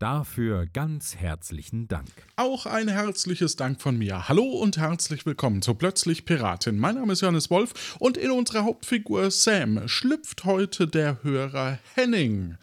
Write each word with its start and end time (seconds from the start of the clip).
Dafür 0.00 0.64
ganz 0.64 1.16
herzlichen 1.16 1.86
Dank. 1.86 2.08
Auch 2.36 2.64
ein 2.64 2.88
herzliches 2.88 3.56
Dank 3.56 3.82
von 3.82 3.98
mir. 3.98 4.30
Hallo 4.30 4.44
und 4.44 4.78
herzlich 4.78 5.26
willkommen 5.26 5.60
zu 5.60 5.74
Plötzlich 5.74 6.24
Piratin. 6.24 6.78
Mein 6.78 6.94
Name 6.94 7.12
ist 7.12 7.20
Johannes 7.20 7.50
Wolf 7.50 7.98
und 7.98 8.16
in 8.16 8.30
unserer 8.30 8.64
Hauptfigur 8.64 9.30
Sam 9.30 9.86
schlüpft 9.88 10.46
heute 10.46 10.88
der 10.88 11.22
Hörer 11.22 11.78
Henning. 11.96 12.56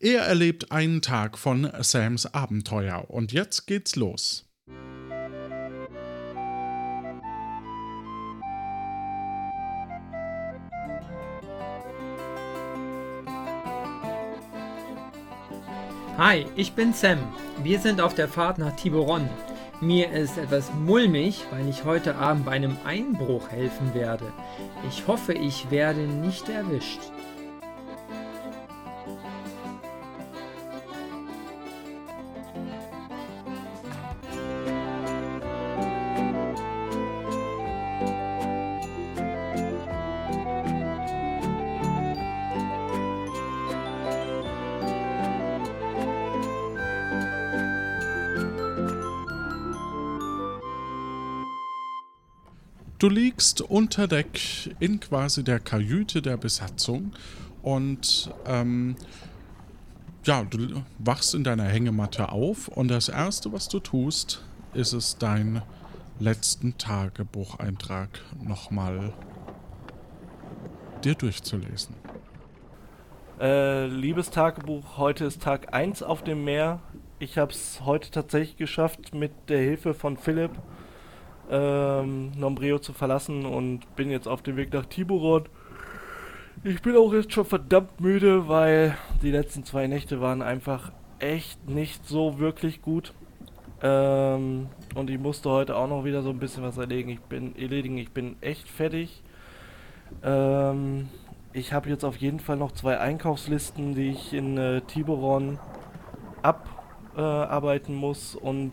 Er 0.00 0.22
erlebt 0.22 0.72
einen 0.72 1.02
Tag 1.02 1.36
von 1.36 1.70
Sams 1.80 2.24
Abenteuer 2.24 3.04
und 3.10 3.32
jetzt 3.32 3.66
geht's 3.66 3.94
los. 3.94 4.47
Hi, 16.18 16.46
ich 16.56 16.72
bin 16.72 16.92
Sam. 16.94 17.20
Wir 17.62 17.78
sind 17.78 18.00
auf 18.00 18.12
der 18.12 18.26
Fahrt 18.26 18.58
nach 18.58 18.74
Tiburon. 18.74 19.30
Mir 19.80 20.10
ist 20.10 20.36
etwas 20.36 20.68
mulmig, 20.74 21.44
weil 21.52 21.68
ich 21.68 21.84
heute 21.84 22.16
Abend 22.16 22.44
bei 22.44 22.50
einem 22.50 22.76
Einbruch 22.84 23.50
helfen 23.50 23.94
werde. 23.94 24.32
Ich 24.88 25.06
hoffe, 25.06 25.32
ich 25.32 25.70
werde 25.70 26.00
nicht 26.00 26.48
erwischt. 26.48 26.98
Du 53.08 53.14
liegst 53.14 53.62
unter 53.62 54.06
Deck 54.06 54.38
in 54.80 55.00
quasi 55.00 55.42
der 55.42 55.60
Kajüte 55.60 56.20
der 56.20 56.36
Besatzung 56.36 57.12
und 57.62 58.30
ähm, 58.44 58.96
ja, 60.26 60.44
du 60.44 60.82
wachst 60.98 61.34
in 61.34 61.42
deiner 61.42 61.64
Hängematte 61.64 62.30
auf 62.30 62.68
und 62.68 62.88
das 62.88 63.08
erste, 63.08 63.50
was 63.50 63.70
du 63.70 63.80
tust, 63.80 64.44
ist 64.74 64.92
es, 64.92 65.16
deinen 65.16 65.62
letzten 66.18 66.76
Tagebucheintrag 66.76 68.10
nochmal 68.42 69.14
dir 71.02 71.14
durchzulesen. 71.14 71.94
Äh, 73.40 73.86
liebes 73.86 74.28
Tagebuch, 74.28 74.98
heute 74.98 75.24
ist 75.24 75.40
Tag 75.40 75.72
1 75.72 76.02
auf 76.02 76.22
dem 76.22 76.44
Meer. 76.44 76.80
Ich 77.20 77.38
habe 77.38 77.52
es 77.52 77.80
heute 77.86 78.10
tatsächlich 78.10 78.58
geschafft, 78.58 79.14
mit 79.14 79.32
der 79.48 79.60
Hilfe 79.60 79.94
von 79.94 80.18
Philipp 80.18 80.50
ähm, 81.50 82.32
Nombreo 82.36 82.78
zu 82.78 82.92
verlassen 82.92 83.46
und 83.46 83.80
bin 83.96 84.10
jetzt 84.10 84.28
auf 84.28 84.42
dem 84.42 84.56
Weg 84.56 84.72
nach 84.72 84.86
Tiburon. 84.86 85.44
Ich 86.64 86.82
bin 86.82 86.96
auch 86.96 87.12
jetzt 87.12 87.32
schon 87.32 87.44
verdammt 87.44 88.00
müde, 88.00 88.48
weil 88.48 88.96
die 89.22 89.30
letzten 89.30 89.64
zwei 89.64 89.86
Nächte 89.86 90.20
waren 90.20 90.42
einfach 90.42 90.92
echt 91.18 91.68
nicht 91.68 92.06
so 92.06 92.38
wirklich 92.38 92.82
gut. 92.82 93.12
Ähm, 93.80 94.68
und 94.94 95.10
ich 95.10 95.18
musste 95.18 95.50
heute 95.50 95.76
auch 95.76 95.88
noch 95.88 96.04
wieder 96.04 96.22
so 96.22 96.30
ein 96.30 96.38
bisschen 96.38 96.64
was 96.64 96.76
erledigen. 96.78 97.10
Ich 97.10 97.20
bin 97.20 97.54
erledigen. 97.56 97.98
Ich 97.98 98.10
bin 98.10 98.36
echt 98.40 98.68
fertig. 98.68 99.22
Ähm, 100.22 101.08
ich 101.52 101.72
habe 101.72 101.88
jetzt 101.88 102.04
auf 102.04 102.16
jeden 102.16 102.40
Fall 102.40 102.56
noch 102.56 102.72
zwei 102.72 102.98
Einkaufslisten, 102.98 103.94
die 103.94 104.10
ich 104.10 104.32
in 104.32 104.58
äh, 104.58 104.80
Tiburon 104.82 105.58
abarbeiten 106.42 107.94
äh, 107.94 107.98
muss 107.98 108.34
und 108.34 108.72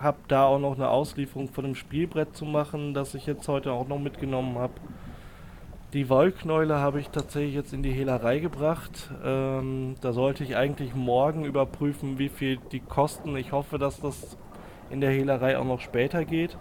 habe 0.00 0.18
da 0.28 0.46
auch 0.46 0.58
noch 0.58 0.74
eine 0.76 0.88
Auslieferung 0.88 1.48
von 1.48 1.64
dem 1.64 1.74
Spielbrett 1.74 2.34
zu 2.34 2.44
machen, 2.44 2.94
das 2.94 3.14
ich 3.14 3.26
jetzt 3.26 3.46
heute 3.48 3.72
auch 3.72 3.86
noch 3.86 3.98
mitgenommen 3.98 4.56
habe. 4.58 4.72
Die 5.92 6.08
Wollknäule 6.08 6.78
habe 6.78 7.00
ich 7.00 7.08
tatsächlich 7.08 7.54
jetzt 7.54 7.72
in 7.72 7.82
die 7.82 7.90
Hehlerei 7.90 8.38
gebracht. 8.38 9.10
Ähm, 9.24 9.96
da 10.00 10.12
sollte 10.12 10.44
ich 10.44 10.56
eigentlich 10.56 10.94
morgen 10.94 11.44
überprüfen, 11.44 12.18
wie 12.18 12.28
viel 12.28 12.58
die 12.70 12.80
kosten. 12.80 13.36
Ich 13.36 13.52
hoffe, 13.52 13.76
dass 13.78 14.00
das 14.00 14.36
in 14.88 15.00
der 15.00 15.10
Hehlerei 15.10 15.58
auch 15.58 15.64
noch 15.64 15.80
später 15.80 16.24
geht. 16.24 16.56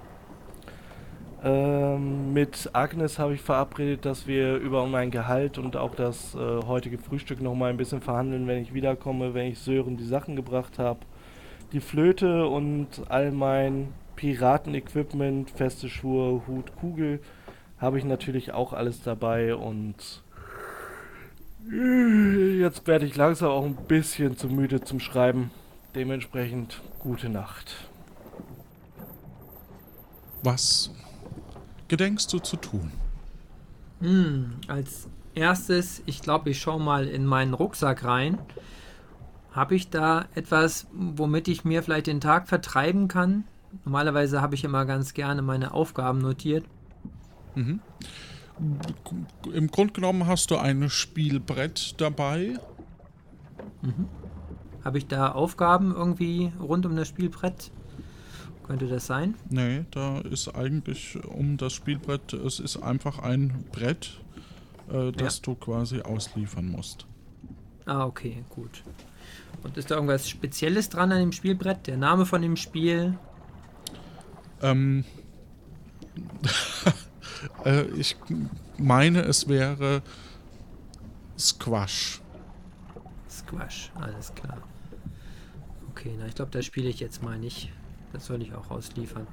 Ähm, 1.43 2.33
mit 2.33 2.71
Agnes 2.73 3.19
habe 3.19 3.35
ich 3.35 3.41
verabredet, 3.41 4.03
dass 4.03 4.27
wir 4.27 4.57
über 4.57 4.85
mein 4.87 5.11
Gehalt 5.11 5.57
und 5.57 5.77
auch 5.77 5.95
das 5.95 6.35
äh, 6.35 6.37
heutige 6.65 6.97
Frühstück 6.97 7.39
noch 7.39 7.55
mal 7.55 7.69
ein 7.69 7.77
bisschen 7.77 8.01
verhandeln, 8.01 8.47
wenn 8.47 8.61
ich 8.61 8.73
wiederkomme, 8.73 9.33
wenn 9.33 9.47
ich 9.47 9.59
Sören 9.59 9.95
die 9.95 10.05
Sachen 10.05 10.35
gebracht 10.35 10.79
habe 10.79 10.99
die 11.71 11.81
Flöte 11.81 12.47
und 12.47 12.87
all 13.09 13.31
mein 13.31 13.93
Piratenequipment, 14.15 15.49
feste 15.49 15.89
Schuhe, 15.89 16.41
Hut, 16.47 16.75
Kugel 16.75 17.19
habe 17.77 17.97
ich 17.97 18.03
natürlich 18.03 18.51
auch 18.51 18.73
alles 18.73 19.01
dabei 19.01 19.55
und 19.55 20.21
jetzt 21.71 22.87
werde 22.87 23.05
ich 23.05 23.15
langsam 23.15 23.49
auch 23.49 23.65
ein 23.65 23.75
bisschen 23.75 24.37
zu 24.37 24.47
müde 24.47 24.81
zum 24.81 24.99
Schreiben. 24.99 25.51
Dementsprechend 25.95 26.81
gute 26.99 27.29
Nacht. 27.29 27.75
Was 30.43 30.91
gedenkst 31.87 32.31
du 32.33 32.39
zu 32.39 32.57
tun? 32.57 32.91
Hm, 34.01 34.53
als 34.67 35.07
erstes, 35.35 36.01
ich 36.05 36.21
glaube, 36.21 36.49
ich 36.49 36.59
schaue 36.59 36.79
mal 36.79 37.07
in 37.07 37.25
meinen 37.25 37.53
Rucksack 37.53 38.03
rein 38.03 38.37
habe 39.51 39.75
ich 39.75 39.89
da 39.89 40.25
etwas, 40.35 40.87
womit 40.91 41.47
ich 41.47 41.65
mir 41.65 41.83
vielleicht 41.83 42.07
den 42.07 42.21
Tag 42.21 42.47
vertreiben 42.47 43.07
kann? 43.07 43.45
Normalerweise 43.85 44.41
habe 44.41 44.55
ich 44.55 44.63
immer 44.63 44.85
ganz 44.85 45.13
gerne 45.13 45.41
meine 45.41 45.73
Aufgaben 45.73 46.19
notiert. 46.19 46.65
Mhm. 47.55 47.79
Im 49.53 49.67
Grunde 49.71 49.93
genommen 49.93 50.27
hast 50.27 50.51
du 50.51 50.57
ein 50.57 50.89
Spielbrett 50.89 51.99
dabei. 51.99 52.59
Mhm. 53.81 54.07
Habe 54.83 54.97
ich 54.97 55.07
da 55.07 55.31
Aufgaben 55.31 55.93
irgendwie 55.93 56.51
rund 56.59 56.85
um 56.85 56.95
das 56.95 57.07
Spielbrett? 57.07 57.71
Könnte 58.63 58.87
das 58.87 59.07
sein? 59.07 59.33
Nee, 59.49 59.85
da 59.91 60.19
ist 60.19 60.55
eigentlich 60.55 61.17
um 61.25 61.57
das 61.57 61.73
Spielbrett, 61.73 62.33
es 62.33 62.59
ist 62.59 62.77
einfach 62.77 63.19
ein 63.19 63.65
Brett, 63.71 64.21
äh, 64.89 65.11
das 65.11 65.37
ja. 65.37 65.41
du 65.43 65.55
quasi 65.55 66.01
ausliefern 66.01 66.67
musst. 66.67 67.07
Ah, 67.85 68.05
okay, 68.05 68.43
gut. 68.49 68.83
Und 69.63 69.77
ist 69.77 69.91
da 69.91 69.95
irgendwas 69.95 70.29
Spezielles 70.29 70.89
dran 70.89 71.11
an 71.11 71.19
dem 71.19 71.31
Spielbrett? 71.31 71.87
Der 71.87 71.97
Name 71.97 72.25
von 72.25 72.41
dem 72.41 72.55
Spiel? 72.55 73.17
Ähm. 74.61 75.05
äh, 77.65 77.83
ich 77.91 78.15
meine, 78.77 79.21
es 79.21 79.47
wäre 79.47 80.01
Squash. 81.37 82.21
Squash, 83.29 83.91
alles 83.95 84.33
klar. 84.35 84.57
Okay, 85.91 86.15
na, 86.17 86.27
ich 86.27 86.35
glaube, 86.35 86.51
das 86.51 86.65
spiele 86.65 86.89
ich 86.89 86.99
jetzt 86.99 87.23
mal 87.23 87.37
nicht. 87.37 87.69
Das 88.13 88.25
soll 88.25 88.41
ich 88.41 88.53
auch 88.53 88.71
ausliefern. 88.71 89.27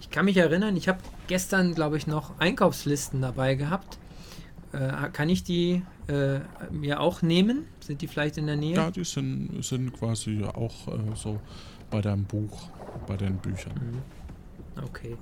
Ich 0.00 0.10
kann 0.10 0.24
mich 0.24 0.36
erinnern, 0.36 0.76
ich 0.76 0.88
habe 0.88 0.98
gestern, 1.26 1.74
glaube 1.74 1.96
ich, 1.96 2.06
noch 2.06 2.38
Einkaufslisten 2.38 3.20
dabei 3.20 3.54
gehabt. 3.54 3.98
Äh, 4.72 5.08
kann 5.12 5.28
ich 5.28 5.42
die 5.42 5.82
äh, 6.08 6.40
mir 6.70 7.00
auch 7.00 7.22
nehmen? 7.22 7.66
Sind 7.80 8.02
die 8.02 8.06
vielleicht 8.06 8.38
in 8.38 8.46
der 8.46 8.56
Nähe? 8.56 8.76
Ja, 8.76 8.90
die 8.90 9.04
sind, 9.04 9.64
sind 9.64 9.92
quasi 9.92 10.44
auch 10.44 10.88
äh, 10.88 11.14
so 11.14 11.40
bei 11.90 12.00
deinem 12.00 12.24
Buch, 12.24 12.68
bei 13.06 13.16
den 13.16 13.36
Büchern. 13.38 13.74
Mhm. 13.74 14.82
Okay. 14.84 15.16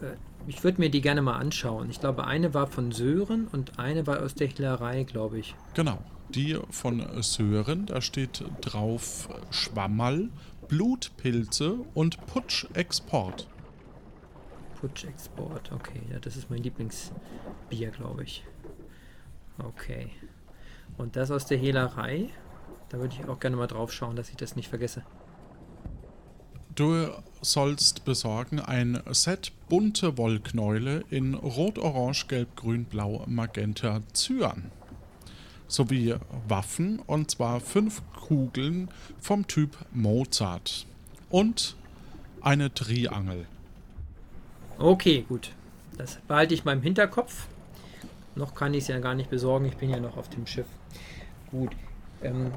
Äh, 0.00 0.16
ich 0.48 0.64
würde 0.64 0.80
mir 0.80 0.90
die 0.90 1.00
gerne 1.00 1.22
mal 1.22 1.38
anschauen. 1.38 1.90
Ich 1.90 2.00
glaube, 2.00 2.24
eine 2.26 2.54
war 2.54 2.66
von 2.66 2.90
Sören 2.90 3.46
und 3.52 3.78
eine 3.78 4.06
war 4.06 4.22
aus 4.22 4.34
der 4.34 4.48
Hehlerei, 4.48 5.04
glaube 5.04 5.38
ich. 5.38 5.54
Genau. 5.74 5.98
Die 6.30 6.58
von 6.70 7.04
Sören, 7.22 7.86
da 7.86 8.00
steht 8.00 8.44
drauf 8.60 9.28
Schwammerl, 9.50 10.28
Blutpilze 10.68 11.78
und 11.94 12.26
Putschexport. 12.26 13.48
Putschexport, 14.80 15.72
okay. 15.72 16.00
Ja, 16.10 16.18
das 16.20 16.36
ist 16.36 16.50
mein 16.50 16.62
Lieblingsbier, 16.62 17.90
glaube 17.90 18.24
ich. 18.24 18.44
Okay. 19.58 20.10
Und 20.96 21.16
das 21.16 21.30
aus 21.30 21.46
der 21.46 21.58
Hehlerei, 21.58 22.28
da 22.88 22.98
würde 22.98 23.14
ich 23.18 23.28
auch 23.28 23.40
gerne 23.40 23.56
mal 23.56 23.66
drauf 23.66 23.92
schauen, 23.92 24.16
dass 24.16 24.30
ich 24.30 24.36
das 24.36 24.56
nicht 24.56 24.68
vergesse. 24.68 25.02
Du 26.74 27.08
sollst 27.42 28.04
besorgen 28.04 28.60
ein 28.60 29.02
Set 29.10 29.52
bunte 29.68 30.16
Wollknäule 30.16 31.04
in 31.10 31.34
Rot, 31.34 31.78
Orange, 31.78 32.26
Gelb, 32.28 32.54
Grün, 32.56 32.84
Blau, 32.84 33.24
Magenta, 33.26 34.00
Cyan. 34.14 34.70
Sowie 35.66 36.14
Waffen, 36.46 37.00
und 37.00 37.30
zwar 37.30 37.60
fünf 37.60 38.02
Kugeln 38.14 38.88
vom 39.20 39.46
Typ 39.46 39.76
Mozart. 39.92 40.86
und 41.30 41.76
eine 42.40 42.72
Triangel. 42.72 43.46
Okay, 44.78 45.24
gut. 45.28 45.50
Das 45.96 46.18
behalte 46.28 46.54
ich 46.54 46.64
mal 46.64 46.72
im 46.72 46.82
Hinterkopf. 46.82 47.48
Noch 48.38 48.54
kann 48.54 48.72
ich 48.72 48.82
es 48.82 48.88
ja 48.88 49.00
gar 49.00 49.16
nicht 49.16 49.30
besorgen. 49.30 49.66
Ich 49.66 49.76
bin 49.76 49.90
ja 49.90 49.98
noch 49.98 50.16
auf 50.16 50.28
dem 50.28 50.46
Schiff. 50.46 50.68
Gut. 51.50 51.70
Ähm, 52.22 52.52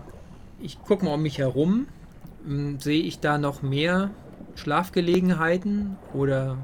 ich 0.60 0.80
gucke 0.80 1.04
mal 1.04 1.16
um 1.16 1.24
mich 1.24 1.40
herum. 1.40 1.88
Ähm, 2.48 2.80
sehe 2.80 3.02
ich 3.02 3.20
da 3.20 3.40
noch 3.40 3.64
mehr 3.64 4.12
Schlafgelegenheiten 4.56 5.98
oder 6.14 6.58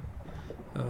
ähm, 0.75 0.83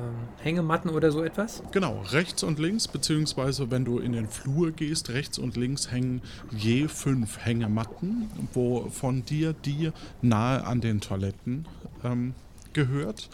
Hängematten 0.43 0.89
oder 0.89 1.09
so 1.11 1.23
etwas? 1.23 1.63
Genau, 1.71 2.01
rechts 2.11 2.43
und 2.43 2.59
links, 2.59 2.89
beziehungsweise 2.89 3.71
wenn 3.71 3.85
du 3.85 3.99
in 3.99 4.11
den 4.11 4.27
Flur 4.27 4.71
gehst, 4.71 5.09
rechts 5.09 5.39
und 5.39 5.55
links 5.55 5.89
hängen 5.89 6.21
je 6.51 6.89
fünf 6.89 7.45
Hängematten, 7.45 8.29
wo 8.53 8.89
von 8.89 9.23
dir 9.23 9.53
die 9.53 9.91
nahe 10.21 10.65
an 10.65 10.81
den 10.81 10.99
Toiletten 10.99 11.65
ähm, 12.03 12.33
gehört. 12.73 13.29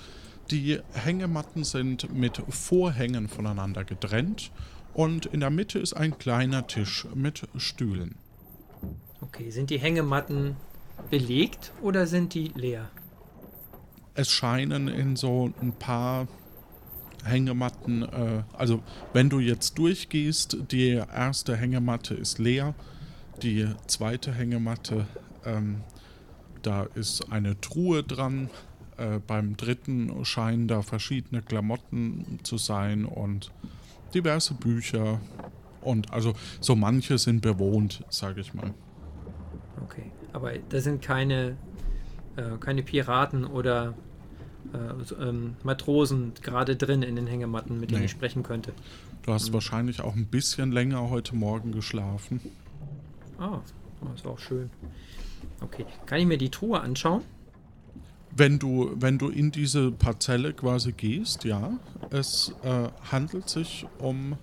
Die 0.52 0.80
Hängematten 0.94 1.64
sind 1.64 2.14
mit 2.14 2.44
Vorhängen 2.50 3.28
voneinander 3.28 3.84
getrennt 3.84 4.52
und 4.94 5.26
in 5.26 5.40
der 5.40 5.50
Mitte 5.50 5.80
ist 5.80 5.94
ein 5.94 6.18
kleiner 6.18 6.68
Tisch 6.68 7.08
mit 7.14 7.48
Stühlen. 7.58 8.16
Okay, 9.22 9.50
sind 9.50 9.70
die 9.70 9.80
Hängematten 9.80 10.56
belegt 11.10 11.72
oder 11.82 12.08
sind 12.08 12.34
die 12.34 12.52
leer? 12.56 12.90
Es 14.16 14.30
scheinen 14.30 14.88
in 14.88 15.16
so 15.16 15.52
ein 15.62 15.74
paar 15.74 16.28
Hängematten, 17.24 18.04
äh, 18.04 18.44
also 18.54 18.84
wenn 19.14 19.30
du 19.30 19.40
jetzt 19.40 19.78
durchgehst, 19.78 20.58
die 20.72 20.92
erste 20.92 21.56
Hängematte 21.56 22.14
ist 22.14 22.38
leer, 22.38 22.76
die 23.42 23.68
zweite 23.88 24.34
Hängematte, 24.34 25.08
ähm, 25.46 25.82
da 26.62 26.84
ist 26.96 27.32
eine 27.32 27.60
Truhe 27.60 28.04
dran, 28.04 28.50
äh, 28.98 29.20
beim 29.26 29.58
dritten 29.58 30.24
scheinen 30.26 30.68
da 30.68 30.82
verschiedene 30.82 31.42
Klamotten 31.42 32.40
zu 32.44 32.58
sein 32.58 33.06
und 33.06 33.52
diverse 34.14 34.54
Bücher 34.54 35.20
und 35.82 36.12
also 36.14 36.34
so 36.60 36.76
manche 36.76 37.18
sind 37.18 37.42
bewohnt, 37.42 38.04
sage 38.10 38.42
ich 38.42 38.54
mal. 38.54 38.74
Okay, 39.84 40.12
aber 40.32 40.54
da 40.70 40.80
sind 40.80 41.02
keine, 41.02 41.58
äh, 42.38 42.58
keine 42.60 42.84
Piraten 42.84 43.46
oder 43.46 43.94
äh, 44.74 45.22
ähm, 45.24 45.56
Matrosen 45.64 46.34
gerade 46.42 46.76
drin 46.76 47.02
in 47.04 47.16
den 47.16 47.28
Hängematten, 47.28 47.80
mit 47.80 47.92
denen 47.92 48.00
Nee. 48.02 48.06
ich 48.06 48.12
sprechen 48.12 48.44
könnte. 48.44 48.74
Du 49.24 49.34
hast 49.34 49.52
wahrscheinlich 49.54 50.02
auch 50.02 50.16
ein 50.16 50.26
bisschen 50.26 50.72
länger 50.72 51.10
heute 51.10 51.36
Morgen 51.36 51.72
geschlafen. 51.72 52.40
Ah, 53.38 53.60
das 54.02 54.22
ist 54.22 54.28
auch 54.28 54.40
schön. 54.40 54.70
Okay, 55.62 55.86
kann 56.06 56.20
ich 56.20 56.26
mir 56.26 56.38
die 56.38 56.50
Truhe 56.50 56.80
anschauen? 56.82 57.22
Wenn 58.36 58.58
du, 58.58 58.92
wenn 58.96 59.18
du 59.20 59.30
in 59.30 59.52
diese 59.52 59.92
Parzelle 59.92 60.54
quasi 60.54 60.92
gehst, 60.92 61.44
ja, 61.44 61.72
es 62.10 62.54
äh, 62.64 62.90
handelt 63.12 63.48
sich 63.48 63.86
um 64.00 64.38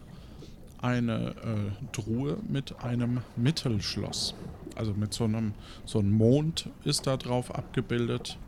eine 0.81 1.31
äh, 1.31 1.87
Truhe 1.93 2.39
mit 2.49 2.83
einem 2.83 3.21
Mittelschloss. 3.37 4.35
Also 4.77 4.95
mit 4.95 5.13
so 5.13 5.25
einem, 5.25 5.55
so 5.85 5.99
einem 5.99 6.13
Mond 6.13 6.69
ist 6.85 7.07
da 7.07 7.17
drauf 7.17 7.55
abgebildet 7.55 8.39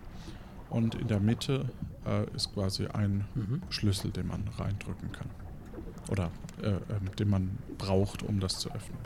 und 0.71 0.95
in 0.95 1.09
der 1.09 1.21
Mitte 1.21 1.67
äh, 2.07 2.25
ist 2.35 2.55
quasi 2.55 2.87
ein 2.87 3.25
Schlüssel, 3.71 4.11
den 4.13 4.29
man 4.29 4.45
reindrücken 4.57 5.13
kann. 5.13 5.29
Oder 6.09 6.31
äh, 6.63 6.71
ähm, 6.71 7.15
den 7.19 7.29
man 7.29 7.59
braucht, 7.79 8.23
um 8.23 8.41
das 8.41 8.59
zu 8.59 8.71
öffnen. 8.71 8.99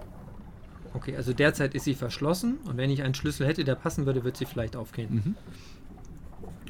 Okay, 0.94 1.16
also 1.16 1.32
derzeit 1.32 1.74
ist 1.74 1.84
sie 1.84 1.94
verschlossen 1.94 2.58
und 2.64 2.76
wenn 2.76 2.90
ich 2.90 3.02
einen 3.02 3.14
Schlüssel 3.14 3.46
hätte, 3.46 3.64
der 3.64 3.74
passen 3.74 4.06
würde, 4.06 4.24
wird 4.24 4.36
sie 4.36 4.46
vielleicht 4.46 4.76
aufgehen. 4.76 5.14
Mhm. 5.14 5.34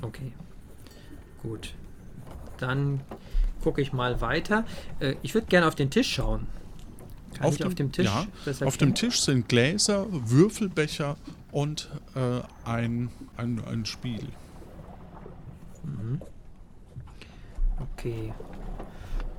Okay. 0.02 0.32
Gut. 1.43 1.75
Dann 2.58 3.00
gucke 3.62 3.81
ich 3.81 3.93
mal 3.93 4.20
weiter. 4.20 4.64
Äh, 5.00 5.16
ich 5.22 5.34
würde 5.34 5.46
gerne 5.46 5.66
auf 5.66 5.75
den 5.75 5.90
Tisch 5.90 6.12
schauen. 6.14 6.46
Kann 7.34 7.52
ich 7.52 7.64
auf 7.64 7.75
dem 7.75 7.93
Tisch 7.93 8.06
Ja, 8.06 8.26
auf 8.64 8.76
dem? 8.78 8.94
Tisch 8.94 9.20
sind 9.20 9.48
Gläser, 9.48 10.06
Würfelbecher 10.10 11.16
und 11.52 11.90
äh, 12.14 12.40
ein, 12.64 13.10
ein, 13.37 13.62
ein 13.64 13.84
Spiel. 13.84 14.26
Okay. 17.93 18.32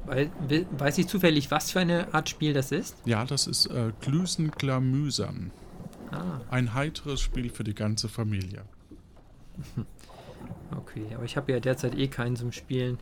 Weil, 0.06 0.30
we- 0.48 0.66
weiß 0.72 0.98
ich 1.00 1.08
zufällig, 1.08 1.50
was 1.52 1.72
für 1.72 1.80
eine 1.80 2.14
Art 2.14 2.30
Spiel 2.30 2.54
das 2.54 2.72
ist? 2.72 2.96
Ja, 3.06 3.26
das 3.26 3.48
ist 3.48 3.66
äh, 3.68 3.92
Glüsen-Glamüsern. 4.02 5.52
Ah, 6.12 6.40
Ein 6.50 6.74
heiteres 6.74 7.20
Spiel 7.20 7.50
für 7.50 7.64
die 7.64 7.74
ganze 7.74 8.08
Familie. 8.10 8.64
okay. 10.76 11.06
Aber 11.14 11.24
ich 11.24 11.38
habe 11.38 11.52
ja 11.52 11.60
derzeit 11.60 11.96
eh 11.96 12.08
keinen 12.08 12.36
zum 12.36 12.52
Spielen. 12.52 12.98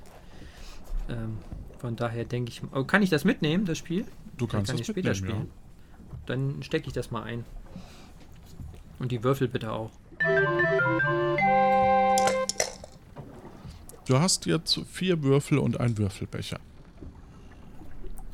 Ähm, 1.09 1.37
von 1.77 1.95
daher 1.95 2.25
denke 2.25 2.49
ich. 2.49 2.61
Oh, 2.73 2.83
kann 2.83 3.01
ich 3.01 3.09
das 3.09 3.25
mitnehmen, 3.25 3.65
das 3.65 3.77
Spiel? 3.77 4.05
Du 4.37 4.47
kannst 4.47 4.67
kann 4.67 4.75
es 4.75 4.81
ich 4.81 4.87
später 4.87 5.09
mitnehmen, 5.09 5.31
spielen. 5.31 5.51
Dann 6.25 6.63
stecke 6.63 6.87
ich 6.87 6.93
das 6.93 7.11
mal 7.11 7.23
ein. 7.23 7.45
Und 8.99 9.11
die 9.11 9.23
Würfel 9.23 9.47
bitte 9.47 9.71
auch. 9.71 9.91
ja. 10.21 11.35
Du 14.07 14.19
hast 14.19 14.45
jetzt 14.45 14.79
vier 14.91 15.23
Würfel 15.23 15.57
und 15.57 15.79
einen 15.79 15.97
Würfelbecher. 15.97 16.59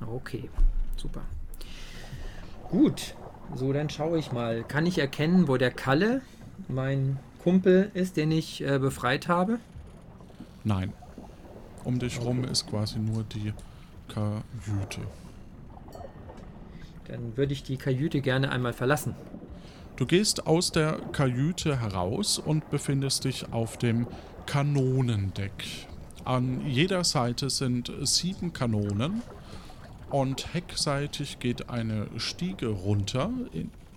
Okay, 0.05 0.49
super. 0.97 1.21
Gut, 2.69 3.15
so 3.55 3.71
dann 3.71 3.89
schaue 3.89 4.19
ich 4.19 4.31
mal. 4.31 4.63
Kann 4.63 4.85
ich 4.85 4.97
erkennen, 4.97 5.47
wo 5.47 5.55
der 5.57 5.71
Kalle, 5.71 6.21
mein 6.67 7.19
Kumpel, 7.43 7.89
ist, 7.93 8.17
den 8.17 8.31
ich 8.31 8.61
äh, 8.61 8.77
befreit 8.79 9.27
habe? 9.27 9.59
Nein. 10.63 10.93
Um 11.83 11.97
dich 11.97 12.21
rum 12.21 12.43
ist 12.43 12.67
quasi 12.67 12.99
nur 12.99 13.23
die 13.23 13.53
Kajüte. 14.07 15.01
Dann 17.07 17.35
würde 17.35 17.53
ich 17.53 17.63
die 17.63 17.77
Kajüte 17.77 18.21
gerne 18.21 18.51
einmal 18.51 18.73
verlassen. 18.73 19.15
Du 19.95 20.05
gehst 20.05 20.45
aus 20.45 20.71
der 20.71 20.99
Kajüte 21.11 21.79
heraus 21.79 22.37
und 22.39 22.69
befindest 22.69 23.25
dich 23.25 23.51
auf 23.51 23.77
dem 23.77 24.07
Kanonendeck. 24.45 25.87
An 26.23 26.65
jeder 26.67 27.03
Seite 27.03 27.49
sind 27.49 27.91
sieben 28.01 28.53
Kanonen 28.53 29.23
und 30.11 30.53
heckseitig 30.53 31.39
geht 31.39 31.69
eine 31.69 32.07
Stiege 32.17 32.67
runter 32.67 33.31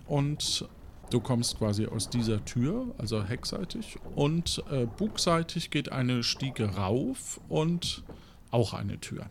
und 0.07 0.67
du 1.15 1.21
kommst 1.21 1.57
quasi 1.57 1.85
aus 1.85 2.09
dieser 2.09 2.43
Tür, 2.43 2.93
also 2.97 3.23
heckseitig, 3.23 3.97
und 4.15 4.61
äh, 4.69 4.85
bugseitig 4.85 5.71
geht 5.71 5.89
eine 5.89 6.23
Stiege 6.23 6.75
rauf 6.75 7.39
und 7.47 8.03
auch 8.51 8.73
eine 8.73 8.99
Tür. 8.99 9.27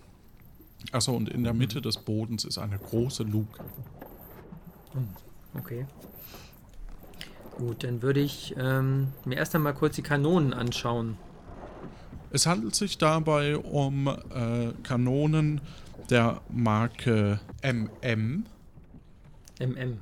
Achso, 0.93 1.15
und 1.15 1.29
in 1.29 1.45
der 1.45 1.53
Mitte 1.53 1.83
des 1.83 1.99
Bodens 1.99 2.45
ist 2.45 2.57
eine 2.57 2.79
große 2.79 3.23
Luke. 3.25 3.63
Okay. 5.53 5.87
Gut, 7.59 7.85
dann 7.85 8.01
würde 8.01 8.21
ich 8.21 8.55
ähm, 8.59 9.09
mir 9.27 9.37
erst 9.37 9.55
einmal 9.55 9.75
kurz 9.75 9.97
die 9.97 10.03
Kanonen 10.03 10.55
anschauen. 10.55 11.19
Es 12.31 12.47
handelt 12.47 12.75
sich 12.75 12.97
dabei 12.97 13.59
um 13.59 14.09
äh, 14.09 14.73
Kanonen 14.83 15.61
der 16.09 16.41
Marke 16.49 17.41
MM 17.63 18.47
MM. 19.61 20.01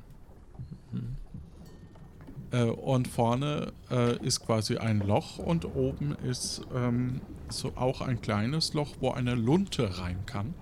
Äh, 2.53 2.63
und 2.63 3.07
vorne 3.07 3.73
äh, 3.91 4.15
ist 4.25 4.45
quasi 4.45 4.77
ein 4.77 4.99
Loch 4.99 5.39
und 5.39 5.65
oben 5.75 6.15
ist 6.23 6.61
ähm, 6.73 7.19
so 7.49 7.73
auch 7.75 8.01
ein 8.01 8.21
kleines 8.21 8.73
Loch, 8.73 8.95
wo 9.01 9.11
eine 9.11 9.35
Lunte 9.35 9.99
rein 9.99 10.25
kann. 10.25 10.53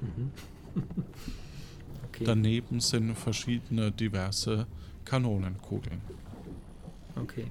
Okay. 2.14 2.24
Daneben 2.24 2.80
sind 2.80 3.14
verschiedene 3.16 3.90
diverse 3.90 4.66
Kanonenkugeln. 5.06 6.02
okay. 7.16 7.46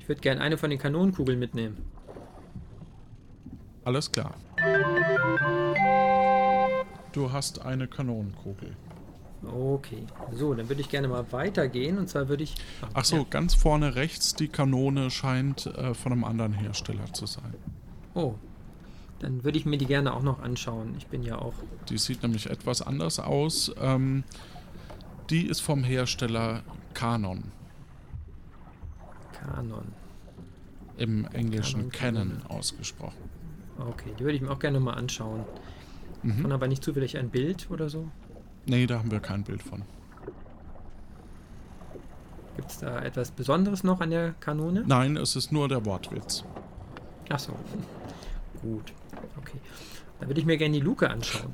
Ich 0.00 0.08
würde 0.08 0.20
gerne 0.20 0.40
eine 0.40 0.58
von 0.58 0.70
den 0.70 0.78
Kanonenkugeln 0.80 1.38
mitnehmen. 1.38 1.76
Alles 3.84 4.10
klar. 4.10 4.34
Du 7.12 7.30
hast 7.30 7.62
eine 7.62 7.86
Kanonenkugel. 7.86 8.76
Okay. 9.46 10.04
So, 10.32 10.54
dann 10.54 10.68
würde 10.68 10.80
ich 10.82 10.88
gerne 10.88 11.08
mal 11.08 11.24
weitergehen 11.32 11.98
und 11.98 12.08
zwar 12.08 12.28
würde 12.28 12.42
ich. 12.44 12.54
Ach 12.92 13.04
so, 13.04 13.16
Ja. 13.16 13.24
ganz 13.30 13.54
vorne 13.54 13.94
rechts, 13.94 14.34
die 14.34 14.48
Kanone 14.48 15.10
scheint 15.10 15.66
äh, 15.66 15.94
von 15.94 16.12
einem 16.12 16.24
anderen 16.24 16.52
Hersteller 16.52 17.12
zu 17.12 17.26
sein. 17.26 17.54
Oh. 18.14 18.34
Dann 19.20 19.44
würde 19.44 19.58
ich 19.58 19.66
mir 19.66 19.76
die 19.76 19.84
gerne 19.86 20.14
auch 20.14 20.22
noch 20.22 20.40
anschauen. 20.40 20.94
Ich 20.96 21.06
bin 21.06 21.22
ja 21.22 21.36
auch. 21.38 21.52
Die 21.90 21.98
sieht 21.98 22.22
nämlich 22.22 22.48
etwas 22.48 22.80
anders 22.80 23.18
aus. 23.20 23.70
Ähm, 23.78 24.24
die 25.28 25.46
ist 25.46 25.60
vom 25.60 25.84
Hersteller 25.84 26.62
Canon. 26.94 27.44
Kanon. 29.32 29.92
Im 30.96 31.26
Englischen 31.32 31.90
Canon, 31.90 32.40
Canon, 32.40 32.46
ausgesprochen. 32.48 33.16
Okay, 33.78 34.10
die 34.18 34.24
würde 34.24 34.36
ich 34.36 34.42
mir 34.42 34.50
auch 34.50 34.58
gerne 34.58 34.80
mal 34.80 34.94
anschauen. 34.94 35.44
Mhm. 36.22 36.42
Von 36.42 36.52
aber 36.52 36.68
nicht 36.68 36.84
zufällig 36.84 37.16
ein 37.16 37.30
Bild 37.30 37.70
oder 37.70 37.88
so? 37.88 38.08
Nee, 38.66 38.86
da 38.86 38.98
haben 38.98 39.10
wir 39.10 39.20
kein 39.20 39.44
Bild 39.44 39.62
von. 39.62 39.82
Gibt 42.56 42.70
Ist 42.70 42.82
da 42.82 43.00
etwas 43.02 43.30
Besonderes 43.30 43.84
noch 43.84 44.00
an 44.00 44.10
der 44.10 44.32
Kanone? 44.40 44.84
Nein, 44.86 45.16
es 45.16 45.36
ist 45.36 45.50
nur 45.52 45.68
der 45.68 45.84
Wortwitz. 45.86 46.44
Ach 47.28 47.38
so. 47.38 47.52
Gut. 48.62 48.92
Okay. 49.38 49.58
Dann 50.18 50.28
würde 50.28 50.40
ich 50.40 50.46
mir 50.46 50.58
gerne 50.58 50.74
die 50.74 50.80
Luke 50.80 51.08
anschauen. 51.08 51.52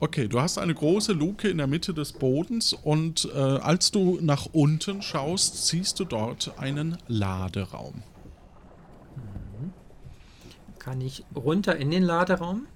Okay, 0.00 0.28
du 0.28 0.40
hast 0.40 0.58
eine 0.58 0.74
große 0.74 1.12
Luke 1.12 1.48
in 1.48 1.58
der 1.58 1.66
Mitte 1.66 1.94
des 1.94 2.12
Bodens 2.12 2.74
und 2.74 3.30
äh, 3.34 3.38
als 3.38 3.90
du 3.90 4.18
nach 4.20 4.46
unten 4.52 5.00
schaust, 5.00 5.66
siehst 5.68 5.98
du 6.00 6.04
dort 6.04 6.58
einen 6.58 6.98
Laderaum. 7.06 8.02
Kann 10.78 11.00
ich 11.00 11.24
runter 11.34 11.76
in 11.76 11.90
den 11.90 12.02
Laderaum? 12.02 12.66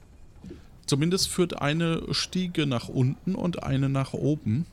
Zumindest 0.91 1.29
führt 1.29 1.63
eine 1.63 2.03
Stiege 2.13 2.67
nach 2.67 2.89
unten 2.89 3.37
und 3.37 3.63
eine 3.63 3.89
nach 3.89 4.13
oben. 4.13 4.67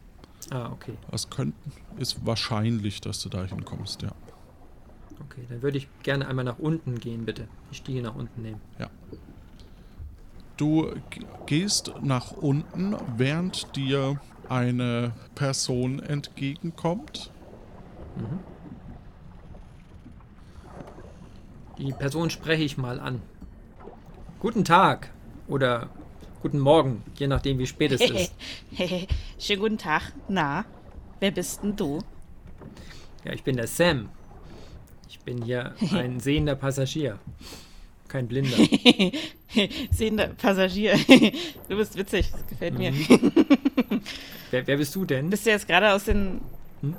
Ah, 0.49 0.71
okay. 0.71 0.93
Das 1.11 1.29
könnten, 1.29 1.71
ist 1.99 2.25
wahrscheinlich, 2.25 3.01
dass 3.01 3.21
du 3.21 3.29
da 3.29 3.43
hinkommst, 3.43 4.01
ja. 4.01 4.09
Okay, 5.23 5.45
dann 5.47 5.61
würde 5.61 5.77
ich 5.77 5.87
gerne 6.01 6.27
einmal 6.27 6.43
nach 6.43 6.57
unten 6.57 6.99
gehen, 6.99 7.23
bitte. 7.23 7.47
Die 7.69 7.75
Stiege 7.75 8.01
nach 8.01 8.15
unten 8.15 8.41
nehmen. 8.41 8.59
Ja. 8.79 8.89
Du 10.57 10.91
gehst 11.45 11.93
nach 12.01 12.31
unten, 12.31 12.95
während 13.15 13.75
dir 13.75 14.19
eine 14.49 15.11
Person 15.35 15.99
entgegenkommt. 15.99 17.31
Die 21.77 21.91
Person 21.91 22.31
spreche 22.31 22.63
ich 22.63 22.75
mal 22.75 22.99
an. 22.99 23.21
Guten 24.39 24.65
Tag 24.65 25.11
oder 25.47 25.91
guten 26.41 26.59
Morgen, 26.59 27.03
je 27.17 27.27
nachdem, 27.27 27.57
wie 27.59 27.65
spät 27.65 27.91
es 27.91 28.01
ist. 28.01 28.33
Schönen 29.39 29.61
guten 29.61 29.77
Tag. 29.77 30.13
Na, 30.27 30.65
wer 31.19 31.31
bist 31.31 31.63
denn 31.63 31.75
du? 31.75 31.99
Ja, 33.23 33.33
ich 33.33 33.43
bin 33.43 33.55
der 33.55 33.67
Sam. 33.67 34.09
Ich 35.09 35.19
bin 35.19 35.43
hier 35.43 35.73
ein 35.93 36.19
sehender 36.19 36.55
Passagier. 36.55 37.19
Kein 38.07 38.27
Blinder. 38.27 38.55
Sehender 39.91 40.27
Passagier. 40.27 40.97
Du 41.67 41.75
bist 41.75 41.97
witzig, 41.97 42.31
das 42.31 42.47
gefällt 42.47 42.77
mir. 42.77 42.93
wer, 44.51 44.65
wer 44.65 44.77
bist 44.77 44.95
du 44.95 45.03
denn? 45.03 45.29
Bist 45.29 45.45
du 45.45 45.49
jetzt 45.49 45.67
gerade 45.67 45.91
aus 45.91 46.05
den. 46.05 46.39
Hm? 46.79 46.95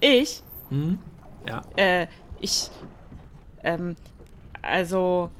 Ich? 0.00 0.42
Hm? 0.70 0.98
Ja. 1.46 1.62
Äh, 1.76 2.06
ich. 2.40 2.70
Ähm, 3.62 3.94
also. 4.62 5.30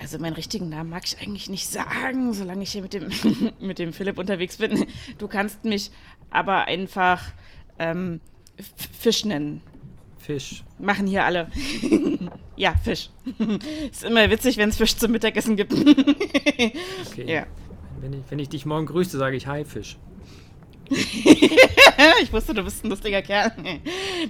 Also 0.00 0.18
meinen 0.18 0.32
richtigen 0.32 0.70
Namen 0.70 0.90
mag 0.90 1.02
ich 1.04 1.20
eigentlich 1.20 1.50
nicht 1.50 1.68
sagen, 1.68 2.32
solange 2.32 2.62
ich 2.62 2.72
hier 2.72 2.82
mit 2.82 2.94
dem, 2.94 3.10
mit 3.60 3.78
dem 3.78 3.92
Philipp 3.92 4.18
unterwegs 4.18 4.56
bin. 4.56 4.86
Du 5.18 5.28
kannst 5.28 5.64
mich 5.64 5.90
aber 6.30 6.64
einfach 6.64 7.22
ähm, 7.78 8.20
Fisch 8.98 9.24
nennen. 9.24 9.60
Fisch. 10.18 10.64
Machen 10.78 11.06
hier 11.06 11.24
alle. 11.24 11.48
ja, 12.56 12.74
Fisch. 12.82 13.10
Ist 13.90 14.04
immer 14.04 14.30
witzig, 14.30 14.56
wenn 14.56 14.70
es 14.70 14.78
Fisch 14.78 14.96
zum 14.96 15.12
Mittagessen 15.12 15.56
gibt. 15.56 15.72
Okay. 15.72 16.72
ja. 17.26 17.46
Wenn 18.00 18.14
ich, 18.14 18.20
wenn 18.30 18.38
ich 18.38 18.48
dich 18.48 18.64
morgen 18.64 18.86
grüße, 18.86 19.18
sage 19.18 19.36
ich 19.36 19.46
Hi, 19.46 19.64
Fisch. 19.64 19.98
Ich 22.22 22.32
wusste, 22.32 22.54
du 22.54 22.64
bist 22.64 22.84
ein 22.84 22.90
lustiger 22.90 23.22
Kerl. 23.22 23.52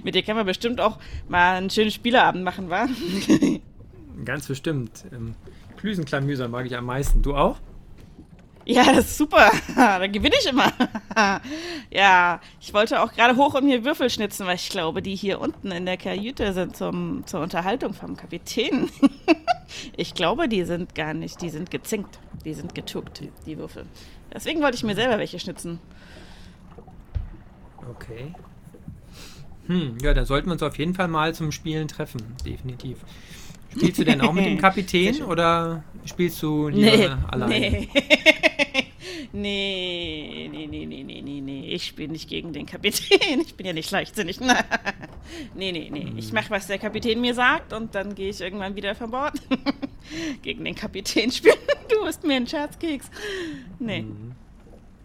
Mit 0.03 0.15
dir 0.15 0.23
kann 0.23 0.35
man 0.35 0.45
bestimmt 0.45 0.79
auch 0.79 0.99
mal 1.27 1.55
einen 1.55 1.69
schönen 1.69 1.91
Spieleabend 1.91 2.43
machen, 2.43 2.69
wa? 2.69 2.87
Ganz 4.25 4.47
bestimmt. 4.47 5.03
Klüsenklamüser 5.81 6.47
mag 6.47 6.67
ich 6.67 6.77
am 6.77 6.85
meisten. 6.85 7.23
Du 7.23 7.35
auch? 7.35 7.57
Ja, 8.65 8.85
das 8.85 9.05
ist 9.05 9.17
super. 9.17 9.51
Da 9.75 10.05
gewinne 10.05 10.35
ich 10.39 10.47
immer. 10.47 10.71
Ja, 11.89 12.39
ich 12.61 12.73
wollte 12.73 13.01
auch 13.01 13.11
gerade 13.11 13.35
hoch 13.35 13.55
und 13.55 13.65
mir 13.65 13.83
Würfel 13.83 14.09
schnitzen, 14.09 14.45
weil 14.45 14.55
ich 14.55 14.69
glaube, 14.69 15.01
die 15.01 15.15
hier 15.15 15.41
unten 15.41 15.71
in 15.71 15.85
der 15.85 15.97
Kajüte 15.97 16.53
sind 16.53 16.77
zum, 16.77 17.25
zur 17.25 17.41
Unterhaltung 17.41 17.93
vom 17.93 18.15
Kapitän. 18.15 18.89
Ich 19.95 20.13
glaube, 20.13 20.49
die 20.49 20.65
sind 20.65 20.95
gar 20.95 21.13
nicht, 21.13 21.41
die 21.41 21.49
sind 21.49 21.71
gezinkt. 21.71 22.19
Die 22.43 22.53
sind 22.53 22.75
getuckt, 22.75 23.23
die 23.45 23.57
Würfel. 23.57 23.85
Deswegen 24.33 24.61
wollte 24.61 24.75
ich 24.75 24.83
mir 24.83 24.95
selber 24.95 25.17
welche 25.17 25.39
schnitzen. 25.39 25.79
Okay. 27.89 28.33
Hm, 29.67 29.97
ja, 30.01 30.13
dann 30.13 30.25
sollten 30.25 30.47
wir 30.47 30.53
uns 30.53 30.63
auf 30.63 30.77
jeden 30.77 30.93
Fall 30.93 31.07
mal 31.07 31.33
zum 31.33 31.53
Spielen 31.53 31.87
treffen. 31.87 32.21
Definitiv. 32.45 32.97
Spielst 33.71 33.99
du 33.99 34.03
denn 34.03 34.21
auch 34.21 34.33
mit 34.33 34.45
dem 34.45 34.57
Kapitän 34.61 35.23
oder 35.23 35.83
spielst 36.05 36.41
du 36.41 36.67
lieber 36.67 37.17
alleine? 37.29 37.87
Nee. 39.33 40.49
nee, 40.51 40.67
nee, 40.67 40.85
nee, 40.85 41.03
nee, 41.03 41.21
nee, 41.21 41.41
nee. 41.41 41.67
Ich 41.73 41.87
spiele 41.87 42.11
nicht 42.11 42.29
gegen 42.29 42.51
den 42.51 42.65
Kapitän. 42.65 43.39
Ich 43.39 43.55
bin 43.55 43.65
ja 43.65 43.71
nicht 43.71 43.89
leichtsinnig. 43.89 44.39
nee, 45.55 45.71
nee, 45.71 45.89
nee. 45.89 46.11
Ich 46.17 46.33
mache, 46.33 46.49
was 46.49 46.67
der 46.67 46.77
Kapitän 46.77 47.21
mir 47.21 47.33
sagt 47.33 47.71
und 47.71 47.95
dann 47.95 48.13
gehe 48.13 48.29
ich 48.29 48.41
irgendwann 48.41 48.75
wieder 48.75 48.93
von 48.93 49.09
Bord. 49.11 49.35
gegen 50.41 50.65
den 50.65 50.75
Kapitän 50.75 51.31
spielen. 51.31 51.55
Du 51.87 52.03
bist 52.03 52.25
mir 52.25 52.35
ein 52.35 52.47
Scherzkeks. 52.47 53.09
Nee. 53.79 54.05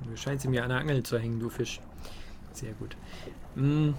Du 0.04 0.16
scheinst 0.16 0.48
mir 0.48 0.64
an 0.64 0.70
der 0.70 0.78
Angel 0.78 1.04
zu 1.04 1.18
hängen, 1.18 1.38
du 1.38 1.48
Fisch. 1.48 1.80
Sehr 2.52 2.72
gut. 2.72 2.96
Hm, 3.54 3.94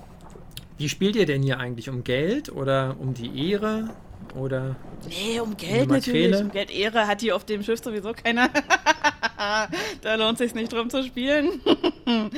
wie 0.77 0.89
spielt 0.89 1.15
ihr 1.15 1.25
denn 1.25 1.41
hier 1.41 1.59
eigentlich? 1.59 1.89
Um 1.89 2.03
Geld 2.03 2.51
oder 2.51 2.97
um 2.99 3.13
die 3.13 3.49
Ehre? 3.49 3.95
Oder 4.35 4.75
Nee, 5.07 5.39
um 5.39 5.55
Geld 5.57 5.85
Die 5.89 5.93
natürlich. 5.93 6.41
Um 6.41 6.51
Geld 6.51 6.69
Ehre 6.71 7.07
hat 7.07 7.21
hier 7.21 7.35
auf 7.35 7.45
dem 7.45 7.63
Schiff 7.63 7.81
sowieso 7.83 8.13
keiner. 8.13 8.49
da 10.01 10.15
lohnt 10.15 10.37
sich 10.37 10.53
nicht 10.53 10.71
drum 10.73 10.89
zu 10.89 11.03
spielen. 11.03 11.61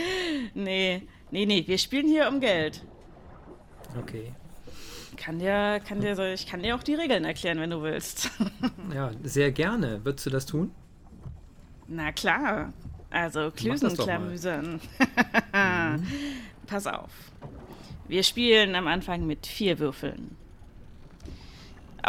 nee, 0.53 1.01
nee, 1.31 1.45
nee. 1.45 1.63
Wir 1.65 1.77
spielen 1.77 2.07
hier 2.07 2.27
um 2.29 2.39
Geld. 2.39 2.83
okay. 3.99 4.31
Kann 5.17 5.39
dir, 5.39 5.81
kann 5.85 5.99
dir, 5.99 6.15
so- 6.15 6.23
ich 6.23 6.47
kann 6.47 6.63
dir 6.63 6.75
auch 6.75 6.83
die 6.83 6.93
Regeln 6.95 7.25
erklären, 7.25 7.59
wenn 7.59 7.69
du 7.71 7.81
willst. 7.81 8.29
Ja, 8.93 9.11
sehr 9.21 9.51
gerne. 9.51 10.03
Würdest 10.03 10.25
du 10.25 10.29
das 10.31 10.45
tun? 10.45 10.71
Na 11.87 12.11
klar. 12.11 12.71
Also. 13.11 13.51
Klüsenklamüsern. 13.51 14.79
Pass 16.67 16.87
auf. 16.87 17.11
Wir 18.07 18.23
spielen 18.23 18.75
am 18.75 18.87
Anfang 18.87 19.27
mit 19.27 19.45
vier 19.45 19.77
Würfeln. 19.79 20.35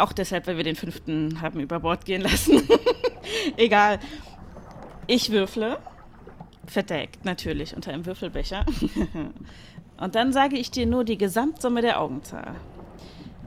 Auch 0.01 0.13
deshalb, 0.13 0.47
weil 0.47 0.57
wir 0.57 0.63
den 0.63 0.75
fünften 0.75 1.41
haben 1.41 1.59
über 1.59 1.79
Bord 1.79 2.05
gehen 2.05 2.21
lassen. 2.21 2.67
Egal. 3.55 3.99
Ich 5.05 5.29
würfle. 5.29 5.77
Verdeckt, 6.65 7.23
natürlich, 7.23 7.75
unter 7.75 7.93
einem 7.93 8.07
Würfelbecher. 8.07 8.65
Und 9.97 10.15
dann 10.15 10.33
sage 10.33 10.57
ich 10.57 10.71
dir 10.71 10.87
nur 10.87 11.03
die 11.03 11.19
Gesamtsumme 11.19 11.81
der 11.81 12.01
Augenzahl. 12.01 12.55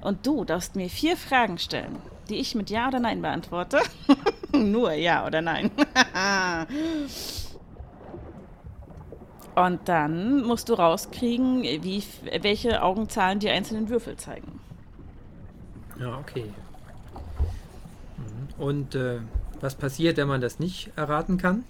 Und 0.00 0.24
du 0.24 0.44
darfst 0.44 0.76
mir 0.76 0.88
vier 0.88 1.16
Fragen 1.16 1.58
stellen, 1.58 1.96
die 2.28 2.36
ich 2.36 2.54
mit 2.54 2.70
Ja 2.70 2.86
oder 2.86 3.00
Nein 3.00 3.20
beantworte. 3.20 3.80
nur 4.52 4.92
Ja 4.92 5.26
oder 5.26 5.42
Nein. 5.42 5.72
Und 9.56 9.88
dann 9.88 10.44
musst 10.44 10.68
du 10.68 10.74
rauskriegen, 10.74 11.64
wie, 11.64 12.04
welche 12.42 12.80
Augenzahlen 12.80 13.40
die 13.40 13.50
einzelnen 13.50 13.88
Würfel 13.88 14.16
zeigen. 14.16 14.60
Ja, 15.98 16.18
okay. 16.18 16.52
Mhm. 18.16 18.62
Und 18.62 18.94
äh, 18.94 19.20
was 19.60 19.74
passiert, 19.74 20.16
wenn 20.16 20.28
man 20.28 20.40
das 20.40 20.58
nicht 20.58 20.90
erraten 20.96 21.38
kann? 21.38 21.64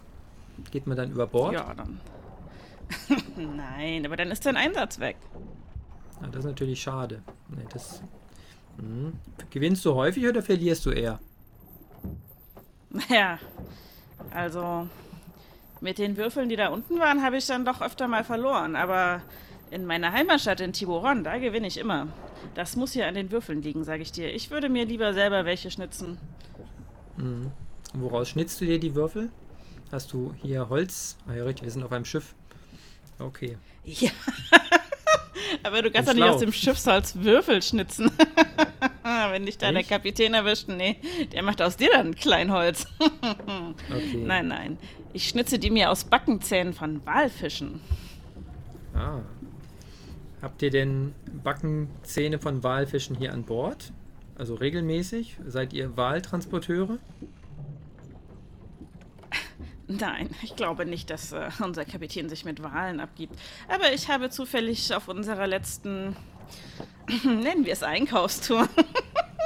Geht 0.70 0.86
man 0.86 0.96
dann 0.96 1.10
über 1.10 1.26
Bord? 1.26 1.54
Ja, 1.54 1.74
dann. 1.74 2.00
Nein, 3.56 4.06
aber 4.06 4.16
dann 4.16 4.30
ist 4.30 4.46
dein 4.46 4.56
Einsatz 4.56 4.98
weg. 4.98 5.16
Ah, 6.22 6.26
das 6.26 6.40
ist 6.40 6.44
natürlich 6.44 6.80
schade. 6.80 7.22
Nee, 7.48 7.64
das, 7.72 8.02
mhm. 8.76 9.14
Gewinnst 9.50 9.84
du 9.84 9.94
häufig 9.94 10.26
oder 10.26 10.42
verlierst 10.42 10.86
du 10.86 10.90
eher? 10.90 11.18
Naja, 12.90 13.40
also 14.30 14.88
mit 15.80 15.98
den 15.98 16.16
Würfeln, 16.16 16.48
die 16.48 16.54
da 16.54 16.68
unten 16.68 17.00
waren, 17.00 17.24
habe 17.24 17.36
ich 17.36 17.46
dann 17.46 17.64
doch 17.64 17.82
öfter 17.82 18.06
mal 18.06 18.22
verloren. 18.22 18.76
Aber 18.76 19.20
in 19.74 19.86
meiner 19.86 20.12
Heimatstadt 20.12 20.60
in 20.60 20.72
Tiburon, 20.72 21.24
da 21.24 21.36
gewinne 21.38 21.66
ich 21.66 21.78
immer. 21.78 22.06
Das 22.54 22.76
muss 22.76 22.92
hier 22.92 23.08
an 23.08 23.14
den 23.14 23.32
Würfeln 23.32 23.60
liegen, 23.60 23.82
sage 23.82 24.02
ich 24.02 24.12
dir. 24.12 24.32
Ich 24.32 24.50
würde 24.50 24.68
mir 24.68 24.86
lieber 24.86 25.12
selber 25.12 25.44
welche 25.44 25.70
schnitzen. 25.70 26.16
Mhm. 27.16 27.50
Woraus 27.92 28.28
schnitzt 28.28 28.60
du 28.60 28.66
dir 28.66 28.78
die 28.78 28.94
Würfel? 28.94 29.30
Hast 29.90 30.12
du 30.12 30.32
hier 30.42 30.68
Holz? 30.68 31.16
Ah 31.28 31.34
ja, 31.34 31.44
richtig, 31.44 31.64
wir 31.64 31.70
sind 31.72 31.82
auf 31.82 31.92
einem 31.92 32.04
Schiff. 32.04 32.34
Okay. 33.18 33.58
Ja. 33.84 34.10
Aber 35.62 35.82
du 35.82 35.90
kannst 35.90 36.08
doch 36.08 36.14
nicht 36.14 36.24
aus 36.24 36.40
dem 36.40 36.52
Schiffsholz 36.52 37.16
Würfel 37.16 37.60
schnitzen. 37.62 38.10
Wenn 39.30 39.46
dich 39.46 39.58
da 39.58 39.70
der 39.70 39.80
Echt? 39.80 39.90
Kapitän 39.90 40.34
erwischt, 40.34 40.68
nee, 40.68 40.98
der 41.32 41.42
macht 41.42 41.60
aus 41.60 41.76
dir 41.76 41.90
dann 41.92 42.14
Kleinholz. 42.14 42.86
Okay. 43.90 44.22
nein, 44.24 44.48
nein. 44.48 44.78
Ich 45.12 45.28
schnitze 45.28 45.58
die 45.58 45.70
mir 45.70 45.90
aus 45.90 46.04
Backenzähnen 46.04 46.72
von 46.72 47.04
Walfischen. 47.06 47.80
Ah. 48.94 49.20
Habt 50.44 50.60
ihr 50.60 50.68
denn 50.68 51.14
Backenzähne 51.42 52.38
von 52.38 52.62
Walfischen 52.62 53.16
hier 53.16 53.32
an 53.32 53.44
Bord? 53.44 53.94
Also 54.36 54.54
regelmäßig? 54.54 55.38
Seid 55.46 55.72
ihr 55.72 55.96
Waltransporteure? 55.96 56.98
Nein, 59.86 60.28
ich 60.42 60.54
glaube 60.54 60.84
nicht, 60.84 61.08
dass 61.08 61.32
äh, 61.32 61.48
unser 61.62 61.86
Kapitän 61.86 62.28
sich 62.28 62.44
mit 62.44 62.62
Wahlen 62.62 63.00
abgibt. 63.00 63.38
Aber 63.68 63.94
ich 63.94 64.10
habe 64.10 64.28
zufällig 64.28 64.94
auf 64.94 65.08
unserer 65.08 65.46
letzten, 65.46 66.14
nennen 67.24 67.64
wir 67.64 67.72
es 67.72 67.82
Einkaufstour, 67.82 68.68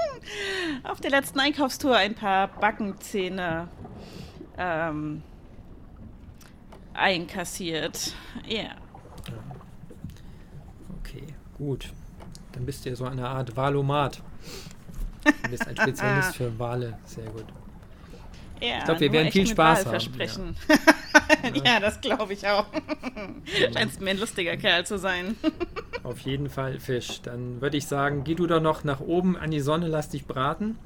auf 0.83 1.00
der 1.00 1.12
letzten 1.12 1.38
Einkaufstour 1.38 1.95
ein 1.95 2.17
paar 2.17 2.49
Backenzähne 2.49 3.69
ähm, 4.59 5.23
einkassiert. 6.93 8.14
Ja. 8.49 8.71
Okay, 8.71 8.88
gut. 11.58 11.92
Dann 12.52 12.64
bist 12.64 12.84
du 12.84 12.90
ja 12.90 12.96
so 12.96 13.04
eine 13.04 13.28
Art 13.28 13.56
Wahlomat. 13.56 14.22
Du 15.42 15.50
bist 15.50 15.66
ein 15.66 15.76
Spezialist 15.80 16.36
für 16.36 16.58
Wale. 16.58 16.98
Sehr 17.04 17.26
gut. 17.26 17.44
Ja, 18.60 18.78
Ich 18.78 18.84
glaube, 18.84 19.00
wir 19.00 19.12
werden 19.12 19.30
viel 19.30 19.46
Spaß 19.46 19.80
haben. 19.80 19.84
Wahlversprechen. 19.86 20.56
Ja, 21.64 21.78
das 21.80 22.00
glaube 22.00 22.32
ich 22.32 22.46
auch. 22.48 22.66
Scheinst 23.72 24.00
mir 24.00 24.10
ein 24.10 24.18
lustiger 24.18 24.56
Kerl 24.56 24.84
zu 24.84 24.98
sein. 24.98 25.36
Auf 26.02 26.20
jeden 26.20 26.48
Fall 26.48 26.80
Fisch. 26.80 27.20
Dann 27.22 27.60
würde 27.60 27.76
ich 27.76 27.86
sagen, 27.86 28.24
geh 28.24 28.34
du 28.34 28.46
doch 28.46 28.60
noch 28.60 28.82
nach 28.84 29.00
oben 29.00 29.36
an 29.36 29.50
die 29.50 29.60
Sonne, 29.60 29.86
lass 29.88 30.08
dich 30.08 30.26
braten. 30.26 30.78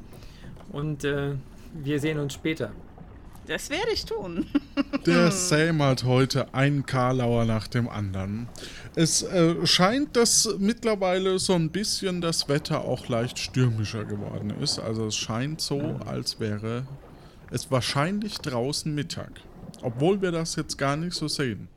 Und 0.70 1.04
äh, 1.04 1.34
wir 1.72 2.00
sehen 2.00 2.18
uns 2.18 2.34
später. 2.34 2.72
Das 3.46 3.70
werde 3.70 3.90
ich 3.92 4.04
tun. 4.04 4.46
Der 5.06 5.32
Sam 5.32 5.82
hat 5.82 6.04
heute 6.04 6.54
einen 6.54 6.86
Karlauer 6.86 7.44
nach 7.44 7.66
dem 7.66 7.88
anderen. 7.88 8.48
Es 8.94 9.22
äh, 9.22 9.66
scheint, 9.66 10.16
dass 10.16 10.56
mittlerweile 10.58 11.38
so 11.38 11.54
ein 11.54 11.70
bisschen 11.70 12.20
das 12.20 12.48
Wetter 12.48 12.84
auch 12.84 13.08
leicht 13.08 13.38
stürmischer 13.38 14.04
geworden 14.04 14.50
ist. 14.60 14.78
Also 14.78 15.06
es 15.06 15.16
scheint 15.16 15.60
so, 15.60 16.00
als 16.06 16.38
wäre 16.38 16.86
es 17.50 17.70
wahrscheinlich 17.70 18.38
draußen 18.38 18.94
Mittag. 18.94 19.32
Obwohl 19.82 20.22
wir 20.22 20.30
das 20.30 20.54
jetzt 20.54 20.78
gar 20.78 20.96
nicht 20.96 21.14
so 21.14 21.26
sehen. 21.26 21.68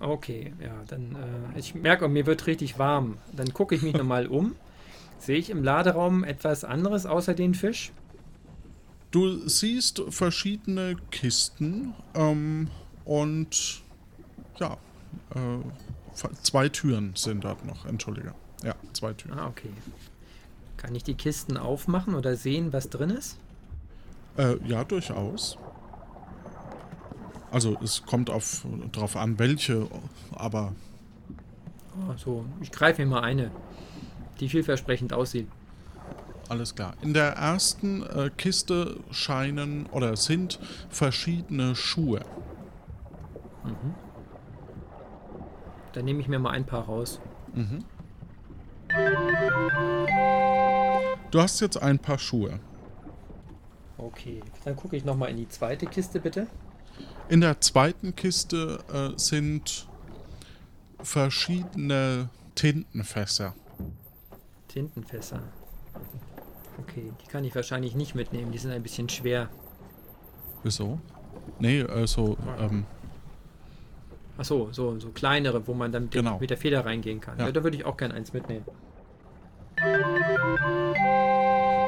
Okay, 0.00 0.54
ja, 0.60 0.82
dann, 0.88 1.16
äh, 1.54 1.58
ich 1.58 1.74
merke, 1.74 2.08
mir 2.08 2.26
wird 2.26 2.46
richtig 2.46 2.78
warm. 2.78 3.18
Dann 3.32 3.52
gucke 3.52 3.74
ich 3.74 3.82
mich 3.82 3.94
nochmal 3.94 4.26
um. 4.28 4.56
Sehe 5.18 5.36
ich 5.36 5.50
im 5.50 5.62
Laderaum 5.62 6.24
etwas 6.24 6.64
anderes 6.64 7.06
außer 7.06 7.34
den 7.34 7.54
Fisch? 7.54 7.92
Du 9.14 9.48
siehst 9.48 10.02
verschiedene 10.08 10.96
Kisten 11.12 11.94
ähm, 12.14 12.68
und 13.04 13.80
ja, 14.58 14.76
äh, 15.36 16.18
zwei 16.42 16.68
Türen 16.68 17.12
sind 17.14 17.44
dort 17.44 17.64
noch. 17.64 17.86
Entschuldige. 17.86 18.34
Ja, 18.64 18.74
zwei 18.92 19.12
Türen. 19.12 19.38
Ah, 19.38 19.46
okay. 19.46 19.68
Kann 20.76 20.96
ich 20.96 21.04
die 21.04 21.14
Kisten 21.14 21.56
aufmachen 21.56 22.16
oder 22.16 22.34
sehen, 22.34 22.72
was 22.72 22.90
drin 22.90 23.10
ist? 23.10 23.38
Äh, 24.36 24.56
ja, 24.66 24.82
durchaus. 24.82 25.58
Also 27.52 27.78
es 27.84 28.04
kommt 28.04 28.30
auf, 28.30 28.66
drauf 28.90 29.14
an, 29.16 29.38
welche, 29.38 29.86
aber 30.32 30.74
Oh, 31.96 32.14
so, 32.16 32.44
ich 32.60 32.72
greife 32.72 33.00
mir 33.04 33.08
mal 33.08 33.20
eine, 33.20 33.52
die 34.40 34.48
vielversprechend 34.48 35.12
aussieht. 35.12 35.46
Alles 36.48 36.74
klar. 36.74 36.94
In 37.02 37.14
der 37.14 37.32
ersten 37.32 38.02
äh, 38.02 38.30
Kiste 38.36 39.00
scheinen 39.10 39.86
oder 39.86 40.16
sind 40.16 40.58
verschiedene 40.90 41.74
Schuhe. 41.74 42.20
Dann 45.92 46.04
nehme 46.04 46.20
ich 46.20 46.28
mir 46.28 46.38
mal 46.38 46.50
ein 46.50 46.66
paar 46.66 46.84
raus. 46.84 47.20
Du 51.30 51.40
hast 51.40 51.60
jetzt 51.60 51.80
ein 51.80 51.98
paar 51.98 52.18
Schuhe. 52.18 52.60
Okay, 53.96 54.42
dann 54.64 54.76
gucke 54.76 54.96
ich 54.96 55.04
nochmal 55.04 55.30
in 55.30 55.36
die 55.36 55.48
zweite 55.48 55.86
Kiste, 55.86 56.20
bitte. 56.20 56.46
In 57.28 57.40
der 57.40 57.60
zweiten 57.60 58.14
Kiste 58.14 58.80
äh, 58.92 59.18
sind 59.18 59.88
verschiedene 61.00 62.28
Tintenfässer. 62.54 63.54
Tintenfässer. 64.68 65.42
Okay, 66.80 67.12
die 67.22 67.26
kann 67.28 67.44
ich 67.44 67.54
wahrscheinlich 67.54 67.94
nicht 67.94 68.14
mitnehmen, 68.14 68.50
die 68.52 68.58
sind 68.58 68.72
ein 68.72 68.82
bisschen 68.82 69.08
schwer. 69.08 69.48
Wieso? 70.62 70.98
Nee, 71.58 71.80
äh, 71.80 72.06
so, 72.06 72.36
ähm, 72.58 72.84
Ach 74.36 74.44
so, 74.44 74.72
so, 74.72 74.98
so 74.98 75.10
kleinere, 75.10 75.66
wo 75.68 75.74
man 75.74 75.92
dann 75.92 76.04
mit, 76.04 76.12
Genau. 76.12 76.38
mit 76.40 76.50
der 76.50 76.56
Feder 76.56 76.84
reingehen 76.84 77.20
kann. 77.20 77.38
Ja. 77.38 77.46
Ja, 77.46 77.52
da 77.52 77.62
würde 77.62 77.76
ich 77.76 77.84
auch 77.84 77.96
gern 77.96 78.10
eins 78.10 78.32
mitnehmen. 78.32 78.64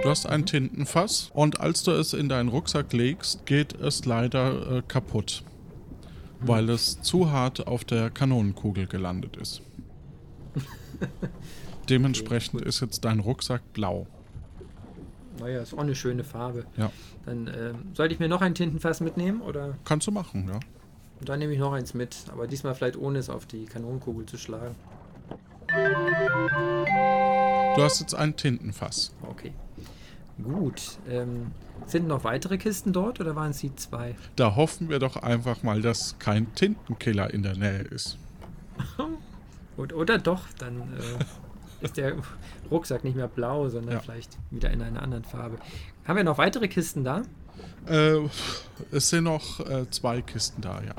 Du 0.03 0.09
hast 0.11 0.27
ein 0.27 0.47
Tintenfass 0.47 1.31
und 1.35 1.61
als 1.61 1.83
du 1.83 1.91
es 1.93 2.13
in 2.13 2.29
deinen 2.29 2.49
Rucksack 2.49 2.93
legst, 2.93 3.47
geht 3.47 3.75
es 3.81 4.05
leider 4.05 4.77
äh, 4.79 4.83
kaputt, 4.87 5.43
weil 6.41 6.69
es 6.71 7.01
zu 7.01 7.31
hart 7.33 7.67
auf 7.67 7.85
der 7.85 8.11
Kanonenkugel 8.11 8.87
gelandet 8.87 9.37
ist. 9.37 9.63
Dementsprechend 11.89 12.61
ist 12.63 12.81
jetzt 12.81 13.05
dein 13.05 13.19
Rucksack 13.21 13.73
blau. 13.73 14.07
Naja, 15.38 15.61
ist 15.61 15.75
auch 15.75 15.79
eine 15.79 15.94
schöne 15.94 16.25
Farbe. 16.25 16.64
Ja, 16.77 16.90
Dann 17.25 17.46
ähm, 17.49 17.94
sollte 17.94 18.14
ich 18.14 18.20
mir 18.20 18.29
noch 18.29 18.40
ein 18.40 18.55
Tintenfass 18.55 19.01
mitnehmen 19.01 19.40
oder 19.42 19.77
kannst 19.85 20.07
du 20.07 20.12
machen, 20.12 20.49
ja. 20.49 20.61
dann 21.25 21.38
nehme 21.38 21.53
ich 21.53 21.59
noch 21.59 21.72
eins 21.72 21.94
mit, 21.94 22.16
aber 22.33 22.46
diesmal 22.46 22.75
vielleicht 22.75 22.96
ohne 22.96 23.18
es 23.18 23.29
auf 23.29 23.46
die 23.46 23.66
Kanonenkugel 23.66 24.27
zu 24.27 24.38
schlagen. 24.38 24.75
Du 27.77 27.83
hast 27.83 28.01
jetzt 28.01 28.14
ein 28.14 28.37
Tintenfass. 28.37 29.14
Okay. 29.29 29.53
Gut. 30.42 30.99
Ähm, 31.09 31.53
sind 31.87 32.09
noch 32.09 32.25
weitere 32.25 32.59
Kisten 32.59 32.92
dort 32.92 33.20
oder 33.20 33.37
waren 33.37 33.51
es 33.51 33.59
die 33.59 33.75
zwei? 33.77 34.16
Da 34.37 34.57
hoffen 34.57 34.88
wir 34.88 34.99
doch 34.99 35.16
einfach 35.16 35.62
mal, 35.62 35.83
dass 35.83 36.18
kein 36.18 36.55
Tintenkiller 36.55 37.33
in 37.33 37.42
der 37.42 37.57
Nähe 37.57 37.81
ist. 37.83 38.18
Und, 39.77 39.92
oder 39.92 40.18
doch, 40.18 40.44
dann 40.59 40.81
äh, 40.81 41.25
ist 41.81 41.97
der 41.97 42.15
Rucksack 42.71 43.05
nicht 43.05 43.17
mehr 43.17 43.29
blau, 43.29 43.69
sondern 43.69 43.95
Ja. 43.95 44.01
vielleicht 44.01 44.37
wieder 44.51 44.71
in 44.71 44.83
einer 44.83 45.03
anderen 45.03 45.25
Farbe. 45.25 45.59
Haben 46.07 46.17
wir 46.17 46.25
noch 46.25 46.39
weitere 46.39 46.69
Kisten 46.69 47.05
da? 47.05 47.23
Äh, 47.87 48.21
es 48.93 49.09
sind 49.11 49.25
noch 49.25 49.61
äh, 49.61 49.89
zwei 49.91 50.23
Kisten 50.23 50.61
da, 50.62 50.83
ja. 50.83 50.95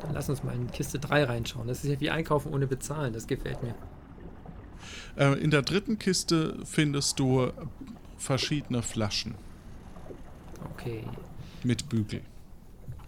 Dann 0.00 0.12
lass 0.12 0.28
uns 0.28 0.44
mal 0.44 0.54
in 0.54 0.70
Kiste 0.70 0.98
3 0.98 1.24
reinschauen. 1.24 1.66
Das 1.68 1.82
ist 1.82 1.90
ja 1.90 1.98
wie 2.00 2.10
Einkaufen 2.10 2.52
ohne 2.52 2.66
Bezahlen. 2.66 3.12
Das 3.14 3.26
gefällt 3.26 3.62
mir. 3.62 3.74
Äh, 5.16 5.38
in 5.42 5.50
der 5.50 5.62
dritten 5.62 5.98
Kiste 5.98 6.58
findest 6.64 7.18
du 7.18 7.50
verschiedene 8.18 8.82
Flaschen 8.82 9.34
Okay. 10.72 11.04
mit 11.64 11.88
Bügel. 11.88 12.20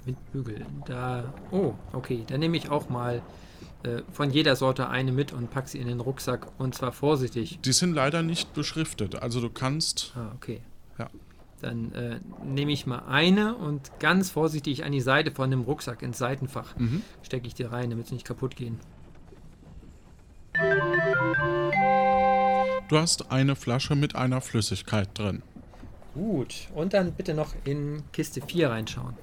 Mit 0.06 0.32
Bügel. 0.32 0.64
Da. 0.86 1.32
Oh, 1.50 1.74
okay. 1.92 2.24
Dann 2.26 2.40
nehme 2.40 2.56
ich 2.56 2.70
auch 2.70 2.88
mal 2.88 3.20
äh, 3.84 4.02
von 4.12 4.30
jeder 4.30 4.56
Sorte 4.56 4.88
eine 4.88 5.12
mit 5.12 5.32
und 5.32 5.50
pack 5.50 5.68
sie 5.68 5.78
in 5.78 5.86
den 5.88 6.00
Rucksack. 6.00 6.48
Und 6.58 6.74
zwar 6.74 6.92
vorsichtig. 6.92 7.58
Die 7.64 7.72
sind 7.72 7.94
leider 7.94 8.22
nicht 8.22 8.52
beschriftet. 8.54 9.16
Also 9.22 9.40
du 9.40 9.50
kannst. 9.50 10.12
Ah, 10.16 10.32
okay. 10.34 10.60
Ja. 10.98 11.08
Dann 11.60 11.92
äh, 11.92 12.20
nehme 12.44 12.70
ich 12.72 12.86
mal 12.86 13.00
eine 13.08 13.56
und 13.56 13.90
ganz 13.98 14.30
vorsichtig 14.30 14.84
an 14.84 14.92
die 14.92 15.00
Seite 15.00 15.32
von 15.32 15.50
dem 15.50 15.62
Rucksack 15.62 16.02
ins 16.02 16.18
Seitenfach 16.18 16.76
Mhm. 16.76 17.02
stecke 17.22 17.46
ich 17.48 17.54
die 17.54 17.64
rein, 17.64 17.90
damit 17.90 18.06
sie 18.08 18.14
nicht 18.14 18.26
kaputt 18.26 18.54
gehen. 18.56 18.78
Du 22.88 22.96
hast 22.98 23.30
eine 23.30 23.54
Flasche 23.54 23.94
mit 23.96 24.14
einer 24.16 24.40
Flüssigkeit 24.40 25.08
drin. 25.18 25.42
Gut. 26.14 26.68
Und 26.74 26.94
dann 26.94 27.12
bitte 27.12 27.34
noch 27.34 27.54
in 27.64 28.02
Kiste 28.12 28.40
4 28.40 28.70
reinschauen. 28.70 29.14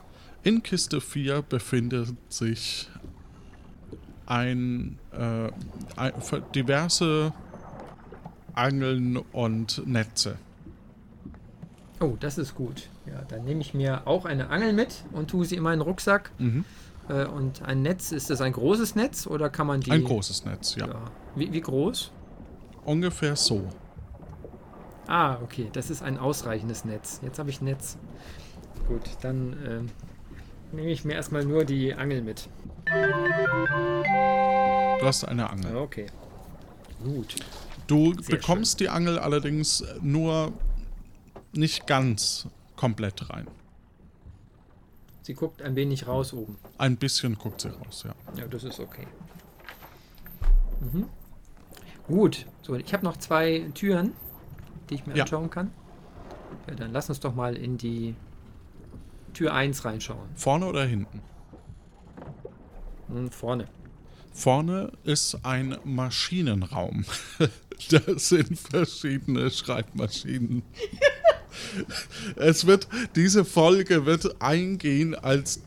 In 0.43 0.61
Kiste 0.61 1.01
4 1.01 1.41
befindet 1.41 2.09
sich 2.29 2.87
ein, 4.25 4.97
äh, 5.11 5.49
ein 5.95 6.13
diverse 6.53 7.33
Angeln 8.53 9.17
und 9.17 9.85
Netze. 9.85 10.37
Oh, 11.99 12.15
das 12.19 12.37
ist 12.37 12.55
gut. 12.55 12.89
Ja, 13.05 13.21
dann 13.27 13.45
nehme 13.45 13.61
ich 13.61 13.73
mir 13.73 14.05
auch 14.05 14.25
eine 14.25 14.49
Angel 14.49 14.73
mit 14.73 15.03
und 15.11 15.29
tue 15.29 15.45
sie 15.45 15.55
in 15.55 15.63
meinen 15.63 15.81
Rucksack. 15.81 16.31
Mhm. 16.39 16.65
Äh, 17.09 17.25
und 17.25 17.61
ein 17.61 17.81
Netz, 17.81 18.11
ist 18.11 18.29
das 18.29 18.41
ein 18.41 18.53
großes 18.53 18.95
Netz 18.95 19.27
oder 19.27 19.49
kann 19.49 19.67
man 19.67 19.81
die. 19.81 19.91
Ein 19.91 20.03
großes 20.03 20.45
Netz, 20.45 20.75
ja. 20.75 20.87
Ja. 20.87 21.01
Wie, 21.35 21.51
wie 21.53 21.61
groß? 21.61 22.11
Ungefähr 22.85 23.35
so. 23.35 23.67
Ah, 25.07 25.37
okay, 25.43 25.69
das 25.71 25.89
ist 25.89 26.01
ein 26.01 26.17
ausreichendes 26.17 26.83
Netz. 26.83 27.19
Jetzt 27.23 27.37
habe 27.37 27.49
ich 27.49 27.61
Netz. 27.61 27.97
Gut, 28.87 29.03
dann 29.21 29.55
ähm, 29.67 29.89
nehme 30.71 30.89
ich 30.89 31.05
mir 31.05 31.13
erstmal 31.13 31.45
nur 31.45 31.65
die 31.65 31.93
Angel 31.93 32.21
mit. 32.21 32.49
Du 34.99 35.05
hast 35.05 35.23
eine 35.25 35.49
Angel. 35.49 35.75
Okay. 35.77 36.07
Gut. 37.03 37.35
Du 37.87 38.13
Sehr 38.21 38.35
bekommst 38.37 38.79
die 38.79 38.89
Angel 38.89 39.19
allerdings 39.19 39.83
nur 40.01 40.53
nicht 41.53 41.85
ganz 41.87 42.47
komplett 42.75 43.29
rein. 43.29 43.47
Sie 45.21 45.33
guckt 45.33 45.61
ein 45.61 45.75
wenig 45.75 46.07
raus 46.07 46.33
oben. 46.33 46.57
Ein 46.77 46.97
bisschen 46.97 47.35
guckt 47.37 47.61
sie 47.61 47.69
raus, 47.69 48.05
ja. 48.07 48.13
Ja, 48.39 48.47
das 48.47 48.63
ist 48.63 48.79
okay. 48.79 49.07
Mhm. 50.81 51.05
Gut, 52.07 52.45
so, 52.61 52.75
ich 52.75 52.93
habe 52.93 53.03
noch 53.03 53.17
zwei 53.17 53.65
Türen, 53.73 54.13
die 54.89 54.95
ich 54.95 55.07
mir 55.07 55.15
Ja. 55.15 55.23
anschauen 55.23 55.49
kann. 55.49 55.71
Ja, 56.67 56.75
dann 56.75 56.91
lass 56.91 57.09
uns 57.09 57.19
doch 57.19 57.33
mal 57.33 57.55
in 57.55 57.77
die 57.77 58.15
Tür 59.35 59.53
1 59.53 59.85
reinschauen. 59.85 60.29
Vorne 60.35 60.65
oder 60.65 60.85
hinten? 60.85 61.21
Hm, 63.07 63.29
vorne. 63.29 63.67
Vorne 64.33 64.91
ist 65.03 65.39
ein 65.43 65.77
Maschinenraum. 65.83 67.05
da 67.89 68.01
sind 68.17 68.57
verschiedene 68.57 69.51
Schreibmaschinen. 69.51 70.63
es 72.35 72.65
wird, 72.65 72.87
diese 73.15 73.45
Folge 73.45 74.05
wird 74.05 74.41
eingehen 74.41 75.15
als 75.15 75.61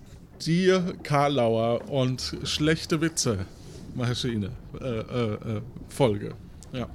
dir 0.44 0.94
Karlauer 1.02 1.88
und 1.88 2.36
schlechte 2.44 3.00
Witze 3.00 3.46
Maschine 3.94 4.50
äh, 4.80 4.84
äh, 4.84 5.34
äh, 5.34 5.60
Folge. 5.88 6.34
Ja. 6.72 6.88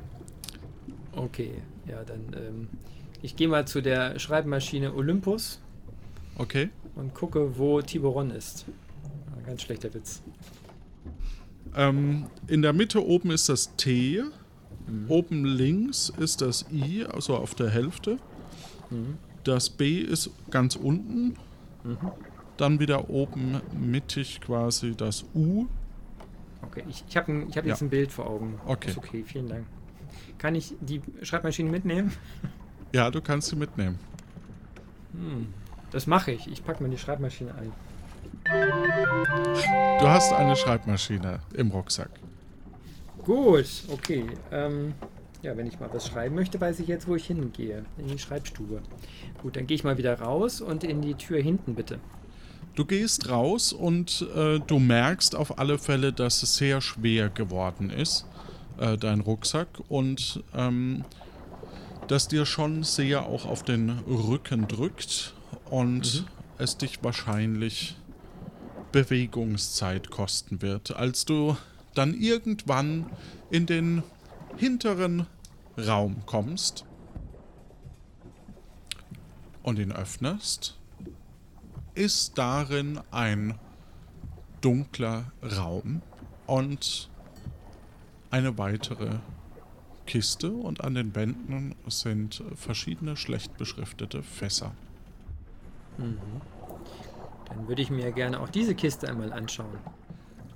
Okay, 1.12 1.51
ja, 1.88 2.03
dann 2.03 2.21
ähm, 2.36 2.67
ich 3.21 3.36
gehe 3.36 3.47
mal 3.47 3.65
zu 3.67 3.81
der 3.81 4.19
Schreibmaschine 4.19 4.93
Olympus 4.93 5.59
Okay. 6.38 6.69
und 6.96 7.13
gucke, 7.13 7.58
wo 7.58 7.82
Tiburon 7.82 8.32
ist. 8.32 8.65
Ein 9.38 9.46
ganz 9.46 9.62
schlechter 9.62 9.93
Witz. 9.93 10.22
Ähm, 11.76 12.26
in 12.48 12.62
der 12.62 12.74
Mitte 12.74 13.06
oben 13.06 13.32
ist 13.32 13.50
das 13.50 13.76
T. 13.76 14.24
Oben 15.08 15.46
links 15.46 16.12
ist 16.17 16.41
das 16.41 16.65
I, 16.72 17.06
also 17.06 17.38
auf 17.38 17.56
der 17.56 17.69
Hälfte. 17.69 18.17
Das 19.43 19.69
B 19.69 20.00
ist 20.02 20.30
ganz 20.52 20.76
unten. 20.76 21.36
Dann 22.58 22.80
wieder 22.80 23.10
oben 23.10 23.62
mittig 23.80 24.41
quasi 24.41 24.93
das 24.96 25.26
U. 25.34 25.67
Okay, 26.63 26.84
ich, 26.89 27.04
ich 27.08 27.17
habe 27.17 27.48
hab 27.56 27.65
jetzt 27.65 27.80
Ja. 27.82 27.88
ein 27.88 27.89
Bild 27.89 28.12
vor 28.12 28.28
Augen. 28.28 28.60
Okay. 28.65 28.89
Ist 28.89 28.98
okay, 28.98 29.24
vielen 29.26 29.48
Dank. 29.48 29.65
Kann 30.38 30.54
ich 30.56 30.76
die 30.82 31.02
Schreibmaschine 31.22 31.69
mitnehmen? 31.69 32.12
Ja, 32.93 33.10
du 33.10 33.22
kannst 33.22 33.50
sie 33.50 33.56
mitnehmen. 33.56 33.98
Das 35.93 36.08
mache 36.08 36.32
ich. 36.32 36.47
Ich 36.51 36.65
packe 36.65 36.84
mir 36.84 36.89
die 36.89 36.97
Schreibmaschine 36.97 37.53
ein. 37.53 37.71
Du 39.99 40.08
hast 40.08 40.34
eine 40.34 40.56
Schreibmaschine 40.56 41.39
im 41.53 41.69
Rucksack. 41.69 42.10
Gut, 43.23 43.67
okay. 43.89 44.25
Ähm, 44.51 44.95
ja, 45.43 45.56
wenn 45.56 45.67
ich 45.67 45.79
mal 45.79 45.89
was 45.93 46.08
schreiben 46.08 46.36
möchte, 46.36 46.60
weiß 46.60 46.79
ich 46.79 46.88
jetzt, 46.88 47.08
wo 47.08 47.15
ich 47.15 47.27
hingehe. 47.27 47.86
In 47.97 48.08
die 48.08 48.17
Schreibstube. 48.17 48.82
Gut, 49.41 49.56
dann 49.56 49.67
gehe 49.67 49.75
ich 49.75 49.84
mal 49.84 49.97
wieder 49.97 50.19
raus 50.19 50.62
und 50.62 50.84
in 50.84 51.01
die 51.01 51.13
Tür 51.13 51.39
hinten 51.39 51.75
bitte. 51.75 51.99
Du 52.75 52.86
gehst 52.86 53.29
raus 53.29 53.71
und 53.71 54.27
äh, 54.36 54.60
du 54.60 54.79
merkst 54.79 55.36
auf 55.36 55.60
alle 55.60 55.77
Fälle, 55.77 56.12
dass 56.12 56.41
es 56.41 56.56
sehr 56.56 56.82
schwer 56.82 57.29
geworden 57.29 57.91
ist, 57.91 58.25
äh, 58.79 58.97
dein 58.97 59.19
Rucksack, 59.19 59.67
und 59.89 60.43
ähm, 60.56 61.06
dass 62.08 62.27
dir 62.27 62.47
schon 62.47 62.82
sehr 62.82 63.27
auch 63.27 63.45
auf 63.45 63.62
den 63.62 63.91
Rücken 64.08 64.67
drückt 64.67 65.36
und 65.69 66.25
es 66.57 66.77
dich 66.77 67.03
wahrscheinlich 67.03 67.97
Bewegungszeit 68.91 70.09
kosten 70.09 70.61
wird, 70.61 70.95
als 70.95 71.25
du 71.25 71.57
dann 71.95 72.13
irgendwann 72.13 73.05
in 73.49 73.65
den 73.65 74.03
hinteren 74.57 75.27
Raum 75.77 76.23
kommst 76.25 76.85
und 79.63 79.79
ihn 79.79 79.91
öffnest 79.91 80.77
ist 81.95 82.37
darin 82.37 82.99
ein 83.11 83.55
dunkler 84.61 85.31
Raum 85.43 86.01
und 86.47 87.09
eine 88.31 88.57
weitere 88.57 89.17
Kiste 90.05 90.51
und 90.51 90.83
an 90.83 90.95
den 90.95 91.15
Wänden 91.15 91.75
sind 91.87 92.43
verschiedene 92.55 93.15
schlecht 93.15 93.57
beschriftete 93.57 94.23
Fässer. 94.23 94.73
Dann 95.97 97.67
würde 97.67 97.82
ich 97.82 97.89
mir 97.89 98.12
gerne 98.12 98.39
auch 98.39 98.49
diese 98.49 98.75
Kiste 98.75 99.08
einmal 99.08 99.32
anschauen. 99.34 99.77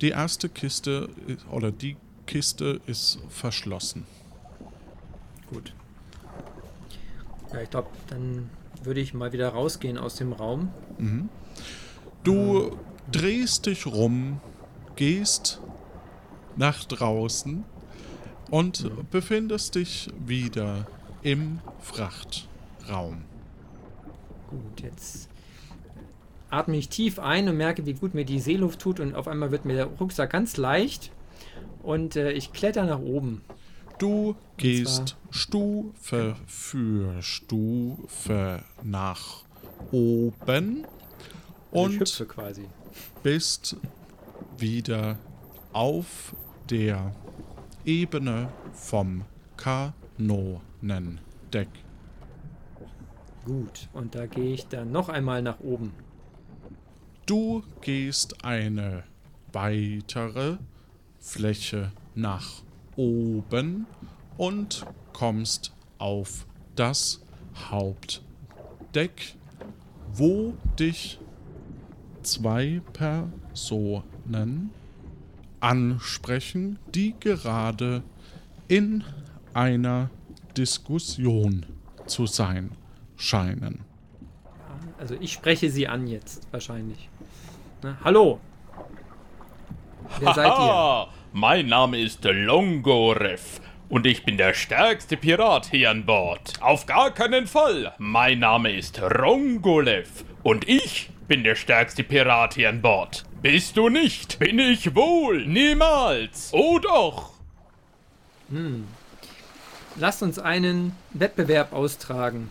Die 0.00 0.10
erste 0.10 0.48
Kiste 0.48 1.08
oder 1.50 1.70
die 1.70 1.96
Kiste 2.26 2.80
ist 2.86 3.18
verschlossen. 3.28 4.06
Gut. 5.50 5.74
Ja, 7.52 7.62
ich 7.62 7.70
glaube, 7.70 7.88
dann 8.08 8.50
würde 8.82 9.00
ich 9.00 9.14
mal 9.14 9.32
wieder 9.32 9.48
rausgehen 9.48 9.96
aus 9.96 10.16
dem 10.16 10.32
Raum. 10.32 10.70
Du 12.22 12.76
drehst 13.10 13.66
dich 13.66 13.86
rum, 13.86 14.40
gehst 14.96 15.60
nach 16.56 16.84
draußen 16.84 17.64
und 18.50 19.10
befindest 19.10 19.76
dich 19.76 20.10
wieder 20.26 20.86
im 21.22 21.60
Frachtraum. 21.80 23.22
Gut, 24.48 24.82
jetzt 24.82 25.28
atme 26.50 26.76
ich 26.76 26.88
tief 26.88 27.18
ein 27.18 27.48
und 27.48 27.56
merke, 27.56 27.86
wie 27.86 27.94
gut 27.94 28.14
mir 28.14 28.24
die 28.24 28.40
Seeluft 28.40 28.80
tut 28.80 29.00
und 29.00 29.14
auf 29.14 29.28
einmal 29.28 29.50
wird 29.50 29.64
mir 29.64 29.74
der 29.74 29.86
Rucksack 29.86 30.30
ganz 30.30 30.56
leicht 30.56 31.10
und 31.82 32.16
äh, 32.16 32.32
ich 32.32 32.52
kletter 32.52 32.84
nach 32.84 33.00
oben. 33.00 33.42
Du 33.98 34.36
gehst 34.56 35.16
Stufe 35.30 36.36
für 36.46 37.20
Stufe 37.20 38.62
nach 38.82 39.42
oben 39.90 40.86
Also 41.72 41.84
und 41.84 42.28
bist 43.22 43.76
wieder 44.56 45.18
auf 45.72 46.34
der 46.70 47.14
Ebene 47.84 48.48
vom 48.72 49.24
Kanonendeck. 49.56 51.68
Gut, 53.48 53.88
und 53.94 54.14
da 54.14 54.26
gehe 54.26 54.52
ich 54.52 54.68
dann 54.68 54.92
noch 54.92 55.08
einmal 55.08 55.40
nach 55.40 55.60
oben. 55.60 55.94
Du 57.24 57.62
gehst 57.80 58.44
eine 58.44 59.04
weitere 59.54 60.58
Fläche 61.18 61.90
nach 62.14 62.62
oben 62.94 63.86
und 64.36 64.84
kommst 65.14 65.74
auf 65.96 66.46
das 66.76 67.22
Hauptdeck, 67.70 69.34
wo 70.12 70.52
dich 70.78 71.18
zwei 72.20 72.82
Personen 72.92 74.72
ansprechen, 75.60 76.78
die 76.94 77.14
gerade 77.18 78.02
in 78.68 79.04
einer 79.54 80.10
Diskussion 80.54 81.64
zu 82.04 82.26
sein 82.26 82.72
scheinen. 83.18 83.84
Also 84.98 85.16
ich 85.20 85.32
spreche 85.32 85.70
sie 85.70 85.86
an 85.86 86.06
jetzt, 86.06 86.48
wahrscheinlich. 86.50 87.10
Na, 87.82 87.98
hallo! 88.02 88.40
Wer 90.18 90.34
seid 90.34 90.58
ihr? 90.58 91.08
Mein 91.32 91.66
Name 91.66 92.00
ist 92.00 92.24
Longorev 92.24 93.60
und 93.88 94.06
ich 94.06 94.24
bin 94.24 94.38
der 94.38 94.54
stärkste 94.54 95.16
Pirat 95.16 95.66
hier 95.66 95.90
an 95.90 96.06
Bord. 96.06 96.54
Auf 96.60 96.86
gar 96.86 97.10
keinen 97.10 97.46
Fall. 97.46 97.92
Mein 97.98 98.38
Name 98.38 98.74
ist 98.74 99.00
Rongolev 99.00 100.24
und 100.42 100.66
ich 100.66 101.10
bin 101.28 101.44
der 101.44 101.54
stärkste 101.54 102.04
Pirat 102.04 102.54
hier 102.54 102.70
an 102.70 102.80
Bord. 102.80 103.24
Bist 103.42 103.76
du 103.76 103.88
nicht? 103.88 104.38
Bin 104.38 104.58
ich 104.58 104.94
wohl. 104.94 105.46
Niemals. 105.46 106.50
Oh 106.52 106.78
doch. 106.78 107.32
Lasst 109.96 110.22
uns 110.22 110.38
einen 110.38 110.96
Wettbewerb 111.12 111.72
austragen. 111.72 112.50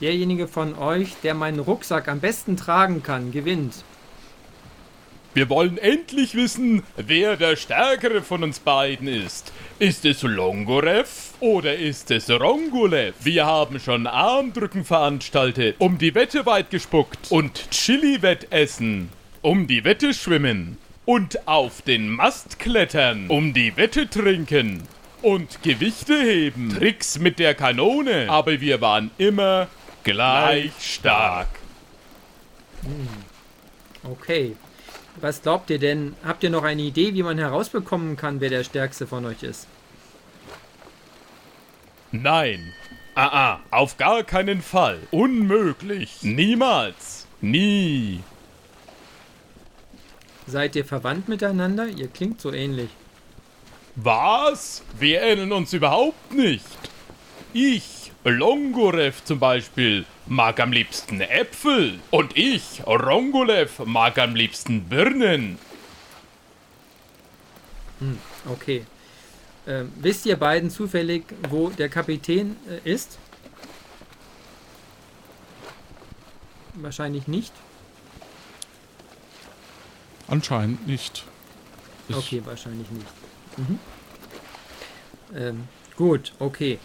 Derjenige 0.00 0.48
von 0.48 0.78
euch, 0.78 1.08
der 1.22 1.34
meinen 1.34 1.58
Rucksack 1.58 2.08
am 2.08 2.20
besten 2.20 2.56
tragen 2.56 3.02
kann, 3.02 3.32
gewinnt. 3.32 3.84
Wir 5.34 5.48
wollen 5.48 5.78
endlich 5.78 6.34
wissen, 6.34 6.82
wer 6.96 7.36
der 7.36 7.54
Stärkere 7.54 8.22
von 8.22 8.42
uns 8.42 8.58
beiden 8.58 9.06
ist. 9.06 9.52
Ist 9.78 10.04
es 10.04 10.22
Longorev 10.22 11.34
oder 11.38 11.76
ist 11.76 12.10
es 12.10 12.28
Rongolev? 12.28 13.14
Wir 13.20 13.46
haben 13.46 13.78
schon 13.78 14.08
Armdrücken 14.08 14.84
veranstaltet, 14.84 15.76
um 15.78 15.98
die 15.98 16.14
Wette 16.16 16.46
weit 16.46 16.70
gespuckt 16.70 17.30
und 17.30 17.70
Chili-Wettessen, 17.70 19.10
um 19.42 19.68
die 19.68 19.84
Wette 19.84 20.14
schwimmen 20.14 20.78
und 21.04 21.46
auf 21.46 21.82
den 21.82 22.08
Mast 22.08 22.58
klettern, 22.58 23.26
um 23.28 23.54
die 23.54 23.76
Wette 23.76 24.10
trinken 24.10 24.82
und 25.22 25.62
Gewichte 25.62 26.20
heben, 26.20 26.74
Tricks 26.76 27.18
mit 27.18 27.38
der 27.38 27.54
Kanone, 27.54 28.26
aber 28.28 28.60
wir 28.60 28.80
waren 28.80 29.10
immer 29.18 29.68
gleich 30.04 30.72
stark. 30.80 31.48
Okay. 34.02 34.56
Was 35.16 35.42
glaubt 35.42 35.70
ihr 35.70 35.78
denn? 35.78 36.14
Habt 36.24 36.42
ihr 36.44 36.50
noch 36.50 36.62
eine 36.62 36.82
Idee, 36.82 37.14
wie 37.14 37.22
man 37.22 37.38
herausbekommen 37.38 38.16
kann, 38.16 38.40
wer 38.40 38.48
der 38.48 38.64
Stärkste 38.64 39.06
von 39.06 39.26
euch 39.26 39.42
ist? 39.42 39.66
Nein. 42.12 42.72
Ah, 43.14 43.26
ah, 43.26 43.60
auf 43.70 43.96
gar 43.96 44.22
keinen 44.22 44.62
Fall. 44.62 45.00
Unmöglich. 45.10 46.22
Niemals. 46.22 47.26
Nie. 47.40 48.20
Seid 50.46 50.74
ihr 50.76 50.84
verwandt 50.84 51.28
miteinander? 51.28 51.86
Ihr 51.86 52.08
klingt 52.08 52.40
so 52.40 52.52
ähnlich. 52.52 52.90
Was? 53.96 54.82
Wir 54.98 55.20
ähneln 55.22 55.52
uns 55.52 55.72
überhaupt 55.72 56.32
nicht. 56.32 56.64
Ich 57.52 57.99
Longorev 58.24 59.24
zum 59.24 59.38
Beispiel 59.38 60.04
mag 60.26 60.60
am 60.60 60.72
liebsten 60.72 61.20
Äpfel 61.20 61.98
und 62.10 62.36
ich, 62.36 62.82
Rongolev, 62.86 63.80
mag 63.86 64.18
am 64.18 64.34
liebsten 64.34 64.84
Birnen. 64.84 65.58
Okay. 68.48 68.84
Ähm, 69.66 69.92
wisst 69.96 70.24
ihr 70.26 70.36
beiden 70.36 70.70
zufällig, 70.70 71.24
wo 71.50 71.68
der 71.70 71.88
Kapitän 71.88 72.56
äh, 72.84 72.90
ist? 72.90 73.18
Wahrscheinlich 76.74 77.26
nicht. 77.28 77.52
Anscheinend 80.28 80.86
nicht. 80.86 81.24
Ich- 82.08 82.16
Okay, 82.16 82.42
wahrscheinlich 82.44 82.90
nicht. 82.90 83.06
Mhm. 83.56 83.78
Ähm, 85.36 85.68
gut, 85.96 86.32
okay. 86.38 86.78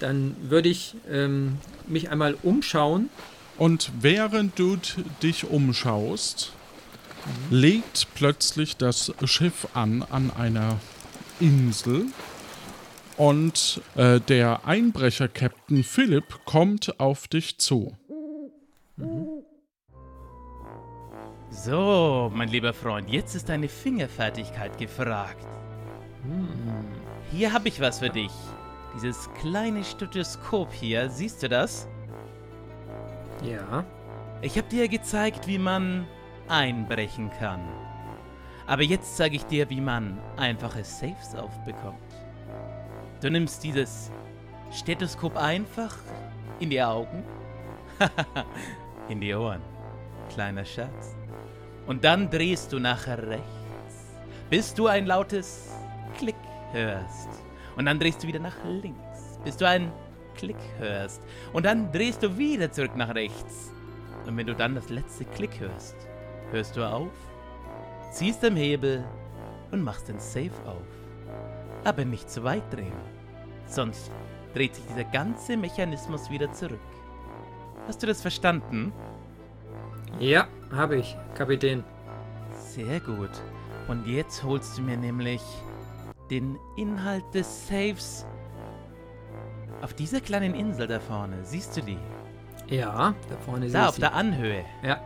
Dann 0.00 0.36
würde 0.40 0.68
ich 0.68 0.94
ähm, 1.10 1.58
mich 1.86 2.10
einmal 2.10 2.36
umschauen. 2.42 3.10
Und 3.56 3.90
während 4.00 4.58
du 4.58 4.78
dich 5.22 5.44
umschaust, 5.44 6.52
legt 7.50 8.08
plötzlich 8.14 8.76
das 8.76 9.12
Schiff 9.24 9.68
an 9.74 10.04
an 10.08 10.30
einer 10.30 10.78
Insel 11.40 12.06
und 13.18 13.82
äh, 13.96 14.20
der 14.20 14.64
Einbrecher-Captain 14.64 15.82
Philipp 15.82 16.44
kommt 16.44 17.00
auf 17.00 17.26
dich 17.26 17.58
zu. 17.58 17.96
So, 21.50 22.30
mein 22.32 22.48
lieber 22.48 22.72
Freund, 22.72 23.10
jetzt 23.10 23.34
ist 23.34 23.48
deine 23.48 23.68
Fingerfertigkeit 23.68 24.78
gefragt. 24.78 25.46
Hier 27.32 27.52
habe 27.52 27.68
ich 27.68 27.80
was 27.80 27.98
für 27.98 28.10
dich. 28.10 28.30
Dieses 28.94 29.32
kleine 29.34 29.84
Stethoskop 29.84 30.72
hier, 30.72 31.08
siehst 31.08 31.42
du 31.42 31.48
das? 31.48 31.88
Ja. 33.42 33.84
Ich 34.40 34.56
habe 34.56 34.68
dir 34.68 34.88
gezeigt, 34.88 35.46
wie 35.46 35.58
man 35.58 36.06
einbrechen 36.48 37.30
kann. 37.38 37.60
Aber 38.66 38.82
jetzt 38.82 39.16
zeige 39.16 39.36
ich 39.36 39.44
dir, 39.46 39.68
wie 39.70 39.80
man 39.80 40.18
einfache 40.36 40.84
Safes 40.84 41.34
aufbekommt. 41.34 41.98
Du 43.20 43.30
nimmst 43.30 43.64
dieses 43.64 44.10
Stethoskop 44.72 45.36
einfach 45.36 45.96
in 46.60 46.70
die 46.70 46.82
Augen, 46.82 47.24
in 49.08 49.20
die 49.20 49.34
Ohren. 49.34 49.62
Kleiner 50.30 50.64
Scherz. 50.64 51.16
Und 51.86 52.04
dann 52.04 52.28
drehst 52.28 52.72
du 52.72 52.78
nach 52.78 53.06
rechts, 53.06 54.14
bis 54.50 54.74
du 54.74 54.86
ein 54.86 55.06
lautes 55.06 55.72
Klick 56.18 56.36
hörst. 56.72 57.47
Und 57.78 57.86
dann 57.86 58.00
drehst 58.00 58.22
du 58.22 58.26
wieder 58.26 58.40
nach 58.40 58.56
links, 58.64 59.38
bis 59.44 59.56
du 59.56 59.66
ein 59.66 59.92
Klick 60.34 60.56
hörst. 60.78 61.22
Und 61.52 61.64
dann 61.64 61.92
drehst 61.92 62.22
du 62.22 62.36
wieder 62.36 62.70
zurück 62.72 62.96
nach 62.96 63.14
rechts. 63.14 63.72
Und 64.26 64.36
wenn 64.36 64.48
du 64.48 64.54
dann 64.54 64.74
das 64.74 64.90
letzte 64.90 65.24
Klick 65.24 65.60
hörst, 65.60 65.96
hörst 66.50 66.76
du 66.76 66.84
auf, 66.84 67.12
ziehst 68.12 68.44
am 68.44 68.56
Hebel 68.56 69.04
und 69.70 69.82
machst 69.82 70.08
den 70.08 70.18
Safe 70.18 70.50
auf. 70.66 70.82
Aber 71.84 72.04
nicht 72.04 72.28
zu 72.28 72.42
weit 72.42 72.64
drehen, 72.72 72.92
sonst 73.66 74.10
dreht 74.54 74.74
sich 74.74 74.84
dieser 74.86 75.04
ganze 75.04 75.56
Mechanismus 75.56 76.30
wieder 76.30 76.52
zurück. 76.52 76.80
Hast 77.86 78.02
du 78.02 78.08
das 78.08 78.20
verstanden? 78.20 78.92
Ja, 80.18 80.48
habe 80.72 80.96
ich, 80.96 81.16
Kapitän. 81.36 81.84
Sehr 82.52 82.98
gut. 82.98 83.30
Und 83.86 84.04
jetzt 84.06 84.42
holst 84.42 84.76
du 84.76 84.82
mir 84.82 84.96
nämlich 84.96 85.40
den 86.30 86.58
Inhalt 86.76 87.24
des 87.34 87.68
Safes. 87.68 88.26
Auf 89.82 89.94
dieser 89.94 90.20
kleinen 90.20 90.54
Insel 90.54 90.86
da 90.86 90.98
vorne, 91.00 91.44
siehst 91.44 91.76
du 91.76 91.82
die? 91.82 91.98
Ja, 92.68 93.14
da 93.30 93.36
vorne 93.44 93.66
sehe 93.68 93.72
Da 93.72 93.82
ich 93.84 93.88
auf 93.88 93.94
sie. 93.94 94.00
der 94.00 94.14
Anhöhe. 94.14 94.64
Ja. 94.82 95.00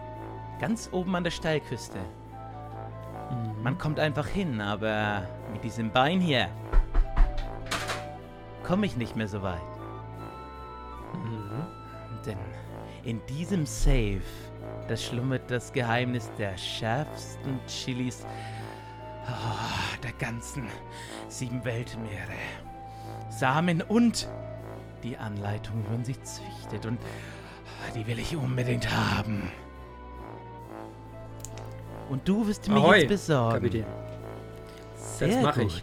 Ganz 0.60 0.88
oben 0.92 1.14
an 1.14 1.24
der 1.24 1.30
Steilküste. 1.30 1.98
Mhm. 1.98 3.62
Man 3.62 3.78
kommt 3.78 4.00
einfach 4.00 4.26
hin, 4.26 4.60
aber 4.60 5.26
mit 5.52 5.62
diesem 5.62 5.90
Bein 5.90 6.20
hier 6.20 6.48
komme 8.64 8.86
ich 8.86 8.96
nicht 8.96 9.16
mehr 9.16 9.28
so 9.28 9.42
weit. 9.42 9.60
Mhm. 11.14 11.66
Denn 12.24 12.38
in 13.04 13.20
diesem 13.26 13.66
Safe, 13.66 14.22
da 14.88 14.96
schlummert 14.96 15.50
das 15.50 15.72
Geheimnis 15.72 16.30
der 16.38 16.56
schärfsten 16.56 17.58
Chilis 17.66 18.24
ah, 19.26 19.96
der 20.02 20.12
ganzen 20.12 20.66
sieben 21.28 21.64
Weltmeere. 21.64 22.38
Samen 23.30 23.82
und 23.82 24.28
die 25.02 25.16
Anleitung, 25.16 25.84
wie 25.84 25.90
man 25.92 26.04
sie 26.04 26.16
züchtet. 26.22 26.86
Und 26.86 26.98
die 27.94 28.06
will 28.06 28.18
ich 28.18 28.36
unbedingt 28.36 28.90
haben. 28.90 29.50
Und 32.08 32.28
du 32.28 32.46
wirst 32.46 32.68
mir 32.68 32.76
Ahoi, 32.76 32.98
jetzt 32.98 33.08
besorgen. 33.08 33.54
Kapitän. 33.54 33.84
Sehr 34.96 35.42
mach 35.42 35.54
gut. 35.54 35.66
ich. 35.66 35.82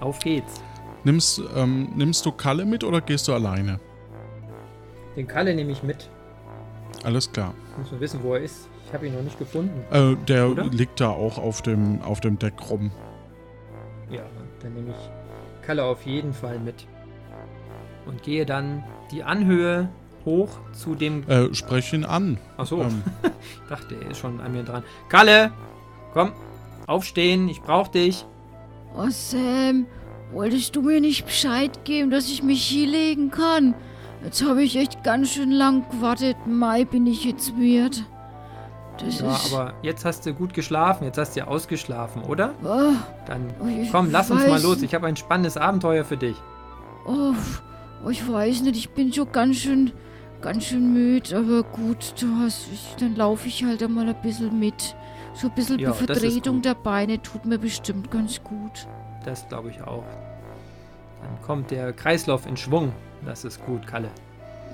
Auf 0.00 0.18
geht's. 0.20 0.62
Nimmst, 1.04 1.40
ähm, 1.56 1.90
nimmst 1.96 2.24
du 2.24 2.32
Kalle 2.32 2.64
mit 2.64 2.84
oder 2.84 3.00
gehst 3.00 3.28
du 3.28 3.34
alleine? 3.34 3.80
Den 5.16 5.26
Kalle 5.26 5.54
nehme 5.54 5.72
ich 5.72 5.82
mit. 5.82 6.08
Alles 7.04 7.30
klar. 7.30 7.54
Muss 7.76 7.90
man 7.90 8.00
wissen, 8.00 8.22
wo 8.22 8.34
er 8.34 8.40
ist. 8.40 8.68
Ich 8.88 8.94
habe 8.94 9.06
ihn 9.06 9.14
noch 9.14 9.22
nicht 9.22 9.38
gefunden. 9.38 9.84
Äh, 9.90 10.16
der 10.26 10.48
Oder? 10.48 10.64
liegt 10.64 10.98
da 11.00 11.10
auch 11.10 11.36
auf 11.36 11.60
dem, 11.60 12.00
auf 12.00 12.20
dem 12.20 12.38
Deck 12.38 12.54
rum. 12.70 12.90
Ja, 14.10 14.22
dann 14.62 14.72
nehme 14.72 14.90
ich 14.90 15.66
Kalle 15.66 15.84
auf 15.84 16.06
jeden 16.06 16.32
Fall 16.32 16.58
mit. 16.58 16.86
Und 18.06 18.22
gehe 18.22 18.46
dann 18.46 18.82
die 19.12 19.22
Anhöhe 19.22 19.90
hoch 20.24 20.48
zu 20.72 20.94
dem. 20.94 21.28
Äh, 21.28 21.54
sprech 21.54 21.92
ihn 21.92 22.06
an. 22.06 22.38
Achso, 22.56 22.80
Ähm, 22.80 23.02
ich 23.22 23.68
dachte, 23.68 23.96
er 24.02 24.10
ist 24.10 24.18
schon 24.18 24.40
an 24.40 24.52
mir 24.52 24.62
dran. 24.62 24.82
Kalle! 25.10 25.52
Komm, 26.14 26.32
aufstehen, 26.86 27.50
ich 27.50 27.60
brauch 27.60 27.88
dich. 27.88 28.24
Oh 28.96 29.10
Sam, 29.10 29.84
wolltest 30.32 30.74
du 30.74 30.80
mir 30.80 31.02
nicht 31.02 31.26
Bescheid 31.26 31.84
geben, 31.84 32.10
dass 32.10 32.30
ich 32.30 32.42
mich 32.42 32.62
hier 32.64 32.88
legen 32.88 33.30
kann? 33.30 33.74
Jetzt 34.24 34.42
habe 34.42 34.62
ich 34.62 34.76
echt 34.76 35.04
ganz 35.04 35.34
schön 35.34 35.52
lang 35.52 35.84
gewartet. 35.90 36.38
Mai 36.46 36.86
bin 36.86 37.06
ich 37.06 37.24
jetzt 37.26 37.54
müde. 37.54 37.98
Das 38.98 39.20
Ja, 39.20 39.32
ist. 39.36 39.52
aber 39.52 39.74
jetzt 39.82 40.04
hast 40.04 40.26
du 40.26 40.34
gut 40.34 40.54
geschlafen, 40.54 41.04
jetzt 41.04 41.18
hast 41.18 41.34
du 41.36 41.40
ja 41.40 41.46
ausgeschlafen, 41.48 42.22
oder? 42.22 42.54
Oh, 42.64 42.92
Dann 43.26 43.50
oh, 43.60 43.66
ich 43.66 43.90
komm, 43.92 44.10
lass 44.10 44.30
uns 44.30 44.46
mal 44.46 44.60
los. 44.60 44.82
Ich 44.82 44.94
habe 44.94 45.06
ein 45.06 45.16
spannendes 45.16 45.56
Abenteuer 45.56 46.04
für 46.04 46.16
dich. 46.16 46.36
Oh, 47.06 47.32
ich 48.10 48.30
weiß 48.30 48.62
nicht, 48.62 48.76
ich 48.76 48.90
bin 48.90 49.12
schon 49.12 49.30
ganz 49.32 49.56
schön, 49.56 49.92
ganz 50.40 50.64
schön 50.64 50.92
müde, 50.92 51.36
aber 51.36 51.62
gut, 51.62 52.14
du 52.20 52.26
hast, 52.40 52.68
ich, 52.72 52.94
dann 53.00 53.14
laufe 53.16 53.48
ich 53.48 53.64
halt 53.64 53.82
einmal 53.82 54.08
ein 54.08 54.20
bisschen 54.22 54.58
mit. 54.58 54.94
So 55.34 55.48
ein 55.48 55.54
bisschen 55.54 55.78
Ja, 55.78 55.92
Vertretung 55.92 56.62
der 56.62 56.74
Beine 56.74 57.22
tut 57.22 57.44
mir 57.44 57.58
bestimmt 57.58 58.10
ganz 58.10 58.42
gut. 58.42 58.88
Das 59.24 59.48
glaube 59.48 59.70
ich 59.70 59.80
auch. 59.82 60.04
Dann 61.22 61.42
kommt 61.42 61.70
der 61.70 61.92
Kreislauf 61.92 62.46
in 62.46 62.56
Schwung. 62.56 62.92
Das 63.24 63.44
ist 63.44 63.64
gut, 63.64 63.86
Kalle. 63.86 64.08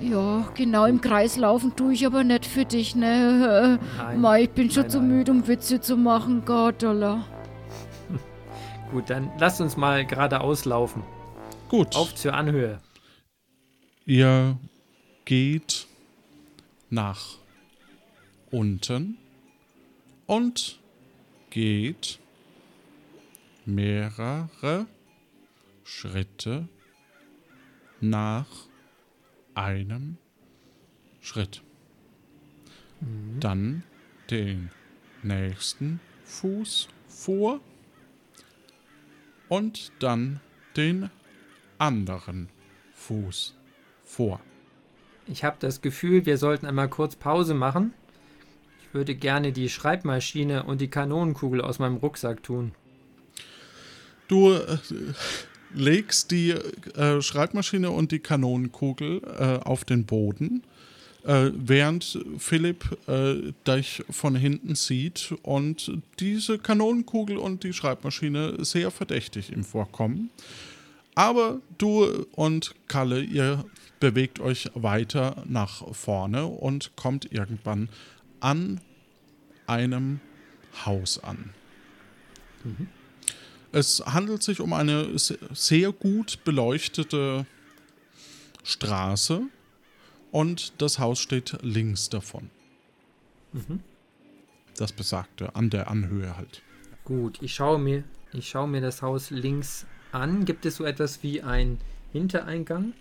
Ja, 0.01 0.47
genau, 0.55 0.85
im 0.85 0.99
Kreis 1.01 1.37
laufen 1.37 1.75
tue 1.75 1.93
ich 1.93 2.05
aber 2.05 2.23
nicht 2.23 2.45
für 2.45 2.65
dich, 2.65 2.95
ne? 2.95 3.79
Nein. 3.97 4.21
Mai, 4.21 4.43
ich 4.43 4.49
bin 4.51 4.69
schon 4.69 4.83
Nein, 4.83 4.89
zu 4.91 4.97
nein. 4.99 5.07
müde, 5.07 5.31
um 5.31 5.47
Witze 5.47 5.79
zu 5.79 5.95
machen, 5.97 6.43
Gott, 6.45 6.83
Allah. 6.83 7.25
Gut, 8.91 9.09
dann 9.09 9.31
lasst 9.39 9.61
uns 9.61 9.77
mal 9.77 10.05
geradeaus 10.05 10.65
laufen. 10.65 11.03
gut. 11.69 11.95
Auf 11.95 12.13
zur 12.13 12.33
Anhöhe. 12.33 12.79
Ihr 14.05 14.57
geht 15.23 15.87
nach 16.89 17.37
unten 18.51 19.17
und 20.27 20.79
geht 21.49 22.19
mehrere 23.65 24.85
Schritte 25.83 26.67
nach 28.01 28.45
einem 29.55 30.17
Schritt. 31.21 31.63
Dann 33.39 33.83
den 34.29 34.69
nächsten 35.23 35.99
Fuß 36.23 36.87
vor 37.07 37.59
und 39.49 39.91
dann 39.99 40.39
den 40.77 41.09
anderen 41.77 42.49
Fuß 42.93 43.55
vor. 44.03 44.39
Ich 45.27 45.43
habe 45.43 45.57
das 45.59 45.81
Gefühl, 45.81 46.25
wir 46.25 46.37
sollten 46.37 46.65
einmal 46.65 46.89
kurz 46.89 47.15
Pause 47.15 47.53
machen. 47.53 47.93
Ich 48.81 48.93
würde 48.93 49.15
gerne 49.15 49.51
die 49.51 49.69
Schreibmaschine 49.69 50.63
und 50.63 50.81
die 50.81 50.89
Kanonenkugel 50.89 51.61
aus 51.61 51.79
meinem 51.79 51.97
Rucksack 51.97 52.43
tun. 52.43 52.73
Du 54.27 54.53
äh, 54.53 54.77
legst 55.75 56.31
die 56.31 56.51
äh, 56.51 57.21
Schreibmaschine 57.21 57.91
und 57.91 58.11
die 58.11 58.19
Kanonenkugel 58.19 59.21
äh, 59.23 59.63
auf 59.63 59.85
den 59.85 60.05
Boden, 60.05 60.63
äh, 61.25 61.51
während 61.53 62.19
Philipp 62.37 62.97
äh, 63.07 63.53
dich 63.67 64.03
von 64.09 64.35
hinten 64.35 64.75
sieht 64.75 65.33
und 65.43 65.91
diese 66.19 66.57
Kanonenkugel 66.57 67.37
und 67.37 67.63
die 67.63 67.73
Schreibmaschine 67.73 68.63
sehr 68.63 68.91
verdächtig 68.91 69.51
ihm 69.51 69.63
vorkommen. 69.63 70.29
Aber 71.15 71.61
du 71.77 72.25
und 72.33 72.75
Kalle, 72.87 73.21
ihr 73.21 73.63
bewegt 73.99 74.39
euch 74.39 74.69
weiter 74.75 75.43
nach 75.47 75.93
vorne 75.93 76.45
und 76.45 76.95
kommt 76.97 77.31
irgendwann 77.31 77.89
an 78.41 78.81
einem 79.65 80.19
Haus 80.85 81.23
an. 81.23 81.51
Es 83.75 84.01
handelt 84.05 84.41
sich 84.41 84.61
um 84.61 84.71
eine 84.71 85.19
se- 85.19 85.37
sehr 85.53 85.91
gut 85.91 86.45
beleuchtete 86.45 87.45
Straße 88.63 89.41
und 90.31 90.81
das 90.81 90.97
Haus 90.97 91.19
steht 91.19 91.57
links 91.61 92.07
davon. 92.07 92.49
Das 94.77 94.93
besagte, 94.93 95.53
an 95.57 95.69
der 95.69 95.89
Anhöhe 95.89 96.37
halt. 96.37 96.61
Gut, 97.03 97.39
ich 97.41 97.53
schaue 97.53 97.77
mir, 97.77 98.05
ich 98.31 98.47
schaue 98.47 98.69
mir 98.69 98.79
das 98.79 99.01
Haus 99.01 99.29
links 99.29 99.85
an. 100.13 100.45
Gibt 100.45 100.65
es 100.65 100.77
so 100.77 100.85
etwas 100.85 101.21
wie 101.21 101.41
ein 101.41 101.77
Hintereingang? 102.13 102.93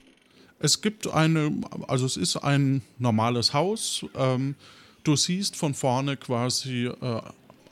Es 0.59 0.81
gibt 0.81 1.07
eine, 1.07 1.53
also 1.87 2.05
es 2.05 2.17
ist 2.17 2.37
ein 2.39 2.83
normales 2.99 3.55
Haus. 3.55 4.05
Ähm, 4.17 4.57
du 5.05 5.15
siehst 5.15 5.55
von 5.55 5.73
vorne 5.75 6.17
quasi 6.17 6.87
äh, 6.87 7.21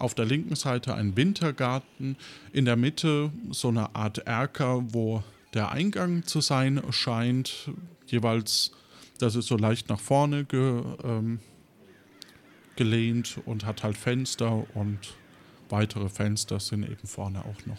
auf 0.03 0.15
der 0.15 0.25
linken 0.25 0.57
Seite 0.57 0.95
einen 0.95 1.17
Wintergarten, 1.17 2.17
in 2.53 2.65
der 2.65 2.77
Mitte 2.77 3.31
so 3.51 3.69
eine 3.69 3.95
Art 3.95 4.19
Erker, 4.19 4.83
wo 4.93 5.23
der 5.55 5.71
Eingang 5.71 6.25
zu 6.25 6.41
sein 6.41 6.83
scheint. 6.91 7.71
Jeweils, 8.07 8.73
das 9.19 9.37
ist 9.37 9.47
so 9.47 9.57
leicht 9.57 9.89
nach 9.89 10.01
vorne 10.01 10.45
ge, 10.45 10.83
ähm, 11.05 11.39
gelehnt 12.75 13.39
und 13.45 13.65
hat 13.65 13.85
halt 13.85 13.97
Fenster 13.97 14.67
und 14.75 14.99
weitere 15.69 16.09
Fenster 16.09 16.59
sind 16.59 16.83
eben 16.83 17.07
vorne 17.07 17.45
auch 17.45 17.67
noch. 17.67 17.79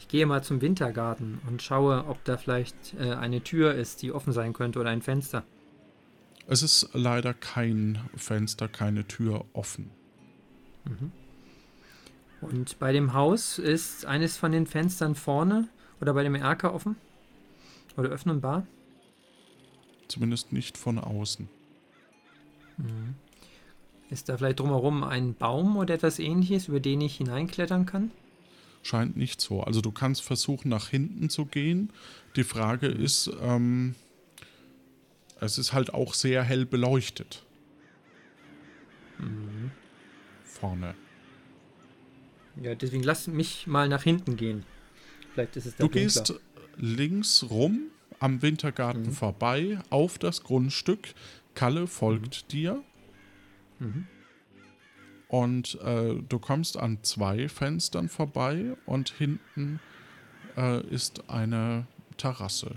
Ich 0.00 0.08
gehe 0.08 0.26
mal 0.26 0.42
zum 0.42 0.60
Wintergarten 0.60 1.40
und 1.46 1.62
schaue, 1.62 2.04
ob 2.06 2.22
da 2.24 2.36
vielleicht 2.36 2.94
äh, 2.98 3.12
eine 3.12 3.42
Tür 3.42 3.74
ist, 3.74 4.02
die 4.02 4.12
offen 4.12 4.32
sein 4.32 4.52
könnte 4.52 4.80
oder 4.80 4.90
ein 4.90 5.02
Fenster. 5.02 5.44
Es 6.50 6.62
ist 6.62 6.88
leider 6.94 7.34
kein 7.34 8.00
Fenster, 8.16 8.68
keine 8.68 9.06
Tür 9.06 9.44
offen. 9.52 9.90
Und 12.40 12.78
bei 12.78 12.90
dem 12.92 13.12
Haus 13.12 13.58
ist 13.58 14.06
eines 14.06 14.38
von 14.38 14.50
den 14.50 14.66
Fenstern 14.66 15.14
vorne 15.14 15.68
oder 16.00 16.14
bei 16.14 16.22
dem 16.22 16.34
Erker 16.34 16.72
offen? 16.72 16.96
Oder 17.98 18.08
öffnenbar? 18.08 18.66
Zumindest 20.08 20.50
nicht 20.50 20.78
von 20.78 20.98
außen. 20.98 21.50
Ist 24.08 24.30
da 24.30 24.38
vielleicht 24.38 24.60
drumherum 24.60 25.04
ein 25.04 25.34
Baum 25.34 25.76
oder 25.76 25.92
etwas 25.92 26.18
ähnliches, 26.18 26.68
über 26.68 26.80
den 26.80 27.02
ich 27.02 27.18
hineinklettern 27.18 27.84
kann? 27.84 28.10
Scheint 28.82 29.18
nicht 29.18 29.42
so. 29.42 29.62
Also 29.64 29.82
du 29.82 29.90
kannst 29.90 30.22
versuchen, 30.22 30.70
nach 30.70 30.88
hinten 30.88 31.28
zu 31.28 31.44
gehen. 31.44 31.92
Die 32.36 32.44
Frage 32.44 32.86
ist, 32.86 33.30
ähm, 33.42 33.96
es 35.40 35.58
ist 35.58 35.72
halt 35.72 35.92
auch 35.94 36.14
sehr 36.14 36.42
hell 36.42 36.66
beleuchtet. 36.66 37.44
Vorne. 40.44 40.94
Ja, 42.60 42.74
deswegen 42.74 43.02
lass 43.02 43.26
mich 43.26 43.66
mal 43.66 43.88
nach 43.88 44.02
hinten 44.02 44.36
gehen. 44.36 44.64
Vielleicht 45.32 45.56
ist 45.56 45.66
es 45.66 45.72
da 45.76 45.84
Du 45.84 45.88
dunkler. 45.88 46.02
gehst 46.02 46.34
links 46.76 47.46
rum 47.50 47.88
am 48.18 48.42
Wintergarten 48.42 49.12
vorbei 49.12 49.78
auf 49.90 50.18
das 50.18 50.42
Grundstück. 50.42 51.14
Kalle 51.54 51.86
folgt 51.86 52.52
dir. 52.52 52.82
Und 55.28 55.78
äh, 55.82 56.14
du 56.28 56.38
kommst 56.40 56.76
an 56.76 56.98
zwei 57.02 57.48
Fenstern 57.48 58.08
vorbei 58.08 58.76
und 58.86 59.10
hinten 59.10 59.78
äh, 60.56 60.84
ist 60.88 61.28
eine 61.30 61.86
Terrasse. 62.16 62.76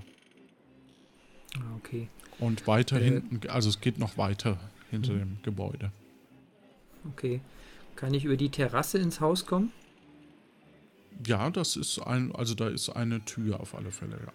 Ah, 1.58 1.76
Okay. 1.78 2.08
Und 2.40 2.66
weiter 2.66 3.00
Äh. 3.00 3.04
hinten, 3.04 3.50
also 3.50 3.70
es 3.70 3.82
geht 3.82 4.00
noch 4.00 4.18
weiter 4.18 4.58
hinter 4.90 5.14
dem 5.14 5.38
Gebäude. 5.44 5.92
Okay. 7.12 7.42
Kann 7.96 8.14
ich 8.14 8.26
über 8.26 8.38
die 8.38 8.50
Terrasse 8.50 8.98
ins 8.98 9.20
Haus 9.20 9.46
kommen? 9.46 9.72
Ja, 11.26 11.50
das 11.52 11.76
ist 11.76 12.00
ein, 12.00 12.34
also 12.36 12.56
da 12.56 12.68
ist 12.70 12.90
eine 12.90 13.24
Tür 13.26 13.60
auf 13.60 13.76
alle 13.76 13.92
Fälle, 13.92 14.18
ja. 14.26 14.34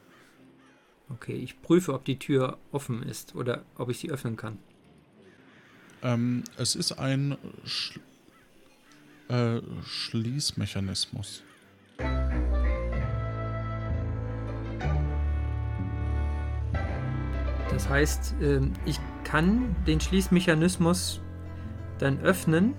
Okay, 1.08 1.34
ich 1.34 1.60
prüfe, 1.62 1.94
ob 1.94 2.04
die 2.04 2.18
Tür 2.18 2.58
offen 2.72 3.02
ist 3.02 3.34
oder 3.34 3.64
ob 3.76 3.90
ich 3.90 3.98
sie 3.98 4.10
öffnen 4.10 4.36
kann. 4.36 4.58
Ähm, 6.02 6.44
es 6.56 6.74
ist 6.74 6.92
ein 6.92 7.36
Sch 7.64 7.98
äh, 9.28 9.60
Schließmechanismus. 9.84 11.42
Das 17.76 17.90
heißt, 17.90 18.36
ähm, 18.40 18.72
ich 18.86 18.98
kann 19.22 19.76
den 19.86 20.00
Schließmechanismus 20.00 21.20
dann 21.98 22.18
öffnen, 22.22 22.72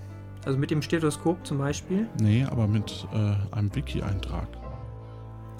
also 0.44 0.58
mit 0.58 0.72
dem 0.72 0.82
Stethoskop 0.82 1.46
zum 1.46 1.58
Beispiel. 1.58 2.08
Nee, 2.20 2.44
aber 2.50 2.66
mit 2.66 3.06
äh, 3.12 3.54
einem 3.54 3.72
Wiki-Eintrag. 3.72 4.48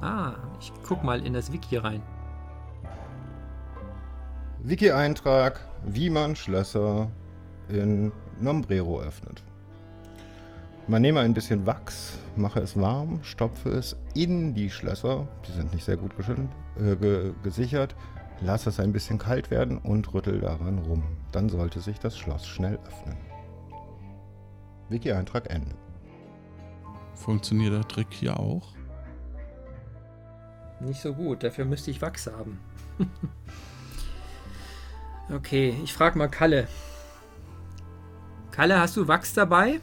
Ah, 0.00 0.32
ich 0.58 0.72
guck 0.82 1.04
mal 1.04 1.24
in 1.24 1.34
das 1.34 1.52
Wiki 1.52 1.76
rein. 1.76 2.02
Wiki-Eintrag, 4.64 5.60
wie 5.86 6.10
man 6.10 6.34
Schlösser 6.34 7.08
in 7.68 8.10
Nombrero 8.40 9.02
öffnet. 9.02 9.44
Man 10.88 11.02
nehme 11.02 11.20
ein 11.20 11.32
bisschen 11.32 11.64
Wachs, 11.64 12.18
mache 12.34 12.58
es 12.58 12.76
warm, 12.76 13.20
stopfe 13.22 13.68
es 13.68 13.94
in 14.14 14.54
die 14.54 14.68
Schlösser, 14.68 15.28
die 15.46 15.52
sind 15.52 15.72
nicht 15.72 15.84
sehr 15.84 15.96
gut 15.96 16.10
äh, 16.18 16.96
ge 16.96 17.34
gesichert, 17.44 17.94
lasse 18.40 18.70
es 18.70 18.80
ein 18.80 18.92
bisschen 18.92 19.18
kalt 19.18 19.50
werden 19.50 19.78
und 19.78 20.12
rüttel 20.14 20.40
daran 20.40 20.78
rum. 20.78 21.02
Dann 21.32 21.48
sollte 21.48 21.80
sich 21.80 21.98
das 21.98 22.16
Schloss 22.16 22.46
schnell 22.46 22.78
öffnen. 22.86 23.16
Wiki-Eintrag 24.88 25.50
Ende. 25.50 25.74
Funktioniert 27.14 27.74
der 27.74 27.88
Trick 27.88 28.08
hier 28.10 28.38
auch? 28.38 28.72
Nicht 30.80 31.00
so 31.00 31.12
gut, 31.12 31.42
dafür 31.42 31.64
müsste 31.64 31.90
ich 31.90 32.00
Wachs 32.00 32.28
haben. 32.28 32.60
okay, 35.34 35.76
ich 35.82 35.92
frage 35.92 36.16
mal 36.16 36.28
Kalle. 36.28 36.68
Kalle, 38.52 38.80
hast 38.80 38.96
du 38.96 39.08
Wachs 39.08 39.34
dabei? 39.34 39.80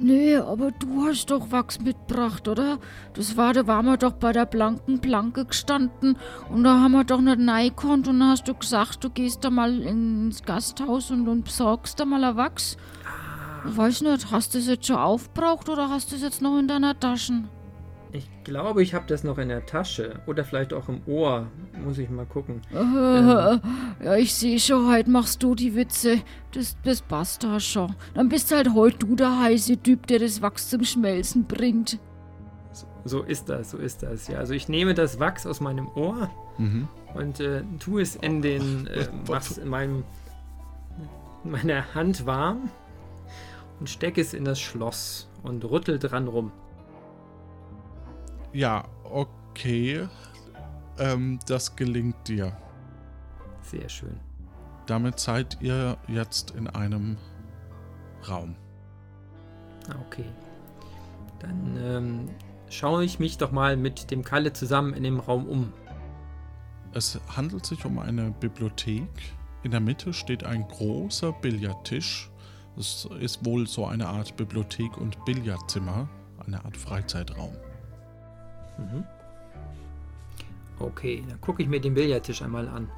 Nee, 0.00 0.36
aber 0.36 0.72
du 0.72 1.04
hast 1.04 1.30
doch 1.30 1.52
Wachs 1.52 1.78
mitgebracht, 1.78 2.48
oder? 2.48 2.78
Das 3.14 3.36
war, 3.36 3.52
da 3.52 3.66
waren 3.66 3.86
wir 3.86 3.96
doch 3.96 4.14
bei 4.14 4.32
der 4.32 4.44
blanken 4.44 5.00
Planke 5.00 5.44
gestanden 5.44 6.16
und 6.50 6.64
da 6.64 6.80
haben 6.80 6.92
wir 6.92 7.04
doch 7.04 7.20
nicht 7.20 7.38
reingekonnt 7.48 8.08
und 8.08 8.18
dann 8.18 8.30
hast 8.30 8.48
du 8.48 8.54
gesagt, 8.54 9.04
du 9.04 9.10
gehst 9.10 9.44
da 9.44 9.50
mal 9.50 9.82
ins 9.82 10.42
Gasthaus 10.42 11.12
und, 11.12 11.28
und 11.28 11.44
besorgst 11.44 12.00
da 12.00 12.04
mal 12.04 12.24
ein 12.24 12.36
Wachs. 12.36 12.76
Ich 13.68 13.76
weiß 13.76 14.02
nicht, 14.02 14.30
hast 14.32 14.54
du 14.54 14.58
es 14.58 14.66
jetzt 14.66 14.86
schon 14.86 14.96
aufgebraucht 14.96 15.68
oder 15.68 15.88
hast 15.88 16.10
du 16.10 16.16
es 16.16 16.22
jetzt 16.22 16.42
noch 16.42 16.58
in 16.58 16.66
deiner 16.66 16.98
Tasche? 16.98 17.44
Ich 18.14 18.30
glaube, 18.44 18.80
ich 18.84 18.94
habe 18.94 19.06
das 19.08 19.24
noch 19.24 19.38
in 19.38 19.48
der 19.48 19.66
Tasche 19.66 20.20
oder 20.26 20.44
vielleicht 20.44 20.72
auch 20.72 20.88
im 20.88 21.00
Ohr. 21.06 21.48
Muss 21.84 21.98
ich 21.98 22.08
mal 22.08 22.24
gucken. 22.24 22.62
Äh, 22.72 22.76
ja, 24.04 24.14
ich 24.16 24.32
sehe 24.32 24.60
schon, 24.60 24.88
heute 24.88 25.10
machst 25.10 25.42
du 25.42 25.56
die 25.56 25.74
Witze. 25.74 26.20
Das, 26.52 26.76
das 26.84 27.02
passt 27.02 27.42
da 27.42 27.58
schon. 27.58 27.96
Dann 28.14 28.28
bist 28.28 28.54
halt 28.54 28.72
heute 28.72 28.98
du 28.98 29.16
der 29.16 29.36
heiße 29.40 29.78
Typ, 29.78 30.06
der 30.06 30.20
das 30.20 30.40
Wachs 30.40 30.70
zum 30.70 30.84
Schmelzen 30.84 31.44
bringt. 31.44 31.98
So 33.04 33.22
ist 33.22 33.48
das, 33.48 33.72
so 33.72 33.78
ist 33.78 34.04
das. 34.04 34.28
Ja, 34.28 34.38
also 34.38 34.54
ich 34.54 34.68
nehme 34.68 34.94
das 34.94 35.18
Wachs 35.18 35.44
aus 35.44 35.60
meinem 35.60 35.88
Ohr 35.96 36.30
Mhm. 36.56 36.86
und 37.14 37.40
äh, 37.40 37.64
tue 37.80 38.00
es 38.00 38.14
in 38.14 38.40
den, 38.42 38.86
äh, 38.86 39.08
mach's 39.28 39.58
in 39.58 39.66
meinem, 39.66 40.04
in 41.42 41.50
meiner 41.50 41.92
Hand 41.96 42.26
warm 42.26 42.70
und 43.80 43.90
stecke 43.90 44.20
es 44.20 44.34
in 44.34 44.44
das 44.44 44.60
Schloss 44.60 45.28
und 45.42 45.64
rüttel 45.64 45.98
dran 45.98 46.28
rum. 46.28 46.52
Ja, 48.54 48.84
okay. 49.02 50.08
Ähm, 50.98 51.40
das 51.46 51.74
gelingt 51.74 52.28
dir. 52.28 52.56
Sehr 53.62 53.88
schön. 53.88 54.20
Damit 54.86 55.18
seid 55.18 55.58
ihr 55.60 55.98
jetzt 56.06 56.52
in 56.52 56.68
einem 56.68 57.16
Raum. 58.28 58.54
Ah, 59.88 59.96
Okay. 60.06 60.24
Dann 61.40 61.76
ähm, 61.78 62.28
schaue 62.70 63.04
ich 63.04 63.18
mich 63.18 63.36
doch 63.36 63.50
mal 63.52 63.76
mit 63.76 64.10
dem 64.10 64.24
Kalle 64.24 64.52
zusammen 64.52 64.94
in 64.94 65.02
dem 65.02 65.20
Raum 65.20 65.46
um. 65.46 65.72
Es 66.94 67.20
handelt 67.36 67.66
sich 67.66 67.84
um 67.84 67.98
eine 67.98 68.30
Bibliothek. 68.30 69.08
In 69.62 69.72
der 69.72 69.80
Mitte 69.80 70.12
steht 70.12 70.44
ein 70.44 70.66
großer 70.68 71.32
Billardtisch. 71.32 72.30
Es 72.78 73.06
ist 73.20 73.44
wohl 73.44 73.66
so 73.66 73.84
eine 73.84 74.06
Art 74.08 74.36
Bibliothek 74.36 74.96
und 74.96 75.22
Billardzimmer, 75.24 76.08
eine 76.46 76.64
Art 76.64 76.76
Freizeitraum. 76.76 77.52
Okay, 80.78 81.22
dann 81.28 81.40
gucke 81.40 81.62
ich 81.62 81.68
mir 81.68 81.80
den 81.80 81.94
Billardtisch 81.94 82.42
einmal 82.42 82.68
an. 82.68 82.90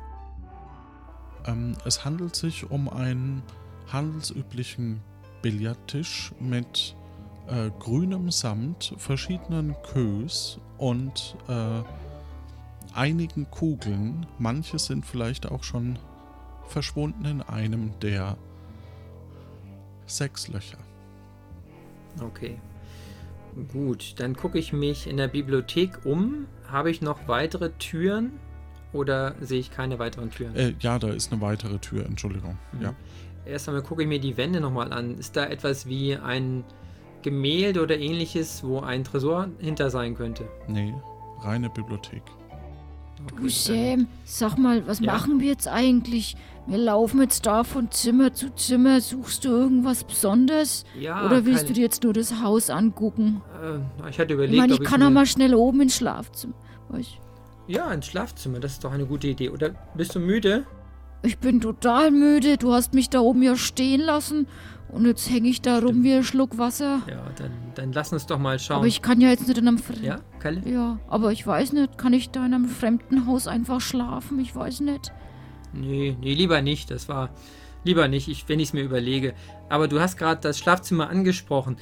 Ähm, 1.46 1.76
es 1.84 2.04
handelt 2.04 2.34
sich 2.34 2.70
um 2.70 2.88
einen 2.88 3.42
handelsüblichen 3.92 5.00
Billardtisch 5.42 6.32
mit 6.40 6.96
äh, 7.48 7.70
grünem 7.78 8.30
Samt, 8.30 8.94
verschiedenen 8.96 9.76
Kös 9.92 10.58
und 10.78 11.36
äh, 11.48 11.82
einigen 12.94 13.50
Kugeln. 13.50 14.26
Manche 14.38 14.78
sind 14.78 15.04
vielleicht 15.04 15.46
auch 15.46 15.62
schon 15.62 15.98
verschwunden 16.66 17.24
in 17.24 17.42
einem 17.42 17.98
der 18.00 18.36
sechs 20.06 20.48
Löcher. 20.48 20.78
Okay. 22.20 22.58
Gut, 23.72 24.14
dann 24.18 24.36
gucke 24.36 24.58
ich 24.58 24.72
mich 24.72 25.06
in 25.06 25.16
der 25.16 25.28
Bibliothek 25.28 26.04
um. 26.04 26.46
Habe 26.70 26.90
ich 26.90 27.00
noch 27.00 27.26
weitere 27.26 27.70
Türen 27.78 28.32
oder 28.92 29.34
sehe 29.40 29.60
ich 29.60 29.70
keine 29.70 29.98
weiteren 29.98 30.30
Türen? 30.30 30.54
Äh, 30.56 30.74
ja, 30.80 30.98
da 30.98 31.08
ist 31.08 31.32
eine 31.32 31.40
weitere 31.40 31.78
Tür, 31.78 32.04
Entschuldigung. 32.04 32.58
Mhm. 32.72 32.82
Ja. 32.82 32.94
Erst 33.46 33.68
einmal 33.68 33.82
gucke 33.82 34.02
ich 34.02 34.08
mir 34.08 34.18
die 34.20 34.36
Wände 34.36 34.60
nochmal 34.60 34.92
an. 34.92 35.16
Ist 35.18 35.36
da 35.36 35.46
etwas 35.46 35.86
wie 35.86 36.16
ein 36.16 36.64
Gemälde 37.22 37.82
oder 37.82 37.98
ähnliches, 37.98 38.62
wo 38.64 38.80
ein 38.80 39.04
Tresor 39.04 39.48
hinter 39.58 39.90
sein 39.90 40.14
könnte? 40.14 40.48
Nee, 40.68 40.92
reine 41.40 41.70
Bibliothek. 41.70 42.22
Du 43.36 43.48
Sam, 43.48 44.06
sag 44.24 44.58
mal, 44.58 44.86
was 44.86 45.00
Ja? 45.00 45.12
machen 45.12 45.40
wir 45.40 45.48
jetzt 45.48 45.68
eigentlich? 45.68 46.36
Wir 46.68 46.78
laufen 46.78 47.20
jetzt 47.20 47.46
da 47.46 47.62
von 47.62 47.90
Zimmer 47.92 48.32
zu 48.32 48.52
Zimmer. 48.54 49.00
Suchst 49.00 49.44
du 49.44 49.48
irgendwas 49.50 50.02
Besonderes? 50.04 50.84
Ja, 50.98 51.24
Oder 51.24 51.44
willst 51.44 51.60
kein- 51.60 51.68
du 51.68 51.72
dir 51.74 51.82
jetzt 51.82 52.02
nur 52.02 52.12
das 52.12 52.42
Haus 52.42 52.70
angucken? 52.70 53.40
Äh, 53.62 54.08
ich 54.10 54.18
hatte 54.18 54.34
überlegt, 54.34 54.54
Ich 54.54 54.60
meine, 54.60 54.72
ich 54.74 54.80
ob 54.80 54.86
kann 54.86 55.02
auch 55.02 55.10
mal 55.10 55.26
schnell 55.26 55.54
oben 55.54 55.80
ins 55.82 55.96
Schlafzimmer. 55.96 56.54
Weißt, 56.88 57.18
Ja, 57.68 57.92
ins 57.92 58.06
Schlafzimmer, 58.06 58.58
das 58.58 58.72
ist 58.72 58.84
doch 58.84 58.92
eine 58.92 59.06
gute 59.06 59.28
Idee. 59.28 59.50
Oder 59.50 59.70
bist 59.94 60.14
du 60.14 60.20
müde? 60.20 60.64
ich 61.22 61.38
bin 61.38 61.60
total 61.60 62.10
müde. 62.12 62.56
Du 62.56 62.72
hast 62.72 62.94
mich 62.94 63.10
da 63.10 63.20
oben 63.20 63.42
ja 63.42 63.56
stehen 63.56 64.00
lassen. 64.00 64.46
Und 64.88 65.04
jetzt 65.06 65.28
hänge 65.28 65.48
ich 65.48 65.60
da 65.62 65.80
rum 65.80 66.04
wie 66.04 66.14
ein 66.14 66.22
Schluck 66.22 66.58
Wasser. 66.58 67.00
Ja, 67.08 67.24
dann, 67.36 67.50
dann 67.74 67.92
lass 67.92 68.12
uns 68.12 68.26
doch 68.26 68.38
mal 68.38 68.58
schauen. 68.60 68.76
Aber 68.78 68.86
ich 68.86 69.02
kann 69.02 69.20
ja 69.20 69.30
jetzt 69.30 69.48
nicht 69.48 69.58
in 69.58 69.66
einem 69.66 69.78
Fre 69.78 69.96
ja, 70.00 70.20
Kalle? 70.38 70.62
Ja, 70.64 71.00
aber 71.08 71.32
ich 71.32 71.44
weiß 71.44 71.72
nicht, 71.72 71.98
kann 71.98 72.12
ich 72.12 72.30
da 72.30 72.46
in 72.46 72.54
einem 72.54 72.68
fremden 72.68 73.26
Haus 73.26 73.48
einfach 73.48 73.80
schlafen? 73.80 74.38
Ich 74.38 74.54
weiß 74.54 74.80
nicht. 74.80 75.12
Nee, 75.72 76.16
nee, 76.20 76.34
lieber 76.34 76.62
nicht. 76.62 76.90
Das 76.90 77.08
war 77.08 77.30
lieber 77.84 78.08
nicht, 78.08 78.28
ich, 78.28 78.48
wenn 78.48 78.60
ich 78.60 78.68
es 78.68 78.72
mir 78.74 78.82
überlege. 78.82 79.34
Aber 79.68 79.88
du 79.88 80.00
hast 80.00 80.16
gerade 80.16 80.40
das 80.40 80.58
Schlafzimmer 80.58 81.08
angesprochen. 81.10 81.76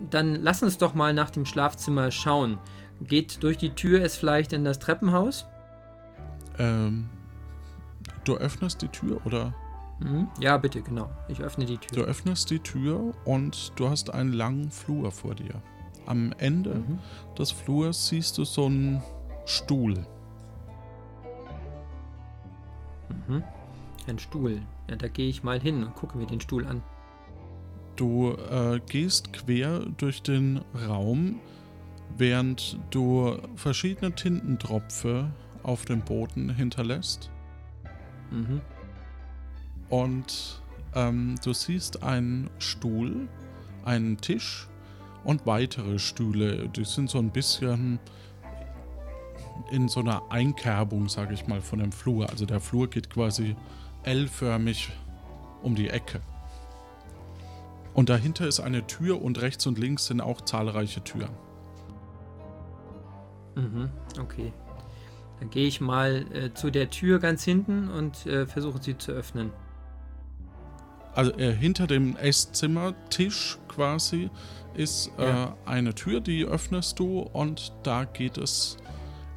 Dann 0.00 0.36
lass 0.42 0.62
uns 0.62 0.78
doch 0.78 0.94
mal 0.94 1.14
nach 1.14 1.30
dem 1.30 1.46
Schlafzimmer 1.46 2.10
schauen. 2.10 2.58
Geht 3.00 3.42
durch 3.42 3.58
die 3.58 3.70
Tür 3.70 4.02
es 4.02 4.16
vielleicht 4.16 4.52
in 4.52 4.64
das 4.64 4.78
Treppenhaus? 4.78 5.46
Ähm, 6.58 7.08
du 8.24 8.36
öffnest 8.36 8.82
die 8.82 8.88
Tür 8.88 9.20
oder 9.24 9.54
Mhm. 9.98 10.28
Ja, 10.40 10.58
bitte, 10.58 10.82
genau. 10.82 11.08
Ich 11.28 11.40
öffne 11.40 11.64
die 11.64 11.78
du 11.78 11.86
Tür. 11.94 12.04
öffnest 12.04 12.50
die 12.50 12.58
Tür 12.58 13.14
und 13.24 13.72
du 13.76 13.88
hast 13.88 14.12
einen 14.12 14.34
langen 14.34 14.70
Flur 14.70 15.10
vor 15.10 15.34
dir. 15.34 15.62
Am 16.04 16.34
Ende 16.36 16.74
Mhm. 16.74 16.98
des 17.38 17.50
Flurs 17.50 18.08
siehst 18.08 18.36
du 18.36 18.44
so 18.44 18.66
einen 18.66 19.02
Stuhl. 19.46 20.06
Mhm. 23.28 23.42
Ein 24.06 24.18
Stuhl. 24.18 24.62
Ja, 24.88 24.96
da 24.96 25.08
gehe 25.08 25.28
ich 25.28 25.42
mal 25.42 25.60
hin 25.60 25.82
und 25.82 25.94
gucke 25.94 26.16
mir 26.16 26.26
den 26.26 26.40
Stuhl 26.40 26.66
an. 26.66 26.82
Du 27.96 28.32
äh, 28.32 28.80
gehst 28.88 29.32
quer 29.32 29.80
durch 29.96 30.22
den 30.22 30.60
Raum, 30.86 31.40
während 32.16 32.78
du 32.90 33.38
verschiedene 33.56 34.12
Tintentropfe 34.12 35.30
auf 35.62 35.84
dem 35.86 36.02
Boden 36.02 36.50
hinterlässt. 36.50 37.30
Mhm. 38.30 38.60
Und 39.88 40.62
ähm, 40.94 41.36
du 41.42 41.52
siehst 41.52 42.02
einen 42.02 42.50
Stuhl, 42.58 43.28
einen 43.84 44.18
Tisch 44.18 44.68
und 45.24 45.46
weitere 45.46 45.98
Stühle. 45.98 46.68
Die 46.68 46.84
sind 46.84 47.10
so 47.10 47.18
ein 47.18 47.30
bisschen 47.30 47.98
in 49.70 49.88
so 49.88 50.00
einer 50.00 50.22
Einkerbung, 50.30 51.08
sage 51.08 51.34
ich 51.34 51.46
mal, 51.46 51.60
von 51.60 51.78
dem 51.78 51.92
Flur. 51.92 52.28
Also 52.30 52.46
der 52.46 52.60
Flur 52.60 52.88
geht 52.88 53.10
quasi 53.10 53.56
L-förmig 54.04 54.90
um 55.62 55.74
die 55.74 55.88
Ecke. 55.88 56.20
Und 57.94 58.08
dahinter 58.08 58.46
ist 58.46 58.60
eine 58.60 58.86
Tür 58.86 59.22
und 59.22 59.40
rechts 59.40 59.66
und 59.66 59.78
links 59.78 60.06
sind 60.06 60.20
auch 60.20 60.42
zahlreiche 60.42 61.02
Türen. 61.02 61.32
Mhm. 63.54 63.90
Okay. 64.20 64.52
Dann 65.40 65.50
gehe 65.50 65.66
ich 65.66 65.80
mal 65.80 66.26
äh, 66.32 66.52
zu 66.54 66.70
der 66.70 66.90
Tür 66.90 67.18
ganz 67.18 67.42
hinten 67.44 67.88
und 67.88 68.26
äh, 68.26 68.46
versuche 68.46 68.82
sie 68.82 68.96
zu 68.98 69.12
öffnen. 69.12 69.50
Also 71.14 71.32
äh, 71.32 71.52
hinter 71.54 71.86
dem 71.86 72.16
Esszimmertisch 72.16 73.58
quasi 73.68 74.30
ist 74.74 75.10
äh, 75.18 75.26
Ja. 75.26 75.56
eine 75.64 75.94
Tür, 75.94 76.20
die 76.20 76.44
öffnest 76.44 76.98
du 76.98 77.20
und 77.20 77.72
da 77.82 78.04
geht 78.04 78.36
es 78.36 78.76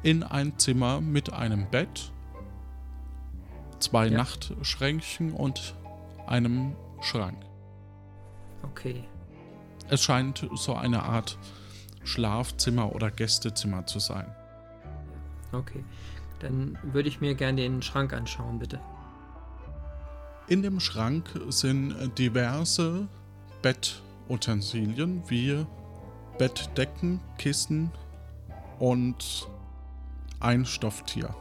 in 0.02 0.22
ein 0.22 0.58
Zimmer 0.58 1.00
mit 1.00 1.32
einem 1.32 1.66
Bett, 1.70 2.12
zwei 3.78 4.06
Ja. 4.06 4.18
Nachtschränkchen 4.18 5.32
und 5.32 5.74
einem 6.26 6.74
Schrank. 7.00 7.36
Okay. 8.62 9.04
Es 9.88 10.02
scheint 10.02 10.48
so 10.54 10.74
eine 10.74 11.02
Art 11.02 11.38
Schlafzimmer 12.04 12.94
oder 12.94 13.10
Gästezimmer 13.10 13.86
zu 13.86 13.98
sein. 13.98 14.26
Okay. 15.52 15.84
Dann 16.38 16.78
würde 16.82 17.08
ich 17.08 17.20
mir 17.20 17.34
gerne 17.34 17.60
den 17.60 17.82
Schrank 17.82 18.12
anschauen, 18.12 18.58
bitte. 18.58 18.80
In 20.46 20.62
dem 20.62 20.80
Schrank 20.80 21.28
sind 21.48 21.94
diverse 22.18 23.06
Bettutensilien 23.62 25.22
wie 25.28 25.64
Bettdecken, 26.38 27.20
Kissen 27.36 27.90
und 28.78 29.48
ein 30.40 30.64
Stofftier. 30.64 31.34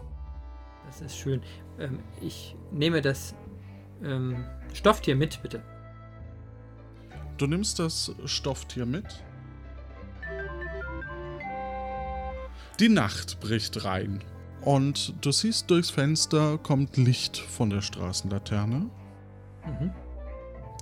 Das 0.85 1.01
ist 1.01 1.17
schön. 1.17 1.41
Ähm, 1.79 1.99
ich 2.21 2.55
nehme 2.71 3.01
das 3.01 3.33
ähm, 4.03 4.43
Stofftier 4.73 5.15
mit, 5.15 5.41
bitte. 5.41 5.61
Du 7.37 7.47
nimmst 7.47 7.79
das 7.79 8.13
Stofftier 8.25 8.85
mit. 8.85 9.23
Die 12.79 12.89
Nacht 12.89 13.39
bricht 13.39 13.83
rein 13.83 14.23
und 14.61 15.13
du 15.23 15.31
siehst 15.31 15.69
durchs 15.69 15.89
Fenster 15.89 16.57
kommt 16.57 16.95
Licht 16.97 17.37
von 17.37 17.69
der 17.69 17.81
Straßenlaterne 17.81 18.89
Mhm. 19.65 19.91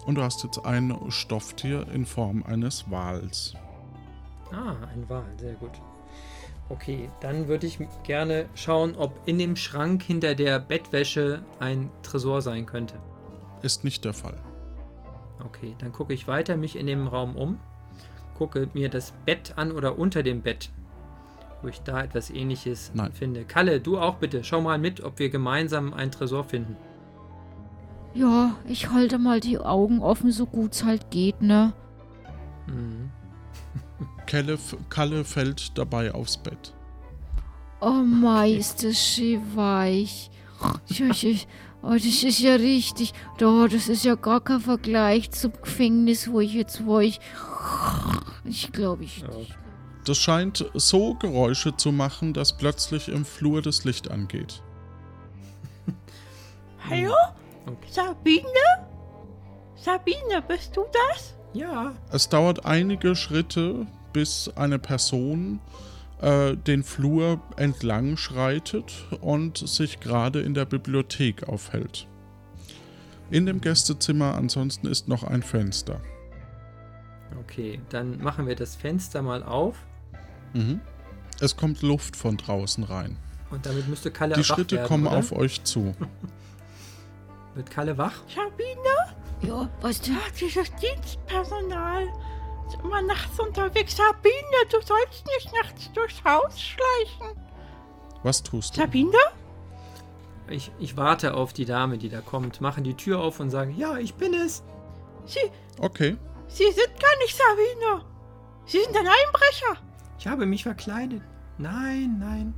und 0.06 0.16
du 0.16 0.22
hast 0.22 0.44
jetzt 0.44 0.64
ein 0.64 0.96
Stofftier 1.10 1.88
in 1.90 2.06
Form 2.06 2.44
eines 2.44 2.90
Wals. 2.92 3.56
Ah, 4.52 4.76
ein 4.94 5.10
Wal, 5.10 5.26
sehr 5.38 5.56
gut. 5.56 5.72
Okay, 6.70 7.10
dann 7.22 7.48
würde 7.48 7.66
ich 7.66 7.80
gerne 8.04 8.48
schauen, 8.54 8.96
ob 8.98 9.22
in 9.26 9.40
dem 9.40 9.56
Schrank 9.56 10.04
hinter 10.04 10.36
der 10.36 10.60
Bettwäsche 10.60 11.42
ein 11.60 11.90
Tresor 12.04 12.42
sein 12.42 12.66
könnte. 12.66 12.96
Ist 13.62 13.84
nicht 13.84 14.04
der 14.04 14.14
Fall. 14.14 14.38
Okay, 15.44 15.76
dann 15.80 15.94
gucke 15.94 16.14
ich 16.14 16.28
weiter 16.28 16.58
mich 16.58 16.76
in 16.76 16.88
dem 16.88 17.08
Raum 17.08 17.36
um, 17.36 17.60
gucke 18.38 18.70
mir 18.74 18.90
das 18.90 19.14
Bett 19.26 19.54
an 19.56 19.72
oder 19.72 19.98
unter 19.98 20.24
dem 20.24 20.42
Bett, 20.42 20.70
wo 21.62 21.70
ich 21.70 21.82
da 21.82 22.04
etwas 22.04 22.30
ähnliches 22.30 22.92
Nein. 22.94 23.14
finde. 23.14 23.46
Kalle, 23.46 23.80
du 23.80 23.98
auch 23.98 24.16
bitte, 24.16 24.44
schau 24.44 24.62
mal 24.62 24.78
mit, 24.78 25.02
ob 25.02 25.20
wir 25.20 25.30
gemeinsam 25.30 25.94
ein 25.94 26.12
Tresor 26.12 26.44
finden. 26.44 26.76
Ja, 28.14 28.56
ich 28.68 28.90
halte 28.92 29.20
mal 29.20 29.40
die 29.40 29.60
Augen 29.60 30.02
offen, 30.02 30.32
so 30.32 30.46
gut 30.46 30.74
es 30.74 30.84
halt 30.84 31.12
geht, 31.12 31.42
ne? 31.42 31.74
Mhm. 32.68 33.12
Kalle, 34.26 34.58
Kalle 34.90 35.24
fällt 35.24 35.78
dabei 35.78 36.14
aufs 36.14 36.38
Bett. 36.38 36.74
Oh 37.80 38.04
mei, 38.04 38.52
ist 38.52 38.84
das 38.84 38.98
schön 38.98 39.56
weich. 39.56 40.30
Ich, 40.90 41.02
ich, 41.02 41.26
ich, 41.26 41.48
oh, 41.82 41.94
das 41.94 42.24
ist 42.24 42.40
ja 42.40 42.56
richtig. 42.56 43.14
Oh, 43.42 43.68
das 43.70 43.88
ist 43.88 44.04
ja 44.04 44.16
gar 44.16 44.42
kein 44.42 44.60
Vergleich 44.60 45.32
zum 45.32 45.54
Gefängnis, 45.62 46.30
wo 46.32 46.40
ich 46.40 46.54
jetzt 46.54 46.86
war. 46.88 47.02
Ich, 47.02 47.20
ich 48.46 48.72
glaube, 48.72 49.04
ich. 49.04 49.20
Ja. 49.20 49.30
Das 50.06 50.18
scheint 50.18 50.66
so 50.74 51.14
Geräusche 51.16 51.76
zu 51.76 51.92
machen, 51.92 52.34
dass 52.34 52.58
plötzlich 52.58 53.10
im 53.10 53.26
Flur 53.26 53.62
das 53.62 53.84
Licht 53.84 54.10
angeht. 54.10 54.64
Hallo? 56.90 57.14
Okay. 57.66 57.88
Sabine? 57.92 58.88
Sabine, 59.76 60.42
bist 60.48 60.76
du 60.76 60.86
das? 61.12 61.37
Ja, 61.58 61.94
Es 62.12 62.30
dauert 62.30 62.66
einige 62.66 63.16
Schritte, 63.16 63.88
bis 64.14 64.52
eine 64.56 64.78
Person 64.80 65.60
äh, 66.22 66.56
den 66.56 66.84
Flur 66.84 67.40
entlang 67.56 68.16
schreitet 68.18 68.94
und 69.22 69.58
sich 69.58 70.00
gerade 70.00 70.42
in 70.42 70.54
der 70.54 70.66
Bibliothek 70.66 71.48
aufhält. 71.50 72.08
In 73.32 73.46
dem 73.46 73.60
Gästezimmer 73.60 74.36
ansonsten 74.36 74.88
ist 74.88 75.08
noch 75.08 75.24
ein 75.24 75.42
Fenster. 75.42 76.00
okay, 77.42 77.82
dann 77.90 78.22
machen 78.22 78.48
wir 78.48 78.56
das 78.56 78.76
Fenster 78.76 79.22
mal 79.22 79.44
auf 79.44 79.76
Mhm. 80.54 80.80
Es 81.42 81.56
kommt 81.58 81.82
Luft 81.82 82.16
von 82.16 82.38
draußen 82.38 82.84
rein. 82.86 83.18
und 83.52 83.66
damit 83.66 83.88
müsste 83.90 84.12
Kalle 84.12 84.34
Die 84.36 84.40
wach 84.42 84.46
Schritte 84.56 84.76
werden, 84.78 84.88
kommen 84.88 85.08
oder? 85.08 85.18
auf 85.18 85.32
euch 85.34 85.64
zu. 85.64 85.94
Wird 87.56 87.70
Kalle 87.70 87.98
wach? 87.98 88.14
Sabine? 88.34 89.17
Ja, 89.42 89.70
was 89.82 90.02
denn? 90.02 90.16
Ah, 90.16 90.30
dieses 90.40 90.72
Dienstpersonal. 90.76 92.08
Ist 92.68 92.78
immer 92.84 93.02
nachts 93.02 93.40
unterwegs. 93.40 93.96
Sabine, 93.96 94.34
du 94.70 94.82
sollst 94.82 95.26
nicht 95.28 95.54
nachts 95.54 95.92
durchs 95.94 96.24
Haus 96.24 96.60
schleichen. 96.60 97.38
Was 98.24 98.44
tust 98.44 98.76
du? 98.76 98.82
Sabine? 98.82 99.18
Ich, 100.50 100.72
ich 100.80 100.98
warte 100.98 101.34
auf 101.34 101.54
die 101.54 101.66
Dame, 101.66 101.98
die 101.98 102.10
da 102.10 102.22
kommt, 102.22 102.62
mache 102.62 102.82
die 102.82 102.94
Tür 102.96 103.20
auf 103.20 103.40
und 103.40 103.50
sage, 103.50 103.72
ja, 103.72 103.98
ich 103.98 104.16
bin 104.16 104.34
es. 104.34 104.64
Sie, 105.26 105.40
Okay. 105.80 106.18
Sie 106.48 106.72
sind 106.72 107.00
gar 107.00 107.18
nicht 107.20 107.36
Sabine. 107.36 108.06
Sie 108.66 108.80
sind 108.80 108.96
ein 108.96 109.08
Einbrecher. 109.08 109.82
Ich 110.18 110.28
habe 110.28 110.46
mich 110.46 110.64
verkleidet. 110.64 111.22
Nein, 111.58 112.18
nein. 112.20 112.54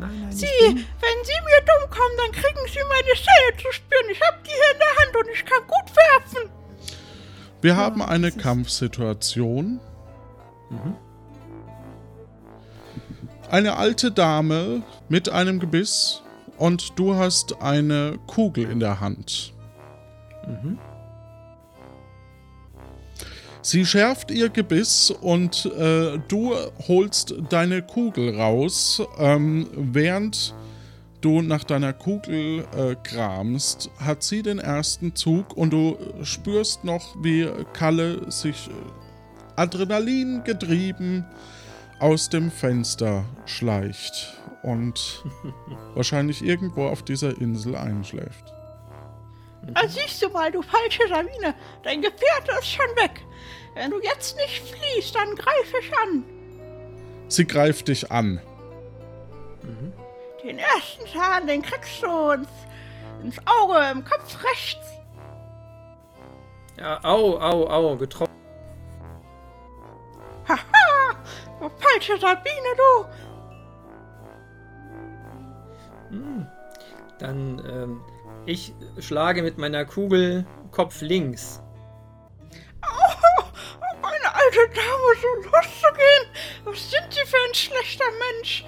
Nein, 0.00 0.20
nein. 0.22 0.32
Sie, 0.32 0.46
wenn 0.46 1.24
Sie 1.24 1.40
mir 1.44 1.60
dumm 1.66 1.90
kommen, 1.90 2.16
dann 2.16 2.32
kriegen 2.32 2.66
Sie 2.66 2.80
meine 2.88 3.14
Zähne 3.14 3.56
zu 3.62 3.72
spüren. 3.72 4.06
Ich 4.10 4.20
habe 4.20 4.38
die 4.44 4.50
hier 4.50 4.72
in 4.72 4.78
der 4.78 4.96
Hand 5.04 5.16
und 5.16 5.28
ich 5.34 5.44
kann 5.44 5.60
gut 5.66 5.96
werfen. 5.96 6.50
Wir 7.62 7.76
haben 7.76 8.02
eine 8.02 8.32
Kampfsituation. 8.32 9.80
Eine 13.50 13.76
alte 13.76 14.12
Dame 14.12 14.82
mit 15.08 15.28
einem 15.28 15.58
Gebiss 15.58 16.22
und 16.56 16.98
du 16.98 17.16
hast 17.16 17.60
eine 17.60 18.18
Kugel 18.26 18.70
in 18.70 18.80
der 18.80 19.00
Hand. 19.00 19.52
Sie 23.62 23.84
schärft 23.84 24.30
ihr 24.30 24.48
Gebiss 24.48 25.10
und 25.10 25.66
äh, 25.66 26.18
du 26.28 26.54
holst 26.88 27.34
deine 27.50 27.82
Kugel 27.82 28.40
raus, 28.40 29.02
ähm, 29.18 29.66
während 29.74 30.54
du 31.20 31.42
nach 31.42 31.64
deiner 31.64 31.92
Kugel 31.92 32.64
äh, 32.74 32.96
kramst, 33.02 33.90
hat 33.98 34.22
sie 34.22 34.42
den 34.42 34.60
ersten 34.60 35.14
Zug 35.14 35.56
und 35.58 35.74
du 35.74 35.98
spürst 36.22 36.84
noch, 36.84 37.14
wie 37.22 37.48
Kalle 37.74 38.30
sich 38.30 38.68
äh, 38.68 39.60
Adrenalin 39.60 40.42
getrieben 40.44 41.26
aus 41.98 42.30
dem 42.30 42.50
Fenster 42.50 43.26
schleicht 43.44 44.38
und 44.62 45.22
wahrscheinlich 45.94 46.42
irgendwo 46.42 46.86
auf 46.86 47.02
dieser 47.02 47.38
Insel 47.38 47.76
einschläft. 47.76 48.54
Ah, 49.74 49.86
siehst 49.86 50.22
du 50.22 50.28
mal, 50.30 50.50
du 50.50 50.62
falsche 50.62 51.06
Sabine. 51.08 51.54
Dein 51.82 52.02
Gefährte 52.02 52.52
ist 52.58 52.68
schon 52.68 52.88
weg. 52.96 53.24
Wenn 53.74 53.90
du 53.90 54.00
jetzt 54.00 54.36
nicht 54.36 54.62
fliehst, 54.68 55.14
dann 55.14 55.34
greife 55.34 55.78
ich 55.80 55.92
an. 55.98 56.24
Sie 57.28 57.46
greift 57.46 57.88
dich 57.88 58.10
an. 58.10 58.40
Den 60.42 60.58
ersten 60.58 61.06
Zahn, 61.06 61.46
den 61.46 61.62
kriegst 61.62 62.02
du 62.02 62.30
ins, 62.30 62.48
ins 63.22 63.36
Auge, 63.46 63.78
im 63.92 64.04
Kopf 64.04 64.42
rechts. 64.42 64.86
ja, 66.78 66.98
au, 67.04 67.38
au, 67.38 67.68
au, 67.68 67.96
getroffen. 67.96 68.32
Haha, 70.48 71.14
du 71.60 71.68
falsche 71.78 72.18
Sabine, 72.18 72.74
du. 72.76 73.06
Dann, 77.18 77.62
ähm, 77.70 78.00
ich 78.46 78.74
schlage 78.98 79.42
mit 79.42 79.58
meiner 79.58 79.84
Kugel 79.84 80.46
Kopf 80.70 81.00
links. 81.00 81.60
Oh, 82.84 83.44
meine 84.00 84.34
alte 84.34 84.68
Dame 84.74 85.14
so 85.20 85.50
loszugehen. 85.50 86.26
Was 86.64 86.90
sind 86.90 87.06
Sie 87.10 87.26
für 87.26 87.36
ein 87.48 87.54
schlechter 87.54 88.04
Mensch? 88.34 88.64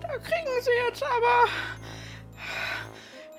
Da 0.00 0.08
kriegen 0.18 0.60
Sie 0.60 0.70
jetzt 0.88 1.02
aber... 1.02 1.48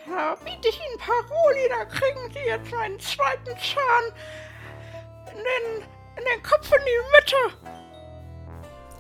Da 0.06 0.36
biete 0.44 0.68
ich 0.68 0.80
Ihnen 0.80 1.00
Paroli, 1.00 1.70
da 1.70 1.86
kriegen 1.86 2.32
Sie 2.34 2.46
jetzt 2.46 2.72
meinen 2.72 3.00
zweiten 3.00 3.58
Zahn 3.58 4.12
in 5.32 5.38
den, 5.38 5.88
in 6.18 6.24
den 6.26 6.44
Kopf 6.44 6.72
in 6.72 6.82
die 6.86 7.02
Mitte. 7.16 7.38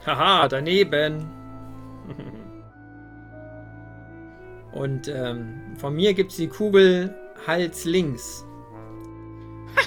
Haha, 0.05 0.47
daneben. 0.47 1.29
Und 4.71 5.07
ähm, 5.07 5.62
von 5.77 5.95
mir 5.95 6.13
gibt's 6.13 6.35
die 6.37 6.47
Kugel 6.47 7.13
Hals 7.45 7.83
links. 7.85 8.45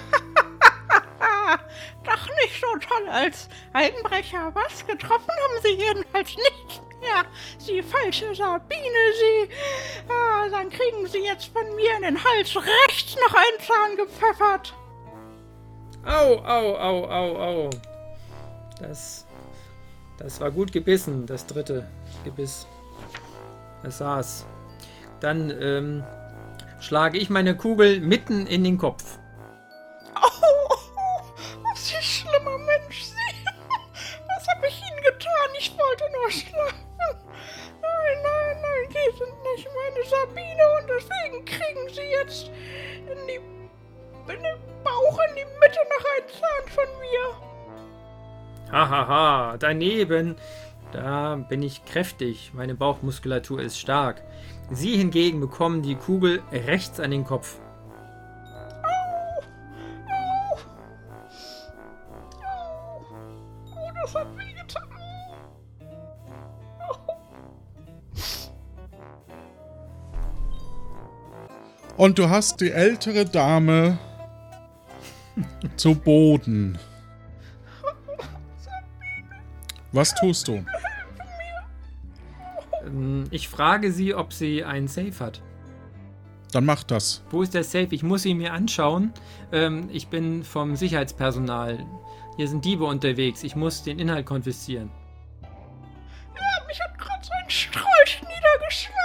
Doch 2.04 2.26
nicht 2.42 2.60
so 2.60 2.66
toll 2.78 3.08
als 3.10 3.48
Einbrecher. 3.72 4.54
Was? 4.54 4.86
Getroffen 4.86 5.30
haben 5.30 5.62
Sie 5.62 5.70
jedenfalls 5.70 6.36
nicht 6.36 6.82
mehr. 7.00 7.24
Sie 7.58 7.82
falsche 7.82 8.32
Sabine, 8.34 9.12
Sie. 9.18 9.48
Ah, 10.08 10.48
dann 10.50 10.68
kriegen 10.70 11.06
Sie 11.06 11.24
jetzt 11.24 11.46
von 11.46 11.74
mir 11.76 11.96
in 11.96 12.02
den 12.02 12.22
Hals 12.22 12.54
rechts 12.56 13.16
noch 13.16 13.34
einen 13.34 13.60
Zahn 13.60 13.96
gepfeffert. 13.96 14.74
Au, 16.04 16.36
au, 16.44 16.76
au, 16.76 17.04
au, 17.10 17.36
au. 17.36 17.70
Das, 18.80 19.26
das 20.18 20.40
war 20.40 20.50
gut 20.50 20.72
gebissen, 20.72 21.26
das 21.26 21.46
dritte 21.46 21.88
Gebiss. 22.24 22.66
Das 23.82 23.98
saß. 23.98 24.46
Dann 25.20 25.50
ähm, 25.50 26.04
schlage 26.80 27.18
ich 27.18 27.30
meine 27.30 27.56
Kugel 27.56 28.00
mitten 28.00 28.46
in 28.46 28.64
den 28.64 28.78
Kopf. 28.78 29.18
Oh, 30.14 30.76
was 31.70 31.90
für 31.90 31.96
ein 31.96 32.02
schlimmer 32.02 32.58
Mensch 32.58 33.02
Sie. 33.02 33.14
Was 34.28 34.46
habe 34.54 34.66
ich 34.68 34.80
Ihnen 34.80 35.02
getan? 35.02 35.50
Ich 35.58 35.72
wollte 35.78 36.04
nur 36.12 36.30
schlafen. 36.30 36.86
Nein, 37.82 38.18
nein, 38.22 38.56
nein, 38.62 38.88
Sie 38.90 39.18
sind 39.18 39.34
nicht 39.54 39.68
meine 39.74 40.04
Sabine 40.06 40.64
und 40.78 40.86
deswegen 40.88 41.44
kriegen 41.44 41.88
Sie 41.94 42.10
jetzt 42.22 42.50
in, 43.10 43.26
die, 43.26 43.40
in 44.32 44.42
den 44.42 44.58
Bauch, 44.84 45.18
in 45.28 45.36
die 45.36 45.46
Mitte 45.60 45.80
noch 45.90 46.04
einen 46.16 46.28
Zahn 46.28 46.66
von 46.74 46.88
mir. 47.00 48.72
Hahaha, 48.72 49.56
daneben. 49.58 50.36
Da 50.92 51.36
bin 51.36 51.62
ich 51.62 51.84
kräftig. 51.84 52.52
Meine 52.54 52.74
Bauchmuskulatur 52.74 53.60
ist 53.60 53.78
stark. 53.78 54.22
Sie 54.70 54.96
hingegen 54.96 55.40
bekommen 55.40 55.82
die 55.82 55.94
Kugel 55.94 56.42
rechts 56.50 56.98
an 56.98 57.10
den 57.12 57.24
Kopf. 57.24 57.60
Oh, 63.70 63.90
das 63.94 64.14
hat 64.14 64.26
wehgetan. 64.36 64.82
Und 71.96 72.18
du 72.18 72.28
hast 72.28 72.60
die 72.60 72.72
ältere 72.72 73.24
Dame 73.24 73.98
zu 75.76 75.94
Boden. 75.94 76.78
Was 79.92 80.14
tust 80.14 80.48
du? 80.48 80.62
Ähm, 82.86 83.24
Ich 83.30 83.48
frage 83.48 83.92
sie, 83.92 84.14
ob 84.14 84.32
sie 84.32 84.64
einen 84.64 84.88
Safe 84.88 85.12
hat. 85.20 85.42
Dann 86.52 86.64
mach 86.64 86.84
das. 86.84 87.22
Wo 87.30 87.42
ist 87.42 87.54
der 87.54 87.64
Safe? 87.64 87.88
Ich 87.90 88.02
muss 88.02 88.24
ihn 88.24 88.38
mir 88.38 88.52
anschauen. 88.52 89.12
Ähm, 89.52 89.88
ich 89.92 90.08
bin 90.08 90.44
vom 90.44 90.76
Sicherheitspersonal. 90.76 91.84
Hier 92.36 92.48
sind 92.48 92.64
Diebe 92.64 92.84
unterwegs. 92.84 93.42
Ich 93.42 93.56
muss 93.56 93.82
den 93.82 93.98
Inhalt 93.98 94.26
konfiszieren. 94.26 94.90
Ja, 95.42 96.66
mich 96.66 96.80
hat 96.80 96.96
gerade 96.98 97.24
so 97.24 97.32
ein 97.42 97.50
Strolch 97.50 98.20
niedergeschlagen. 98.22 98.95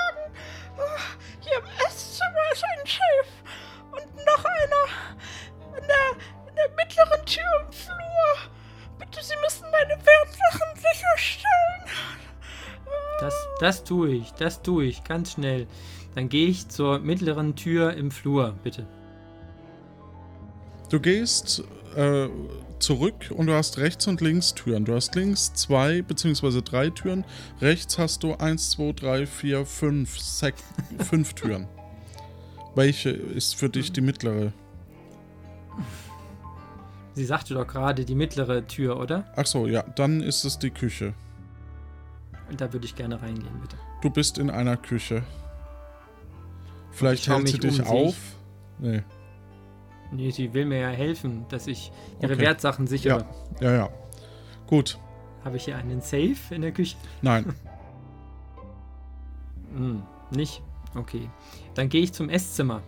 Das, 13.61 13.83
tue 13.83 14.09
ich. 14.09 14.31
Das 14.31 14.63
tue 14.63 14.85
ich. 14.85 15.03
Ganz 15.03 15.33
schnell. 15.33 15.67
Dann 16.15 16.29
gehe 16.29 16.47
ich 16.47 16.67
zur 16.69 16.97
mittleren 16.97 17.55
Tür 17.55 17.93
im 17.93 18.09
Flur, 18.09 18.55
bitte. 18.63 18.87
Du 20.89 20.99
gehst 20.99 21.63
äh, 21.95 22.27
zurück 22.79 23.29
und 23.29 23.45
du 23.45 23.53
hast 23.53 23.77
rechts 23.77 24.07
und 24.07 24.19
links 24.19 24.55
Türen. 24.55 24.85
Du 24.85 24.95
hast 24.95 25.13
links 25.13 25.53
zwei 25.53 26.01
beziehungsweise 26.01 26.63
drei 26.63 26.89
Türen. 26.89 27.23
Rechts 27.61 27.99
hast 27.99 28.23
du 28.23 28.33
eins, 28.33 28.71
zwei, 28.71 28.93
drei, 28.93 29.27
vier, 29.27 29.67
fünf, 29.67 30.17
sechs, 30.17 30.63
fünf 31.07 31.35
Türen. 31.35 31.67
Welche 32.73 33.11
ist 33.11 33.55
für 33.55 33.69
dich 33.69 33.91
die 33.91 34.01
mittlere? 34.01 34.53
Sie 37.13 37.25
sagte 37.25 37.53
doch 37.53 37.67
gerade 37.67 38.05
die 38.05 38.15
mittlere 38.15 38.65
Tür, 38.65 38.99
oder? 38.99 39.31
Ach 39.35 39.45
so, 39.45 39.67
ja, 39.67 39.83
dann 39.83 40.23
ist 40.23 40.45
es 40.45 40.57
die 40.57 40.71
Küche. 40.71 41.13
Und 42.51 42.59
da 42.59 42.73
würde 42.73 42.85
ich 42.85 42.95
gerne 42.95 43.21
reingehen, 43.21 43.59
bitte. 43.61 43.77
Du 44.01 44.09
bist 44.09 44.37
in 44.37 44.49
einer 44.49 44.75
Küche. 44.75 45.23
Vielleicht 46.91 47.29
hält 47.29 47.47
sie 47.47 47.59
dich 47.59 47.79
um, 47.79 47.87
auf. 47.87 48.15
Nee. 48.77 49.03
Nee, 50.11 50.31
sie 50.31 50.53
will 50.53 50.65
mir 50.65 50.79
ja 50.79 50.89
helfen, 50.89 51.45
dass 51.47 51.67
ich 51.67 51.93
ihre 52.21 52.33
Okay. 52.33 52.41
Wertsachen 52.41 52.87
sichere. 52.87 53.25
Ja, 53.61 53.71
ja, 53.71 53.75
ja. 53.77 53.89
Gut. 54.67 54.99
Habe 55.45 55.55
ich 55.55 55.63
hier 55.63 55.77
einen 55.77 56.01
Safe 56.01 56.35
in 56.49 56.61
der 56.61 56.71
Küche? 56.71 56.97
Nein. 57.21 57.45
Hm, 59.73 60.03
nicht? 60.35 60.61
Okay. 60.95 61.29
Dann 61.75 61.87
gehe 61.87 62.01
ich 62.01 62.11
zum 62.11 62.27
Esszimmer. 62.27 62.81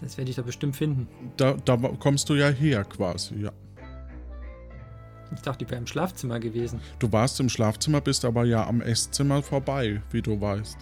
Das 0.00 0.16
werde 0.16 0.30
ich 0.30 0.36
doch 0.36 0.44
bestimmt 0.44 0.76
finden. 0.76 1.08
Da, 1.36 1.54
da 1.54 1.76
kommst 1.98 2.28
du 2.28 2.34
ja 2.34 2.46
her 2.46 2.84
quasi, 2.84 3.34
ja. 3.42 3.50
Ich 5.34 5.40
dachte, 5.42 5.64
die 5.64 5.70
wäre 5.70 5.80
im 5.80 5.86
Schlafzimmer 5.86 6.38
gewesen. 6.40 6.80
Du 6.98 7.10
warst 7.12 7.40
im 7.40 7.48
Schlafzimmer, 7.48 8.00
bist 8.00 8.24
aber 8.24 8.44
ja 8.44 8.66
am 8.66 8.80
Esszimmer 8.80 9.42
vorbei, 9.42 10.00
wie 10.10 10.22
du 10.22 10.40
weißt. 10.40 10.78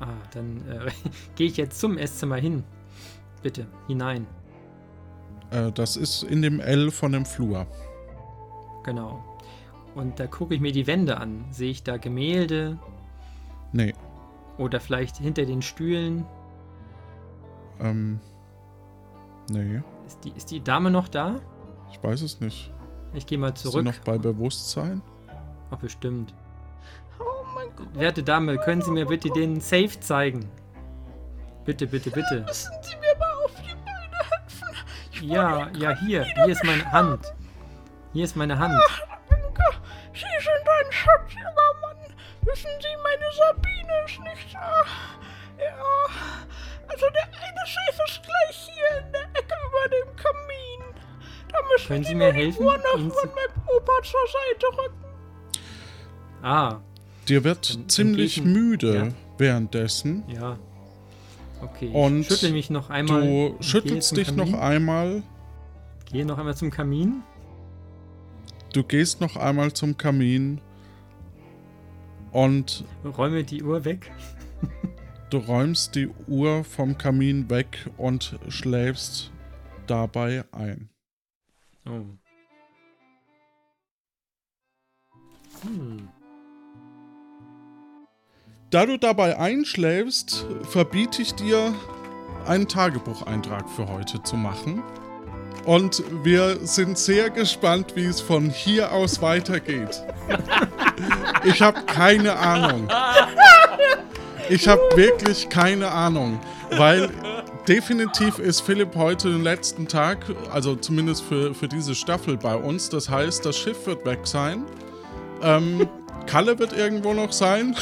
Ah, 0.00 0.06
dann 0.32 0.62
äh, 0.68 0.90
gehe 1.36 1.46
ich 1.46 1.56
jetzt 1.56 1.80
zum 1.80 1.96
Esszimmer 1.96 2.36
hin. 2.36 2.62
Bitte, 3.42 3.66
hinein. 3.86 4.26
Äh, 5.50 5.72
das 5.72 5.96
ist 5.96 6.22
in 6.24 6.42
dem 6.42 6.60
L 6.60 6.90
von 6.90 7.12
dem 7.12 7.24
Flur. 7.24 7.66
Genau. 8.84 9.24
Und 9.94 10.18
da 10.20 10.26
gucke 10.26 10.54
ich 10.54 10.60
mir 10.60 10.72
die 10.72 10.86
Wände 10.86 11.18
an. 11.18 11.44
Sehe 11.50 11.70
ich 11.70 11.82
da 11.82 11.96
Gemälde 11.98 12.78
Nee, 13.72 13.94
oder 14.58 14.80
vielleicht 14.80 15.16
hinter 15.16 15.44
den 15.46 15.62
Stühlen? 15.62 16.26
ähm. 17.80 18.20
Nee, 19.50 19.82
Ist 20.06 20.24
die, 20.24 20.32
ist 20.36 20.50
die 20.50 20.62
Dame 20.62 20.90
noch 20.90 21.08
da? 21.08 21.40
ich 21.90 22.02
weiß 22.02 22.22
es 22.22 22.40
nicht. 22.40 22.72
Ich 23.14 23.26
gehe 23.26 23.38
mal 23.38 23.50
Ist 23.52 23.58
sie 23.62 23.70
zurück. 23.70 23.84
noch 23.84 23.98
bei 23.98 24.18
Bewusstsein? 24.18 25.02
Ach, 25.70 25.76
bestimmt. 25.78 26.34
Oh 27.18 27.44
mein 27.54 27.68
Gott. 27.76 27.88
Werte 27.94 28.22
Dame, 28.22 28.56
können 28.58 28.82
Sie 28.82 28.90
mir 28.90 29.06
bitte 29.06 29.30
den 29.30 29.60
Safe 29.60 29.98
zeigen? 30.00 30.48
Bitte, 31.64 31.86
bitte, 31.86 32.10
bitte. 32.10 32.40
Müssen 32.46 32.72
Sie 32.82 32.96
mir 32.96 33.16
mal 33.18 33.32
auf 33.44 33.52
die 33.56 33.74
Beine 33.74 34.30
helfen? 34.30 34.76
Ich 35.12 35.20
Ja, 35.22 35.68
ja, 35.76 35.96
hier. 36.00 36.24
Hier 36.24 36.46
ist 36.48 36.64
meine 36.64 36.90
Hand. 36.90 37.32
Hier 38.12 38.24
ist 38.24 38.36
meine 38.36 38.58
Hand. 38.58 38.80
Danke. 39.28 39.62
Sie 40.14 40.20
sind 40.20 40.68
ein 40.68 40.92
Schatz, 40.92 41.32
junger 41.32 41.80
Mann. 41.80 41.96
Wissen 42.42 42.70
Sie, 42.80 42.96
meine 43.02 43.32
Sabine 43.32 44.04
ist 44.06 44.20
nicht 44.20 44.54
da. 44.54 44.84
Ja. 45.58 45.74
Also 46.88 47.06
der 47.10 47.24
eine 47.24 47.64
Safe 47.66 48.02
ist 48.06 48.22
gleich 48.22 48.68
hier 48.74 48.81
Können 51.86 52.04
Sie 52.04 52.14
mir 52.14 52.32
helfen, 52.32 52.64
Uhr 52.64 52.76
noch 52.76 52.82
von 52.92 53.00
meinem 53.02 53.62
Opa 53.76 53.92
zur 54.02 54.20
Seite 54.26 54.66
rücken. 54.78 55.04
Ah, 56.42 56.80
Dir 57.28 57.44
wird 57.44 57.74
dann 57.74 57.88
ziemlich 57.88 58.34
geh 58.36 58.40
ich- 58.42 58.46
müde 58.46 58.94
ja. 58.94 59.08
währenddessen. 59.38 60.24
ja. 60.28 60.58
Okay, 61.60 61.86
ich 61.86 61.94
Und 61.94 62.24
schüttel 62.24 62.50
mich 62.50 62.70
noch 62.70 62.90
einmal. 62.90 63.22
Du 63.22 63.56
schüttelst 63.62 64.16
dich 64.16 64.32
noch 64.32 64.46
Kamin. 64.46 64.60
einmal. 64.60 65.22
Gehe 66.10 66.26
noch 66.26 66.36
einmal 66.38 66.56
zum 66.56 66.70
Kamin. 66.72 67.22
Du 68.72 68.82
gehst 68.82 69.20
noch 69.20 69.36
einmal 69.36 69.72
zum 69.72 69.96
Kamin. 69.96 70.60
Und 72.32 72.84
Räume 73.16 73.44
die 73.44 73.62
Uhr 73.62 73.84
weg. 73.84 74.10
du 75.30 75.38
räumst 75.38 75.94
die 75.94 76.08
Uhr 76.26 76.64
vom 76.64 76.98
Kamin 76.98 77.48
weg 77.48 77.88
und 77.96 78.36
schläfst 78.48 79.30
dabei 79.86 80.44
ein. 80.50 80.88
Oh. 81.86 82.04
Hm. 85.62 86.08
Da 88.70 88.86
du 88.86 88.98
dabei 88.98 89.38
einschläfst, 89.38 90.46
verbiete 90.62 91.22
ich 91.22 91.34
dir, 91.34 91.74
einen 92.46 92.66
Tagebucheintrag 92.68 93.68
für 93.68 93.86
heute 93.88 94.22
zu 94.22 94.36
machen. 94.36 94.82
Und 95.64 96.02
wir 96.24 96.66
sind 96.66 96.98
sehr 96.98 97.30
gespannt, 97.30 97.94
wie 97.94 98.06
es 98.06 98.20
von 98.20 98.50
hier 98.50 98.92
aus 98.92 99.22
weitergeht. 99.22 100.02
Ich 101.44 101.60
habe 101.60 101.82
keine 101.82 102.36
Ahnung. 102.36 102.86
Ich 104.48 104.68
habe 104.68 104.80
wirklich 104.94 105.48
keine 105.48 105.90
Ahnung, 105.90 106.38
weil 106.76 107.10
definitiv 107.68 108.38
ist 108.38 108.60
Philipp 108.60 108.94
heute 108.96 109.30
den 109.30 109.42
letzten 109.42 109.88
Tag, 109.88 110.26
also 110.52 110.74
zumindest 110.76 111.22
für, 111.22 111.54
für 111.54 111.68
diese 111.68 111.94
Staffel 111.94 112.36
bei 112.36 112.56
uns. 112.56 112.88
Das 112.88 113.08
heißt, 113.08 113.44
das 113.44 113.56
Schiff 113.56 113.86
wird 113.86 114.04
weg 114.04 114.20
sein. 114.24 114.64
Ähm, 115.42 115.88
Kalle 116.26 116.58
wird 116.58 116.72
irgendwo 116.72 117.14
noch 117.14 117.32
sein. 117.32 117.76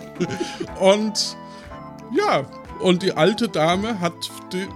Und 0.80 1.36
ja, 2.12 2.46
und 2.80 3.02
die 3.02 3.12
alte 3.12 3.48
Dame 3.48 4.00
hat 4.00 4.14
die. 4.52 4.66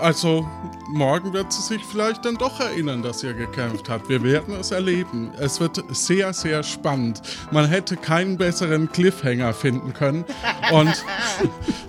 Also, 0.00 0.48
morgen 0.88 1.32
wird 1.32 1.52
sie 1.52 1.62
sich 1.62 1.84
vielleicht 1.84 2.24
dann 2.24 2.36
doch 2.36 2.58
erinnern, 2.58 3.02
dass 3.02 3.20
sie 3.20 3.34
gekämpft 3.34 3.88
hat. 3.88 4.08
Wir 4.08 4.22
werden 4.22 4.54
es 4.58 4.70
erleben. 4.70 5.30
Es 5.38 5.60
wird 5.60 5.82
sehr, 5.90 6.32
sehr 6.32 6.62
spannend. 6.62 7.20
Man 7.50 7.66
hätte 7.66 7.96
keinen 7.96 8.38
besseren 8.38 8.90
Cliffhanger 8.90 9.52
finden 9.52 9.92
können. 9.92 10.24
Und 10.72 11.04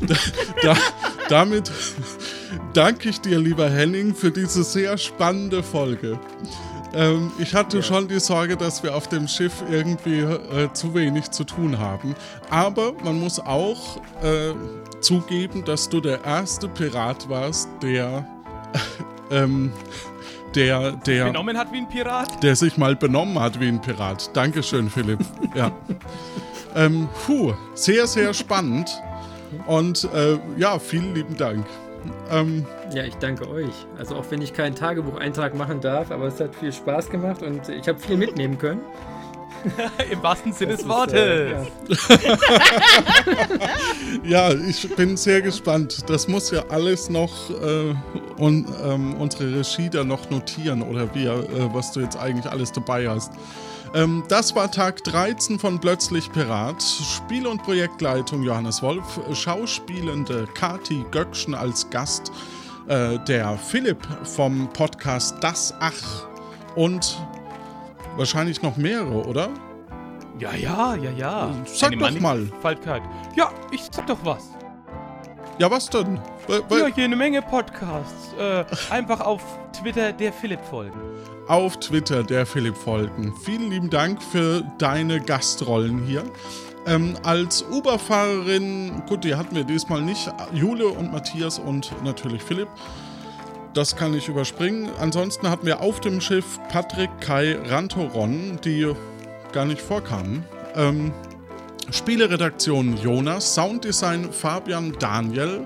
da, 0.02 0.16
da, 0.64 0.78
damit 1.30 1.72
danke 2.74 3.10
ich 3.10 3.22
dir, 3.22 3.40
lieber 3.40 3.70
Henning, 3.70 4.14
für 4.14 4.32
diese 4.32 4.64
sehr 4.64 4.98
spannende 4.98 5.64
Folge. 5.64 6.20
Ähm, 6.94 7.32
ich 7.40 7.54
hatte 7.54 7.82
schon 7.82 8.08
die 8.08 8.20
Sorge, 8.20 8.58
dass 8.58 8.84
wir 8.84 8.96
auf 8.96 9.08
dem 9.08 9.28
Schiff 9.28 9.64
irgendwie 9.70 10.20
äh, 10.20 10.72
zu 10.74 10.94
wenig 10.94 11.32
zu 11.32 11.44
tun 11.44 11.80
haben. 11.80 12.16
Aber 12.50 12.94
man 13.04 13.20
muss 13.20 13.40
auch 13.40 13.98
äh, 14.22 14.54
zugeben, 15.00 15.64
dass 15.64 15.88
du 15.90 16.02
der 16.02 16.24
erste 16.24 16.68
Pirat 16.68 17.30
warst, 17.30 17.70
der, 17.82 18.26
ähm, 19.32 19.72
der, 20.56 20.94
der, 20.94 21.26
Benommen 21.26 21.58
hat 21.58 21.72
wie 21.72 21.78
ein 21.78 21.88
Pirat. 21.88 22.44
der 22.44 22.56
sich 22.56 22.78
mal 22.78 22.96
benommen 22.96 23.40
hat 23.40 23.60
wie 23.60 23.68
ein 23.68 23.80
Pirat. 23.80 24.36
Dankeschön, 24.36 24.90
Philipp. 24.90 25.20
Ja. 25.56 25.72
ähm, 26.76 27.08
puh, 27.26 27.54
sehr, 27.74 28.06
sehr 28.06 28.34
spannend. 28.34 29.02
Und 29.66 30.10
äh, 30.14 30.40
ja, 30.58 30.80
vielen 30.80 31.14
lieben 31.14 31.38
Dank. 31.38 31.66
Ähm, 32.30 32.66
Ja, 32.94 33.04
ich 33.04 33.16
danke 33.16 33.50
euch. 33.50 33.74
Also 33.98 34.16
auch 34.16 34.26
wenn 34.30 34.42
ich 34.42 34.54
keinen 34.54 34.76
Tagebucheintrag 34.76 35.56
machen 35.56 35.82
darf, 35.82 36.12
aber 36.12 36.26
es 36.26 36.40
hat 36.40 36.56
viel 36.56 36.72
Spaß 36.74 37.10
gemacht 37.10 37.42
und 37.44 37.68
ich 37.70 37.88
habe 37.88 38.00
viel 38.00 38.18
mitnehmen 38.18 38.58
können. 38.58 38.82
Im 40.12 40.24
wahrsten 40.24 40.54
Sinne 40.54 40.72
des 40.72 40.82
ist, 40.82 40.90
Wortes. 40.90 41.14
äh, 41.14 41.52
ja. 41.52 41.66
Ja, 44.24 44.52
ich 44.54 44.94
bin 44.96 45.18
sehr 45.18 45.42
gespannt. 45.42 46.10
Das 46.10 46.28
muss 46.28 46.52
ja 46.52 46.64
alles 46.70 47.10
noch 47.10 47.50
äh, 47.50 47.94
und, 48.38 48.68
ähm, 48.84 49.16
unsere 49.16 49.56
Regie 49.60 49.90
da 49.90 50.04
noch 50.04 50.30
notieren 50.30 50.82
oder 50.82 51.14
wie, 51.14 51.26
äh, 51.26 51.70
was 51.74 51.92
du 51.92 52.00
jetzt 52.02 52.18
eigentlich 52.18 52.52
alles 52.52 52.72
dabei 52.72 53.08
hast. 53.10 53.32
Ähm, 53.94 54.24
das 54.30 54.56
war 54.56 54.72
Tag 54.72 55.04
13 55.04 55.60
von 55.60 55.80
Plötzlich 55.80 56.32
Pirat. 56.32 56.82
Spiel- 56.82 57.48
und 57.48 57.62
Projektleitung 57.64 58.42
Johannes 58.44 58.82
Wolf. 58.82 59.20
Schauspielende 59.34 60.48
Kati 60.54 61.06
Göckchen 61.12 61.54
als 61.54 61.90
Gast. 61.90 62.32
Äh, 62.88 63.20
der 63.26 63.58
Philipp 63.58 64.08
vom 64.24 64.70
Podcast 64.72 65.36
Das 65.42 65.74
Ach. 65.80 66.26
Und 66.76 67.22
wahrscheinlich 68.16 68.62
noch 68.62 68.78
mehrere, 68.78 69.26
oder? 69.26 69.50
Ja, 70.40 70.54
ja, 70.54 70.96
ja, 70.96 71.12
ja. 71.12 71.56
Sag 71.66 71.92
Eine 71.92 72.02
doch 72.14 72.20
mal. 72.22 72.50
Ja, 73.36 73.52
ich 73.72 73.82
sag 73.92 74.08
doch 74.08 74.18
was. 74.24 74.52
Ja, 75.60 75.70
was 75.70 75.90
denn? 75.90 76.18
Weil- 76.48 76.62
weil- 76.70 76.80
Ja, 76.82 76.88
hier 76.96 77.06
eine 77.06 77.16
Menge 77.16 77.42
Podcasts. 77.42 78.34
Äh, 78.40 78.64
einfach 78.90 79.20
auf 79.22 79.42
Twitter 79.80 80.12
der 80.14 80.34
Philipp 80.34 80.64
folgen. 80.70 81.00
auf 81.48 81.78
Twitter 81.80 82.24
der 82.24 82.46
Philipp 82.46 82.78
folgen. 82.78 83.34
Vielen 83.44 83.70
lieben 83.70 83.90
Dank 83.90 84.22
für 84.24 84.64
deine 84.78 85.20
Gastrollen 85.20 86.04
hier. 86.06 86.24
Ähm, 86.88 87.16
als 87.24 87.64
Uberfahrerin, 87.72 89.04
gut, 89.08 89.24
die 89.26 89.36
hatten 89.36 89.56
wir 89.56 89.64
diesmal 89.66 90.02
nicht, 90.02 90.32
Jule 90.54 90.88
und 90.88 91.12
Matthias 91.12 91.60
und 91.60 91.92
natürlich 92.04 92.42
Philipp. 92.42 92.70
Das 93.74 93.96
kann 93.96 94.14
ich 94.14 94.28
überspringen. 94.30 94.90
Ansonsten 95.00 95.50
hatten 95.50 95.66
wir 95.66 95.82
auf 95.82 96.00
dem 96.00 96.22
Schiff 96.22 96.60
Patrick, 96.70 97.10
Kai, 97.20 97.58
Rantoron, 97.68 98.60
die 98.64 98.92
gar 99.52 99.66
nicht 99.66 99.82
vorkamen. 99.82 100.46
Ähm, 100.76 101.12
Spieleredaktion 101.92 102.98
Jonas, 102.98 103.54
Sounddesign 103.56 104.32
Fabian 104.32 104.94
Daniel, 105.00 105.66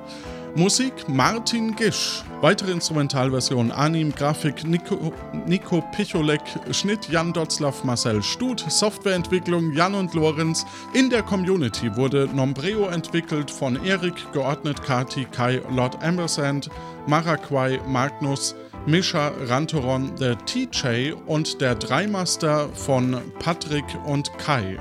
Musik 0.57 1.09
Martin 1.09 1.75
Gisch, 1.75 2.23
weitere 2.39 2.71
Instrumentalversion 2.71 3.71
Anim, 3.71 4.15
Grafik 4.15 4.65
Nico, 4.65 5.11
Nico 5.45 5.83
Picholek, 5.91 6.39
Schnitt 6.71 7.09
Jan 7.09 7.33
Dotzlaff, 7.33 7.83
Marcel 7.83 8.23
Stut, 8.23 8.61
Softwareentwicklung 8.61 9.73
Jan 9.73 9.95
und 9.95 10.13
Lorenz. 10.13 10.65
In 10.93 11.09
der 11.09 11.23
Community 11.23 11.93
wurde 11.97 12.29
Nombreo 12.33 12.87
entwickelt 12.87 13.51
von 13.51 13.83
Erik, 13.83 14.15
geordnet 14.31 14.81
Kati, 14.81 15.25
Kai, 15.25 15.61
Lord 15.69 16.01
Ambersand, 16.01 16.69
Maraquai, 17.05 17.81
Magnus, 17.85 18.55
Mischa, 18.85 19.33
Rantoron, 19.49 20.15
der 20.15 20.37
TJ 20.45 21.11
und 21.25 21.59
der 21.59 21.75
Dreimaster 21.75 22.69
von 22.69 23.19
Patrick 23.39 23.85
und 24.05 24.31
Kai. 24.37 24.77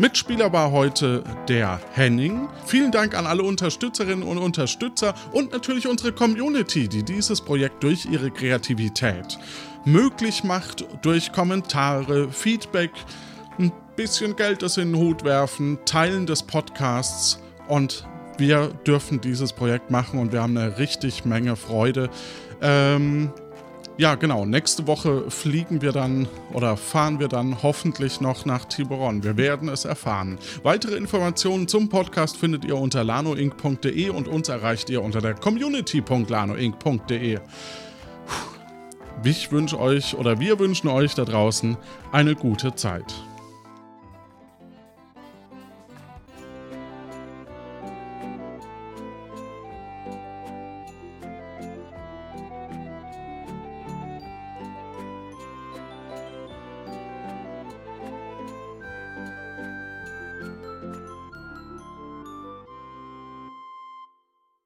Mitspieler 0.00 0.50
war 0.50 0.70
heute 0.70 1.22
der 1.46 1.78
Henning. 1.92 2.48
Vielen 2.64 2.90
Dank 2.90 3.14
an 3.14 3.26
alle 3.26 3.42
Unterstützerinnen 3.42 4.26
und 4.26 4.38
Unterstützer 4.38 5.12
und 5.32 5.52
natürlich 5.52 5.86
unsere 5.86 6.10
Community, 6.10 6.88
die 6.88 7.02
dieses 7.02 7.42
Projekt 7.42 7.82
durch 7.82 8.06
ihre 8.06 8.30
Kreativität 8.30 9.38
möglich 9.84 10.42
macht, 10.42 10.86
durch 11.02 11.32
Kommentare, 11.32 12.32
Feedback, 12.32 12.92
ein 13.58 13.72
bisschen 13.94 14.36
Geld 14.36 14.62
das 14.62 14.78
in 14.78 14.94
den 14.94 15.02
Hut 15.02 15.22
werfen, 15.22 15.78
Teilen 15.84 16.24
des 16.24 16.44
Podcasts 16.44 17.38
und 17.68 18.08
wir 18.38 18.68
dürfen 18.86 19.20
dieses 19.20 19.52
Projekt 19.52 19.90
machen 19.90 20.18
und 20.18 20.32
wir 20.32 20.40
haben 20.40 20.56
eine 20.56 20.78
richtig 20.78 21.26
Menge 21.26 21.56
Freude. 21.56 22.08
Ähm, 22.62 23.34
ja, 24.00 24.14
genau. 24.14 24.46
Nächste 24.46 24.86
Woche 24.86 25.30
fliegen 25.30 25.82
wir 25.82 25.92
dann 25.92 26.26
oder 26.54 26.78
fahren 26.78 27.20
wir 27.20 27.28
dann 27.28 27.62
hoffentlich 27.62 28.22
noch 28.22 28.46
nach 28.46 28.64
Tiburon. 28.64 29.22
Wir 29.22 29.36
werden 29.36 29.68
es 29.68 29.84
erfahren. 29.84 30.38
Weitere 30.62 30.96
Informationen 30.96 31.68
zum 31.68 31.90
Podcast 31.90 32.38
findet 32.38 32.64
ihr 32.64 32.78
unter 32.78 33.04
lanoinc.de 33.04 34.08
und 34.08 34.26
uns 34.26 34.48
erreicht 34.48 34.88
ihr 34.88 35.02
unter 35.02 35.20
der 35.20 35.34
community.lanoinc.de. 35.34 37.40
Ich 39.22 39.52
wünsche 39.52 39.78
euch 39.78 40.16
oder 40.16 40.40
wir 40.40 40.58
wünschen 40.58 40.88
euch 40.88 41.14
da 41.14 41.26
draußen 41.26 41.76
eine 42.10 42.34
gute 42.34 42.74
Zeit. 42.74 43.04